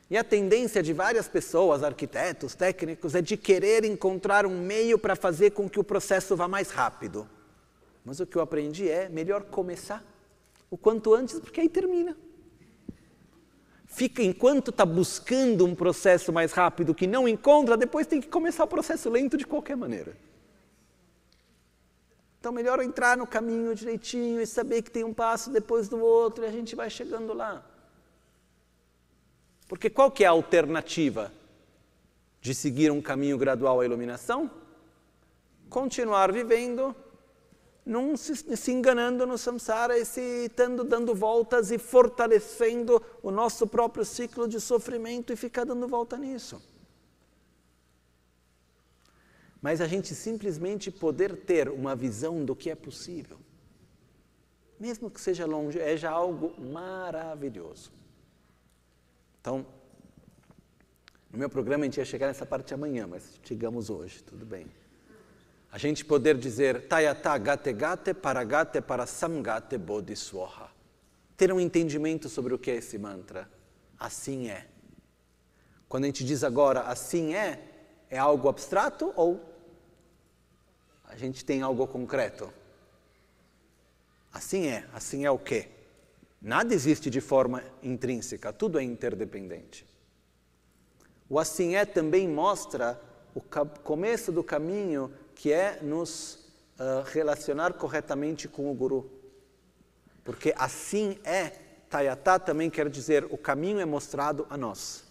E 0.09 0.17
a 0.17 0.25
tendência 0.25 0.83
de 0.83 0.95
várias 0.95 1.29
pessoas, 1.29 1.83
arquitetos, 1.83 2.55
técnicos, 2.55 3.15
é 3.15 3.21
de 3.21 3.37
querer 3.37 3.85
encontrar 3.85 4.47
um 4.47 4.59
meio 4.59 4.99
para 4.99 5.15
fazer 5.15 5.51
com 5.51 5.69
que 5.69 5.79
o 5.79 5.85
processo 5.85 6.35
vá 6.35 6.49
mais 6.49 6.71
rápido. 6.71 7.29
Mas 8.07 8.21
o 8.21 8.27
que 8.27 8.37
eu 8.37 8.41
aprendi 8.41 8.89
é 8.89 9.07
melhor 9.11 9.43
começar 9.43 10.03
o 10.71 10.79
quanto 10.79 11.13
antes, 11.13 11.39
porque 11.41 11.61
aí 11.61 11.69
termina 11.69 12.17
fica 13.97 14.23
enquanto 14.23 14.69
está 14.69 14.85
buscando 14.85 15.65
um 15.65 15.75
processo 15.75 16.31
mais 16.31 16.53
rápido 16.53 16.95
que 16.95 17.07
não 17.07 17.27
encontra, 17.27 17.79
depois 17.79 18.07
tem 18.07 18.21
que 18.21 18.29
começar 18.29 18.65
o 18.65 18.69
processo 18.69 19.09
lento 19.09 19.39
de 19.39 19.47
qualquer 19.47 19.75
maneira. 19.75 20.15
Então, 22.39 22.53
melhor 22.53 22.79
entrar 22.83 23.17
no 23.17 23.27
caminho 23.27 23.75
direitinho 23.75 24.39
e 24.39 24.47
saber 24.47 24.83
que 24.83 24.91
tem 24.91 25.03
um 25.03 25.15
passo 25.15 25.49
depois 25.49 25.89
do 25.89 25.99
outro 25.99 26.45
e 26.45 26.47
a 26.47 26.53
gente 26.53 26.77
vai 26.77 26.91
chegando 26.91 27.33
lá. 27.33 27.65
Porque 29.67 29.89
qual 29.89 30.11
que 30.11 30.25
é 30.25 30.27
a 30.27 30.31
alternativa 30.31 31.33
de 32.39 32.55
seguir 32.55 32.93
um 32.93 33.01
caminho 33.01 33.39
gradual 33.39 33.81
à 33.81 33.85
iluminação? 33.87 34.51
Continuar 35.71 36.31
vivendo 36.31 36.95
não 37.87 38.17
se, 38.17 38.35
se, 38.35 38.73
enganando 38.73 39.25
no 39.25 39.39
samsara 39.39 39.97
e 39.97 40.05
se 40.05 40.21
estando 40.47 40.83
dando 40.83 41.15
voltas 41.15 41.71
e 41.71 41.79
fortalecendo 41.79 43.01
o 43.23 43.31
nosso 43.31 43.65
próprio 43.65 44.05
ciclo 44.05 44.49
de 44.49 44.61
sofrimento 44.61 45.33
e 45.33 45.37
ficar 45.37 45.65
dando 45.65 45.87
volta 45.87 46.19
nisso. 46.19 46.61
Mas 49.63 49.81
a 49.81 49.87
gente 49.87 50.17
simplesmente 50.17 50.91
poder 50.91 51.37
ter 51.37 51.69
uma 51.69 51.95
visão 51.95 52.45
do 52.45 52.57
que 52.57 52.71
é 52.71 52.75
possível, 52.75 53.39
mesmo 54.81 55.09
que 55.09 55.21
seja 55.21 55.47
longe, 55.47 55.79
é 55.79 55.97
já 55.97 56.11
algo 56.11 56.61
maravilhoso. 56.61 57.93
Então, 59.41 59.65
no 61.31 61.39
meu 61.39 61.49
programa 61.49 61.85
a 61.85 61.87
gente 61.87 61.99
ia 61.99 62.05
chegar 62.05 62.27
nessa 62.27 62.45
parte 62.45 62.75
amanhã, 62.75 63.07
mas 63.07 63.41
chegamos 63.45 63.91
hoje, 63.91 64.25
tudo 64.25 64.45
bem 64.45 64.67
a 65.71 65.79
gente 65.79 66.05
poder 66.05 66.37
dizer 66.39 66.87
Tayata 66.89 67.37
Gate 67.39 67.73
Gate 67.73 68.15
Paragate 68.15 68.81
Parasamgate 68.81 69.77
Bodhiswaha. 69.77 70.71
Ter 71.37 71.53
um 71.53 71.61
entendimento 71.61 72.29
sobre 72.29 72.55
o 72.55 72.59
que 72.59 72.71
é 72.71 72.77
esse 72.77 72.99
mantra. 72.99 73.49
Assim 73.99 74.49
é. 74.49 74.67
Quando 75.89 76.05
a 76.05 76.07
gente 76.07 76.25
diz 76.25 76.43
agora 76.43 76.81
assim 76.83 77.35
é, 77.35 77.61
é 78.09 78.19
algo 78.19 78.49
abstrato 78.49 79.13
ou 79.17 79.41
a 81.05 81.17
gente 81.17 81.45
tem 81.45 81.63
algo 81.63 81.87
concreto? 81.87 82.53
Assim 84.33 84.67
é. 84.67 84.87
Assim 84.93 85.25
é 85.25 85.31
o 85.31 85.39
quê? 85.39 85.69
Nada 86.41 86.75
existe 86.75 87.11
de 87.11 87.21
forma 87.21 87.63
intrínseca, 87.83 88.53
tudo 88.53 88.79
é 88.79 88.83
interdependente. 88.83 89.87
O 91.29 91.39
assim 91.39 91.75
é 91.75 91.85
também 91.85 92.29
mostra 92.29 93.01
o 93.35 93.41
começo 93.83 94.31
do 94.31 94.45
caminho 94.45 95.13
que 95.37 95.53
é 95.53 95.81
nos 95.83 96.35
uh, 96.81 97.03
relacionar 97.13 97.75
corretamente 97.75 98.49
com 98.49 98.71
o 98.71 98.75
Guru. 98.75 99.09
Porque 100.25 100.53
assim 100.57 101.21
é, 101.23 101.51
Tayatá 101.91 102.39
também 102.39 102.71
quer 102.71 102.89
dizer 102.89 103.25
o 103.27 103.37
caminho 103.37 103.79
é 103.79 103.85
mostrado 103.85 104.47
a 104.49 104.57
nós. 104.57 105.05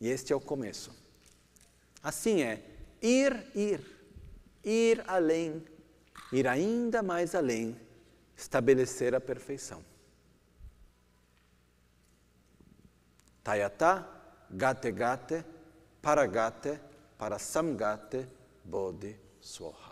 E 0.00 0.08
este 0.08 0.32
é 0.32 0.36
o 0.36 0.40
começo. 0.40 0.90
Assim 2.02 2.42
é, 2.42 2.60
ir, 3.00 3.46
ir, 3.54 3.80
ir 4.64 5.04
além, 5.06 5.64
ir 6.32 6.46
ainda 6.48 7.00
mais 7.00 7.34
além, 7.34 7.80
estabelecer 8.36 9.14
a 9.14 9.20
perfeição. 9.20 9.82
Tayatá, 13.44 14.06
gate 14.50 14.90
gate, 14.90 15.44
paragate, 16.02 16.80
parasamgate, 17.16 18.26
bodhi 18.64 19.25
Swaha. 19.46 19.85